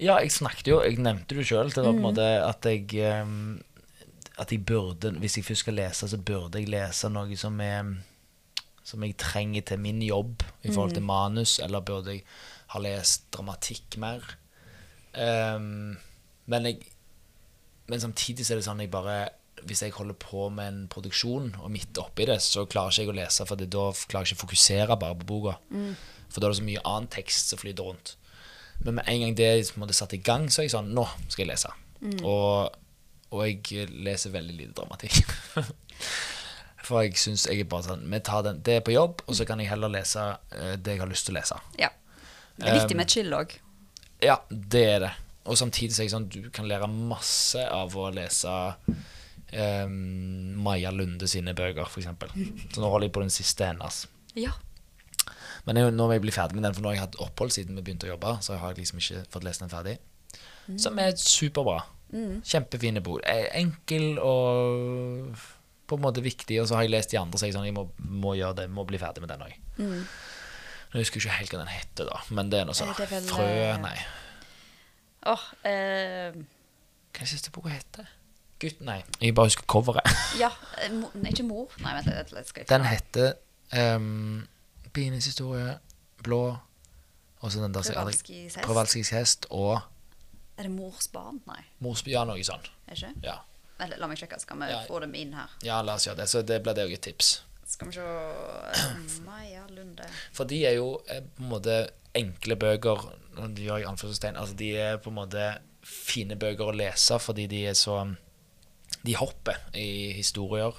Ja, 0.00 0.18
jeg 0.20 0.32
snakket 0.32 0.66
jo, 0.66 0.82
jeg 0.82 0.98
nevnte 0.98 1.34
det 1.36 1.46
sjøl. 1.46 1.72
Måte 2.00 2.24
at 2.44 2.64
jeg 2.64 2.88
ehm, 2.94 3.62
At 4.38 4.50
jeg 4.52 4.64
burde, 4.64 5.10
hvis 5.20 5.36
jeg 5.36 5.44
først 5.44 5.60
skal 5.66 5.74
lese, 5.74 6.08
så 6.08 6.16
burde 6.16 6.58
jeg 6.58 6.68
lese 6.72 7.08
noe 7.12 7.36
som 7.36 7.58
er 7.60 7.96
Som 8.84 9.02
jeg 9.04 9.16
trenger 9.20 9.62
til 9.62 9.78
min 9.78 10.00
jobb 10.02 10.42
i 10.64 10.68
forhold 10.72 10.92
til 10.94 11.02
manus, 11.02 11.58
eller 11.58 11.80
burde 11.80 12.14
jeg 12.14 12.24
ha 12.68 12.78
lest 12.78 13.30
dramatikk 13.30 13.96
mer? 13.98 14.20
Ehm, 15.18 15.98
men 16.46 16.66
jeg 16.66 16.80
Men 17.90 18.00
samtidig 18.00 18.44
så 18.46 18.52
er 18.54 18.60
det 18.60 18.66
sånn 18.68 18.78
jeg 18.78 18.90
bare 18.92 19.30
Hvis 19.66 19.82
jeg 19.82 19.90
holder 19.96 20.14
på 20.14 20.44
med 20.54 20.68
en 20.68 20.84
produksjon, 20.88 21.48
og 21.58 21.72
midt 21.74 21.98
oppi 21.98 22.24
det, 22.28 22.38
så 22.40 22.62
klarer 22.70 22.94
ikke 22.94 23.02
jeg 23.02 23.10
å 23.10 23.16
lese, 23.18 23.46
for 23.46 23.56
da 23.58 23.66
klarer 24.08 24.24
jeg 24.24 24.36
ikke 24.36 24.38
å 24.38 24.44
fokusere 24.46 24.96
bare 24.96 25.18
på 25.20 25.26
boka. 25.26 25.56
For 26.30 26.40
da 26.40 26.46
er 26.46 26.54
det 26.54 26.60
så 26.60 26.64
mye 26.64 26.84
annen 26.86 27.10
tekst 27.12 27.50
som 27.50 27.58
flyter 27.60 27.84
rundt. 27.84 28.14
Men 28.86 28.94
med 28.94 29.04
en 29.10 29.20
gang 29.20 29.34
det 29.36 29.48
er 29.50 29.92
satt 29.92 30.14
i 30.16 30.22
gang, 30.24 30.48
så 30.48 30.62
er 30.62 30.68
jeg 30.68 30.72
sånn 30.72 30.94
Nå 30.96 31.04
skal 31.28 31.44
jeg 31.44 31.50
lese. 31.50 31.74
Og, 32.24 32.72
og 33.34 33.42
jeg 33.44 33.90
leser 33.90 34.32
veldig 34.32 34.56
lite 34.56 34.76
dramatikk. 34.78 35.20
For 36.88 37.04
jeg 37.04 37.18
syns 37.20 37.44
jeg 37.46 37.60
er 37.60 37.68
bare 37.70 37.90
sånn 37.90 38.06
Vi 38.08 38.20
tar 38.24 38.44
den, 38.46 38.62
Det 38.64 38.78
er 38.78 38.84
på 38.86 38.94
jobb, 38.94 39.20
og 39.26 39.36
så 39.36 39.44
kan 39.48 39.60
jeg 39.60 39.68
heller 39.70 39.92
lese 39.92 40.22
eh, 40.56 40.76
det 40.80 40.96
jeg 40.96 41.02
har 41.02 41.10
lyst 41.10 41.28
til 41.28 41.36
å 41.36 41.40
lese. 41.40 41.58
Ja. 41.78 41.90
Det 42.56 42.68
er 42.68 42.80
viktig 42.80 42.96
Um, 42.96 43.00
med 43.02 43.12
chill 43.12 43.36
òg. 43.36 43.58
Ja, 44.24 44.40
det 44.50 44.84
er 44.84 45.04
det. 45.06 45.12
Og 45.50 45.56
samtidig 45.58 45.94
så 45.96 46.02
er 46.02 46.08
jeg 46.08 46.14
sånn 46.14 46.28
du 46.30 46.50
kan 46.54 46.68
lære 46.68 46.88
masse 46.90 47.62
av 47.72 47.94
å 47.96 48.10
lese 48.14 48.52
um, 48.90 49.94
Maja 50.62 50.92
Lunde 50.94 51.28
sine 51.30 51.54
bøker, 51.56 51.88
f.eks. 51.88 52.10
Så 52.74 52.82
nå 52.82 52.90
holder 52.90 53.08
jeg 53.08 53.14
på 53.16 53.22
den 53.24 53.32
siste 53.34 53.70
hennes. 53.70 54.02
Ja. 54.38 54.52
Men 55.66 55.80
jeg, 55.80 55.94
nå 55.96 56.06
må 56.06 56.16
jeg 56.16 56.24
bli 56.24 56.34
ferdig 56.34 56.58
med 56.58 56.68
den, 56.68 56.76
for 56.76 56.84
nå 56.84 56.92
har 56.92 56.98
jeg 56.98 57.06
hatt 57.06 57.20
opphold 57.24 57.54
siden 57.54 57.78
vi 57.78 57.84
begynte 57.86 58.08
å 58.08 58.12
jobbe. 58.14 58.36
Så 58.44 58.54
jeg 58.54 58.62
har 58.62 58.76
liksom 58.78 59.00
ikke 59.02 59.24
fått 59.32 59.46
lest 59.48 59.64
den 59.64 59.72
ferdig. 59.72 59.96
Som 60.78 61.00
er 61.02 61.16
superbra. 61.18 61.80
Kjempefine 62.46 63.02
bok. 63.04 63.24
Enkel 63.26 64.20
og 64.22 65.32
på 65.90 65.98
en 65.98 66.04
måte 66.04 66.22
viktig. 66.22 66.60
Og 66.62 66.68
så 66.70 66.78
har 66.78 66.86
jeg 66.86 66.94
lest 66.94 67.10
de 67.12 67.18
andre, 67.18 67.40
så 67.40 67.48
jeg, 67.48 67.56
sånn, 67.56 67.66
jeg 67.66 67.74
må, 67.76 67.88
må 67.98 68.36
gjøre 68.38 68.62
det, 68.62 68.68
må 68.70 68.84
bli 68.88 69.00
ferdig 69.02 69.24
med 69.24 69.32
den 69.32 69.46
òg. 69.48 69.56
Nå 70.92 70.98
husker 70.98 71.20
jeg 71.20 71.26
ikke 71.26 71.36
helt 71.38 71.52
hva 71.54 71.58
den 71.62 71.68
heter, 71.74 72.08
da. 72.10 72.20
Men 72.34 72.48
det 72.50 72.60
er 72.60 72.64
noe 72.66 72.74
sånn 72.74 72.88
Er 72.90 73.06
vel, 73.06 73.26
Frø 73.30 73.76
Nei. 73.82 73.96
Åh, 75.30 75.44
eh, 75.68 76.32
Hva 77.14 77.22
er 77.26 77.30
siste 77.30 77.52
boka 77.54 77.68
heter? 77.70 78.08
Gutt, 78.60 78.80
nei. 78.84 78.98
Jeg 79.22 79.34
bare 79.34 79.48
husker 79.48 79.64
coveret. 79.70 80.08
ja. 80.42 80.50
eh, 80.82 80.90
mo- 80.92 81.12
ikke 81.30 81.44
mor. 81.48 81.70
Nei, 81.80 81.94
vent 82.02 82.32
litt. 82.34 82.48
Skal 82.50 82.64
jeg 82.64 82.68
Den 82.68 82.84
heter 82.84 83.30
um, 83.72 84.42
Bienes 84.92 85.24
historie, 85.30 85.78
Blå, 86.24 86.42
og 87.40 87.52
så 87.52 87.62
den 87.62 87.72
der 87.72 87.80
jeg 87.86 87.94
Przewalskis 87.94 88.56
hest. 88.56 88.64
Przewalskis 88.66 89.12
hest 89.16 89.46
og 89.50 89.78
Er 90.58 90.66
det 90.66 90.72
mors 90.74 91.06
barn? 91.08 91.38
Nei, 91.48 91.62
Mors 91.80 92.02
Ja, 92.06 92.24
noe 92.28 92.42
sånt. 92.44 92.66
er 92.86 92.94
det 92.94 92.98
ikke? 93.00 93.14
Ja. 93.24 93.38
Vent 93.80 93.94
la 93.96 94.06
meg 94.10 94.18
sjekke, 94.20 94.36
skal 94.42 94.58
vi 94.60 94.66
Ja. 94.68 94.82
få 94.88 94.98
dem 95.00 95.14
inn 95.16 95.32
her. 95.32 95.48
ja, 95.64 95.78
la 95.80 95.94
oss 95.94 96.04
gjøre 96.06 96.16
det. 96.20 96.28
Så 96.28 96.42
det 96.44 96.58
blir 96.62 96.74
det 96.76 96.84
òg 96.84 96.92
et 96.98 97.00
tips. 97.06 97.30
Skal 97.70 97.88
vi 97.88 97.94
se 97.94 99.22
Maja 99.22 99.66
Lunde. 99.70 100.06
For 100.34 100.48
de 100.50 100.64
er 100.66 100.78
jo 100.80 100.96
eh, 101.06 101.22
på 101.22 101.44
en 101.44 101.52
måte 101.52 101.76
enkle 102.18 102.56
bøker 102.58 103.04
De. 103.54 103.68
Altså, 103.70 104.54
de 104.58 104.72
er 104.74 104.98
på 104.98 105.12
en 105.12 105.20
måte 105.20 105.44
fine 105.86 106.36
bøker 106.36 106.72
å 106.72 106.74
lese 106.76 107.16
fordi 107.22 107.46
de 107.48 107.62
er 107.70 107.76
så 107.78 108.02
De 109.06 109.14
hopper 109.16 109.60
i 109.78 110.10
historier. 110.16 110.74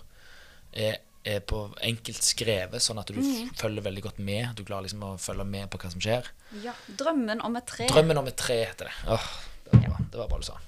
Er, 0.72 1.00
er 1.28 1.40
på 1.48 1.64
enkelt 1.84 2.22
skrevet, 2.24 2.84
sånn 2.84 3.00
at 3.02 3.10
du 3.10 3.18
mm. 3.20 3.56
følger 3.58 3.88
veldig 3.88 4.04
godt 4.06 4.20
med. 4.20 4.52
Du 4.56 4.66
klarer 4.68 4.86
liksom 4.86 5.08
å 5.08 5.16
følge 5.20 5.48
med 5.48 5.72
på 5.72 5.80
hva 5.82 5.94
som 5.94 6.04
skjer. 6.04 6.28
Ja, 6.62 6.76
'Drømmen 6.88 7.42
om 7.42 7.56
et 7.58 7.68
tre'. 7.72 7.88
'Drømmen 7.90 8.22
om 8.22 8.30
et 8.30 8.38
tre' 8.40 8.62
heter 8.68 8.92
det. 8.92 8.96
Åh, 9.16 9.32
det 9.66 9.74
var 9.74 9.88
bra. 9.88 10.06
Det 10.12 10.22
var 10.22 10.30
bra 10.32 10.44
du 10.44 10.48
sa. 10.52 10.60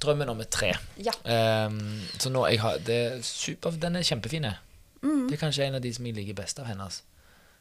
'Drømmen 0.00 0.32
om 0.32 0.40
et 0.40 0.50
tre'. 0.54 0.72
Ja. 0.96 1.14
Um, 1.66 2.00
så 2.16 2.32
nå 2.32 2.46
jeg 2.48 2.62
har 2.64 2.80
det 2.86 2.98
er 3.04 3.22
super, 3.26 3.76
Den 3.76 4.00
er 4.00 4.06
kjempefin. 4.06 4.48
Det 5.02 5.32
er 5.32 5.40
kanskje 5.40 5.64
en 5.66 5.74
av 5.78 5.80
de 5.84 5.92
som 5.94 6.06
jeg 6.06 6.14
liker 6.14 6.34
best 6.36 6.58
av 6.60 6.66
hennes. 6.66 7.02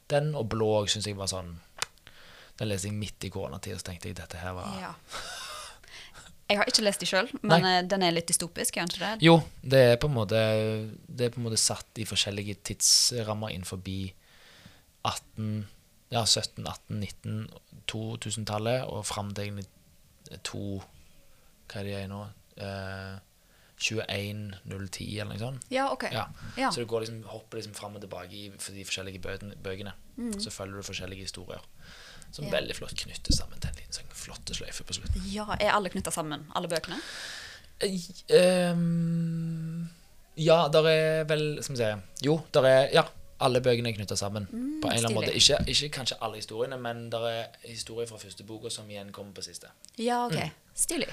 Den 0.10 0.34
og 0.36 0.49
'Blå' 0.49 0.88
syns 0.88 1.06
jeg 1.08 1.15
var 1.17 1.28
sånn 1.32 1.60
Den 2.60 2.67
leste 2.67 2.89
jeg 2.89 2.97
midt 2.97 3.23
i 3.23 3.30
koronatida, 3.30 3.78
så 3.80 3.84
tenkte 3.88 4.10
jeg 4.10 4.17
dette 4.17 4.38
her 4.38 4.54
var 4.54 4.73
Ja. 4.82 4.93
Jeg 6.49 6.58
har 6.58 6.65
ikke 6.65 6.82
lest 6.82 6.99
de 6.99 7.06
sjøl, 7.06 7.28
men 7.41 7.62
Nei. 7.62 7.78
eh, 7.78 7.84
den 7.88 8.02
er 8.04 8.12
litt 8.12 8.28
dystopisk, 8.28 8.78
er 8.78 8.82
den 8.88 8.89
ikke 8.89 9.06
det? 9.06 9.21
Jo, 9.21 9.36
det 9.62 9.80
er 9.80 9.97
på 10.02 10.08
en 10.10 10.15
måte 10.15 10.39
Det 11.08 11.32
på 11.32 11.39
en 11.39 11.45
måte 11.45 11.58
satt 11.62 12.02
i 12.02 12.06
forskjellige 12.10 12.56
tidsrammer 12.63 13.49
innenfor 13.54 13.78
18 15.04 15.67
Ja, 16.12 16.25
17, 16.25 16.65
18, 16.67 16.99
19, 16.99 17.49
2000-tallet 17.88 18.84
og 18.89 19.06
fram 19.06 19.34
til 19.34 19.43
egentlig 19.45 19.67
to 20.43 20.82
Hva 21.69 21.80
er 21.80 21.84
det 21.84 21.93
jeg 21.93 22.10
nå? 22.10 22.23
Eh, 22.58 23.19
21, 23.79 24.53
010 24.67 25.19
eller 25.21 25.29
noe 25.33 25.39
sånt. 25.39 25.65
Ja, 25.71 25.85
ok. 25.93 26.03
Ja. 26.11 26.25
Ja. 26.57 26.69
Så 26.71 26.81
du 26.83 26.85
går 26.91 27.05
liksom, 27.05 27.23
hopper 27.31 27.57
liksom 27.61 27.73
fram 27.77 27.95
og 27.95 28.01
tilbake 28.03 28.33
i 28.35 28.49
for 28.59 28.75
de 28.75 28.83
forskjellige 28.85 29.21
bøkene. 29.63 29.93
Mm. 30.17 30.33
Så 30.43 30.51
følger 30.51 30.75
du 30.81 30.83
forskjellige 30.83 31.21
historier. 31.29 31.61
Som 32.31 32.45
Mm. 32.45 32.51
Ja. 32.51 32.57
veldig 32.59 32.75
flott 32.75 32.93
knytter 32.95 33.33
sammen 33.33 33.59
til 33.59 33.69
en 33.71 33.75
liten 33.79 33.93
sånn 33.95 34.11
flotte 34.13 34.53
sløyfe 34.53 34.83
på 34.83 34.93
slutten. 34.93 35.23
Ja, 35.33 35.47
Er 35.59 35.71
alle 35.73 35.89
knytta 35.89 36.11
sammen, 36.11 36.45
alle 36.55 36.67
bøkene? 36.67 36.99
Ehm, 38.29 39.87
ja, 40.35 40.67
der 40.71 40.87
er 40.89 41.23
vel 41.29 41.63
Skal 41.63 41.75
vi 41.75 41.81
se 41.83 41.95
Jo, 42.25 42.41
der 42.53 42.65
er 42.67 42.89
Ja, 42.93 43.03
alle 43.41 43.61
bøkene 43.63 43.89
er 43.89 43.95
knytta 43.95 44.15
sammen. 44.19 44.47
på 44.81 44.87
en 44.87 44.93
eller 44.97 45.09
annen 45.09 45.15
måte. 45.15 45.33
Ikke, 45.33 45.57
ikke 45.67 45.89
kanskje 45.89 46.17
alle 46.21 46.35
historiene, 46.35 46.77
men 46.77 47.09
der 47.09 47.25
er 47.27 47.45
historier 47.63 48.05
fra 48.07 48.17
første 48.17 48.43
boka 48.43 48.69
som 48.69 48.89
igjen 48.89 49.11
kommer 49.11 49.31
på 49.33 49.41
siste. 49.41 49.67
Ja, 49.97 50.25
ok. 50.25 50.33
Mm. 50.35 50.49
Stilig. 50.75 51.07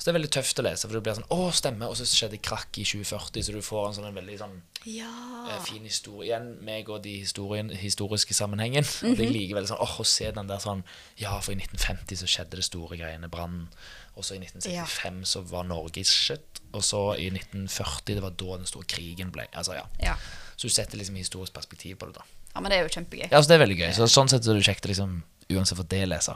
Så 0.00 0.06
det 0.06 0.14
er 0.14 0.16
veldig 0.16 0.30
tøft 0.32 0.60
å 0.62 0.64
lese, 0.64 0.88
for 0.88 0.96
du 0.96 1.04
blir 1.04 1.16
sånn 1.18 1.26
Å, 1.28 1.50
stemmer! 1.52 1.90
Og 1.92 1.98
så 1.98 2.06
skjedde 2.08 2.38
krakk 2.40 2.78
i 2.80 2.86
2040, 2.88 3.42
så 3.44 3.52
du 3.52 3.60
får 3.60 3.82
en 3.90 3.96
sånn 3.98 4.06
en 4.08 4.16
veldig 4.16 4.38
sånn 4.40 4.54
Ja. 4.88 5.10
eh, 5.44 5.58
fin 5.66 5.84
historie 5.84 6.30
igjen. 6.30 6.46
Meg 6.64 6.88
og 6.88 7.02
de 7.04 7.18
historien, 7.20 7.68
historiske 7.68 8.32
sammenhengen. 8.32 8.88
Og 9.04 9.20
jeg 9.20 9.28
liker 9.28 9.58
veldig 9.58 9.74
sånn 9.74 9.82
åh, 9.84 9.98
å 10.00 10.06
se 10.08 10.30
den 10.32 10.48
der 10.48 10.62
sånn 10.64 10.80
Ja, 11.20 11.34
for 11.44 11.52
i 11.52 11.58
1950 11.60 12.16
så 12.16 12.30
skjedde 12.32 12.56
det 12.56 12.64
store 12.64 12.96
greiene. 12.96 13.28
Brannen. 13.28 13.68
Og 14.16 14.24
så 14.24 14.38
i 14.38 14.40
1965 14.40 15.20
så 15.28 15.44
var 15.52 15.68
Norge 15.68 16.02
shit. 16.08 16.60
Og 16.72 16.82
så 16.82 17.02
i 17.18 17.28
1940, 17.28 18.14
det 18.16 18.22
var 18.24 18.30
da 18.40 18.56
den 18.56 18.66
store 18.66 18.88
krigen 18.88 19.30
ble. 19.30 19.46
Altså, 19.52 19.76
ja. 19.76 19.84
ja. 20.00 20.16
Så 20.56 20.68
du 20.68 20.74
setter 20.74 20.96
liksom 20.96 21.16
historisk 21.20 21.52
perspektiv 21.52 21.98
på 22.00 22.08
det, 22.08 22.16
da. 22.16 22.24
Ja, 22.54 22.60
men 22.60 22.72
det 22.72 22.80
er 22.80 22.88
jo 22.88 22.94
kjempegøy. 22.96 23.28
Ja, 23.30 23.38
så 23.40 23.52
det 23.52 23.58
er 23.58 23.64
veldig 23.66 23.78
gøy. 23.78 23.92
Så 23.94 24.08
sånn 24.10 24.32
sett 24.32 24.44
så 24.44 24.54
er 24.54 24.58
det 24.58 24.66
kjekt 24.66 24.88
liksom 24.90 25.20
uansett 25.50 25.76
for 25.78 25.86
det 25.92 26.02
lese. 26.08 26.34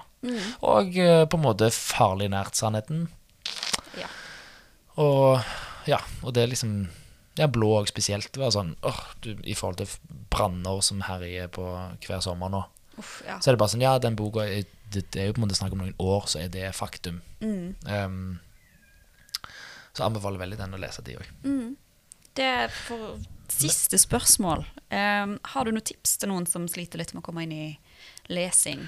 Og 0.62 0.96
uh, 1.00 1.24
på 1.26 1.38
en 1.38 1.44
måte 1.44 1.70
farlig 1.74 2.28
nært 2.32 2.58
sannheten. 2.58 3.08
Og 5.02 5.40
ja, 5.90 5.98
og 6.22 6.34
det 6.36 6.44
er 6.44 6.52
liksom 6.52 6.76
Ja, 7.34 7.48
blå 7.50 7.72
òg 7.80 7.88
spesielt. 7.90 8.30
Det 8.30 8.38
var 8.38 8.52
sånn 8.54 8.76
åh, 8.86 9.00
du, 9.24 9.32
I 9.42 9.56
forhold 9.58 9.80
til 9.80 10.14
branner 10.30 10.80
som 10.86 11.02
herjer 11.02 11.50
på 11.54 11.66
hver 12.06 12.22
sommer 12.22 12.52
nå, 12.52 12.62
Uff, 13.00 13.22
ja. 13.26 13.40
så 13.40 13.50
er 13.50 13.56
det 13.56 13.62
bare 13.62 13.74
sånn 13.74 13.82
Ja, 13.82 13.96
den 13.98 14.18
boka 14.18 14.46
er, 14.46 14.68
det, 14.94 15.08
det 15.10 15.22
er 15.22 15.30
jo 15.30 15.36
på 15.36 15.42
en 15.42 15.48
måte 15.48 15.58
snakk 15.58 15.74
om 15.74 15.82
noen 15.82 15.96
år, 15.98 16.28
så 16.30 16.44
er 16.44 16.52
det 16.54 16.68
faktum. 16.78 17.18
Mm. 17.42 17.74
Um, 17.90 18.38
så 19.94 20.06
anbefaler 20.06 20.42
veldig 20.42 20.58
den 20.60 20.76
å 20.76 20.78
lese 20.78 21.02
de 21.06 21.16
òg. 21.18 21.26
Det 22.34 22.46
er 22.46 22.70
for 22.70 23.18
siste 23.50 23.98
spørsmål. 23.98 24.64
Um, 24.90 25.36
har 25.54 25.66
du 25.66 25.74
noen 25.74 25.86
tips 25.86 26.16
til 26.18 26.30
noen 26.30 26.46
som 26.50 26.66
sliter 26.70 27.02
litt 27.02 27.12
med 27.14 27.22
å 27.22 27.26
komme 27.26 27.44
inn 27.46 27.54
i 27.54 27.66
lesing? 28.30 28.86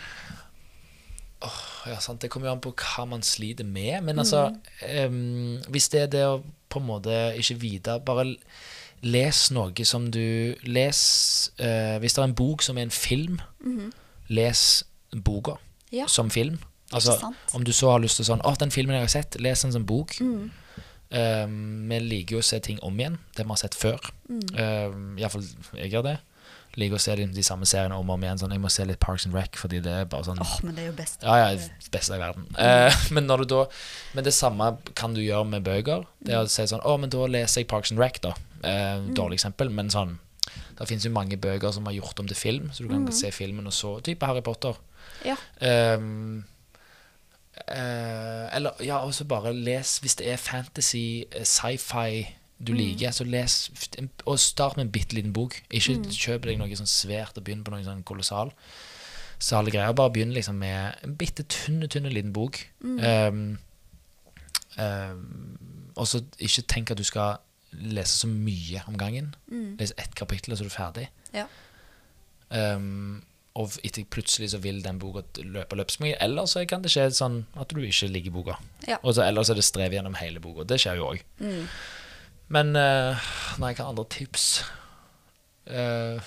Ja, 1.87 1.99
sant. 2.03 2.21
Det 2.23 2.31
kommer 2.31 2.49
jo 2.49 2.55
an 2.57 2.63
på 2.65 2.73
hva 2.75 3.05
man 3.09 3.23
sliter 3.23 3.65
med. 3.65 4.01
Men 4.05 4.19
altså, 4.19 4.49
em, 4.83 5.61
hvis 5.71 5.89
det 5.93 6.01
er 6.01 6.07
det 6.13 6.25
å 6.27 6.41
på 6.69 6.81
en 6.83 6.87
måte 6.89 7.15
ikke 7.39 7.55
vite 7.63 7.95
Bare 8.05 8.25
les 9.07 9.39
noe 9.55 9.85
som 9.87 10.09
du 10.11 10.55
Les 10.67 11.01
uh, 11.61 11.97
Hvis 12.03 12.17
det 12.17 12.23
er 12.23 12.27
en 12.27 12.35
bok 12.35 12.63
som 12.67 12.79
er 12.79 12.89
en 12.89 12.91
film, 12.91 13.39
les 14.29 14.85
boka 15.15 15.57
Ja. 15.93 16.07
som 16.09 16.31
film. 16.31 16.59
Altså, 16.93 17.15
om 17.55 17.65
du 17.65 17.73
så 17.73 17.91
har 17.91 17.99
lyst 18.03 18.17
til 18.17 18.27
sånn 18.27 18.43
Å, 18.43 18.55
den 18.59 18.71
filmen 18.75 18.97
jeg 18.97 19.03
har 19.07 19.09
sett, 19.15 19.39
les 19.41 19.63
den 19.63 19.73
som 19.73 19.87
bok. 19.87 20.17
Um, 21.07 21.87
vi 21.89 21.99
liker 22.03 22.37
jo 22.37 22.43
å 22.43 22.47
se 22.47 22.59
ting 22.59 22.81
om 22.83 22.99
igjen, 22.99 23.19
det 23.37 23.45
vi 23.47 23.53
har 23.55 23.61
sett 23.61 23.75
før. 23.79 24.11
Um, 24.29 25.15
Iallfall 25.19 25.45
jeg 25.79 25.93
gjør 25.95 26.03
det. 26.09 26.17
Liker 26.77 26.99
å 26.99 27.01
se 27.01 27.15
de, 27.17 27.25
de 27.33 27.45
samme 27.47 27.65
seriene 27.69 27.97
om 27.97 28.11
og 28.11 28.19
om 28.19 28.25
igjen. 28.27 28.41
Sånn, 28.43 28.53
jeg 28.53 28.61
må 28.61 28.71
se 28.73 28.85
litt 28.85 29.01
Parks 29.01 29.25
and 29.29 29.37
Rec, 29.37 29.57
fordi 29.57 29.81
det 29.85 29.93
er 30.03 30.09
bare 30.13 30.27
sånn 30.29 30.43
Åh, 30.45 30.57
men 30.67 30.77
det 30.77 30.85
er 30.85 30.91
jo 30.91 30.97
best. 30.99 31.23
ja, 31.25 31.37
ja, 31.41 31.87
beste 31.95 32.19
i 32.19 32.21
verden. 32.21 32.45
Eh, 32.61 32.99
men, 33.17 33.31
da, 33.31 33.63
men 34.17 34.27
det 34.27 34.35
samme 34.37 34.75
kan 34.99 35.17
du 35.17 35.23
gjøre 35.25 35.49
med 35.55 35.65
bøker. 35.67 36.05
Det 36.21 36.37
å 36.37 36.45
si 36.53 36.67
sånn 36.69 36.85
Å, 36.85 36.97
men 37.01 37.13
da 37.13 37.25
leser 37.31 37.65
jeg 37.65 37.71
Parks 37.73 37.95
and 37.95 38.03
Rec, 38.03 38.21
da. 38.25 38.35
Eh, 38.67 39.09
Dårlig 39.17 39.41
eksempel, 39.41 39.71
men 39.73 39.93
sånn 39.93 40.17
Det 40.77 40.89
finnes 40.89 41.05
jo 41.07 41.13
mange 41.15 41.39
bøker 41.41 41.73
som 41.73 41.87
har 41.89 41.97
gjort 41.97 42.21
om 42.21 42.29
til 42.29 42.39
film, 42.39 42.69
så 42.73 42.85
du 42.85 42.93
kan 42.93 43.09
se 43.15 43.33
filmen 43.33 43.69
og 43.69 43.75
så 43.77 43.97
Type 44.05 44.29
Harry 44.29 44.45
Potter. 44.45 44.77
Ja. 45.25 45.37
Um, 45.97 46.45
eh, 47.67 48.57
eller 48.57 48.83
ja, 48.85 48.99
også 49.01 49.25
bare 49.25 49.55
les 49.55 49.97
Hvis 50.03 50.19
det 50.21 50.29
er 50.29 50.37
fantasy, 50.37 51.25
eh, 51.33 51.47
sci-fi 51.47 52.27
du 52.59 52.73
liker, 52.73 53.13
så 53.13 53.25
les 53.29 53.55
Og 54.25 54.39
start 54.41 54.79
med 54.79 54.87
en 54.87 54.93
bitte 54.93 55.17
liten 55.17 55.33
bok. 55.37 55.59
Ikke 55.71 55.99
kjøp 56.09 56.47
deg 56.49 56.61
noe 56.61 56.79
sånn 56.79 56.89
svært 56.89 57.37
og 57.37 57.45
begynn 57.45 57.65
på 57.67 57.75
noe 57.75 57.85
sånn 57.85 58.05
kolossal 58.07 58.55
salige 59.39 59.77
greier. 59.77 59.93
Bare 59.93 60.11
begynn 60.11 60.33
liksom 60.33 60.59
med 60.61 60.95
en 61.05 61.17
bitte 61.17 61.45
tynne, 61.53 61.89
tynne 61.89 62.13
liten 62.13 62.33
bok. 62.33 62.59
Mm. 62.81 62.99
Um, 63.05 63.59
um, 64.81 65.93
og 65.97 66.09
så 66.09 66.23
ikke 66.39 66.67
tenk 66.69 66.91
at 66.91 67.01
du 67.01 67.05
skal 67.05 67.39
lese 67.73 68.23
så 68.23 68.29
mye 68.31 68.83
om 68.89 68.99
gangen. 68.99 69.35
Les 69.81 69.93
ett 69.97 70.15
kapittel, 70.15 70.53
og 70.53 70.59
så 70.59 70.65
er 70.65 70.69
du 70.69 70.75
ferdig. 70.75 71.09
Ja. 71.35 71.47
Um, 72.51 73.25
og 73.57 73.73
etter 73.85 74.05
plutselig 74.13 74.51
så 74.53 74.61
vil 74.61 74.83
den 74.85 74.99
boka 75.01 75.23
løpe 75.41 75.77
løpsmye. 75.77 76.19
Eller 76.21 76.49
så 76.49 76.65
kan 76.69 76.83
det 76.85 76.93
skje 76.93 77.09
sånn 77.17 77.45
at 77.57 77.73
du 77.73 77.81
ikke 77.81 78.11
liker 78.13 78.35
boka. 78.35 78.59
Ja. 78.89 78.99
Og 79.03 79.17
så, 79.17 79.25
ellers 79.25 79.51
er 79.51 79.57
det 79.57 79.65
strev 79.65 79.97
gjennom 79.97 80.19
hele 80.21 80.43
boka. 80.45 80.67
Det 80.69 80.81
skjer 80.83 81.01
jo 81.01 81.13
òg. 81.15 81.23
Men 82.53 82.77
uh, 82.79 83.17
Nei, 83.59 83.73
hva 83.75 83.89
andre 83.91 84.05
tips? 84.13 84.63
Uh, 85.67 86.21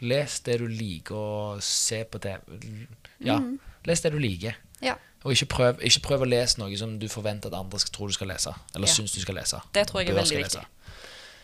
les 0.00 0.38
det 0.46 0.58
du 0.62 0.66
liker 0.70 1.16
og 1.18 1.62
se 1.64 2.04
på 2.08 2.20
det. 2.24 2.36
Ja, 3.26 3.36
les 3.88 4.00
det 4.04 4.12
du 4.14 4.18
liker. 4.22 4.56
ja. 4.84 4.96
Og 5.26 5.32
ikke 5.34 5.48
prøv, 5.50 5.80
ikke 5.82 6.00
prøv 6.04 6.22
å 6.22 6.26
lese 6.30 6.60
noe 6.60 6.76
som 6.78 6.92
du 7.02 7.08
forventer 7.10 7.50
at 7.50 7.56
andre 7.58 7.80
skal 7.82 7.90
tror 7.96 8.06
du 8.12 8.14
skal 8.14 8.28
lese. 8.30 8.52
Eller 8.76 8.86
Ja. 8.86 8.92
syns 8.94 9.12
du 9.16 9.20
skal 9.20 9.34
lese. 9.34 9.58
Det 9.74 9.82
tror 9.88 10.00
jeg 10.04 10.12
er 10.12 10.14
veldig 10.20 10.36
viktig. 10.44 10.62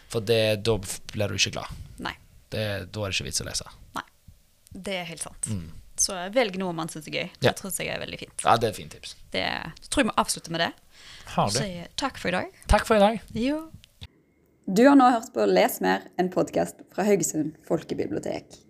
For 0.08 0.20
det, 0.22 0.62
da 0.62 0.76
blir 1.10 1.28
du 1.28 1.34
ikke 1.34 1.50
glad. 1.56 1.72
Nei. 1.98 2.12
Det, 2.54 2.62
da 2.94 3.00
er 3.02 3.10
det 3.10 3.16
ikke 3.18 3.26
vits 3.26 3.42
å 3.42 3.46
lese. 3.48 3.66
Nei. 3.98 4.04
Det 4.70 4.94
er 5.00 5.04
helt 5.10 5.24
sant. 5.26 5.48
Så 5.98 6.14
velg 6.32 6.54
noe 6.62 6.72
man 6.72 6.88
syns 6.88 7.08
er 7.10 7.16
gøy. 7.18 7.26
Det 7.34 7.42
Mm. 7.42 7.48
Ja. 7.50 7.52
tror 7.58 7.74
jeg 7.82 7.88
er 7.90 7.98
veldig 8.06 8.18
fint. 8.22 8.44
Ja, 8.46 8.56
det 8.56 8.68
er 8.68 8.70
et 8.70 8.76
fint 8.78 8.92
tips. 8.94 9.16
Det, 9.34 9.44
så 9.82 9.88
tror 9.90 10.04
jeg 10.04 10.12
vi 10.12 10.16
avslutter 10.22 10.50
med 10.54 10.60
det. 10.60 10.72
Har 11.34 11.50
du. 11.50 11.58
sier 11.58 11.88
takk 11.96 12.16
for 12.22 12.28
i 12.28 12.30
dag. 12.38 12.46
Takk 12.70 12.86
for 12.86 12.94
i 12.96 13.00
dag. 13.02 13.20
Jo. 13.34 13.58
Du 14.66 14.86
har 14.88 14.94
nå 14.96 15.04
hørt 15.12 15.26
på 15.34 15.44
Les 15.44 15.74
mer, 15.84 16.06
en 16.16 16.30
podkast 16.32 16.78
fra 16.94 17.04
Haugesund 17.04 17.58
folkebibliotek. 17.68 18.63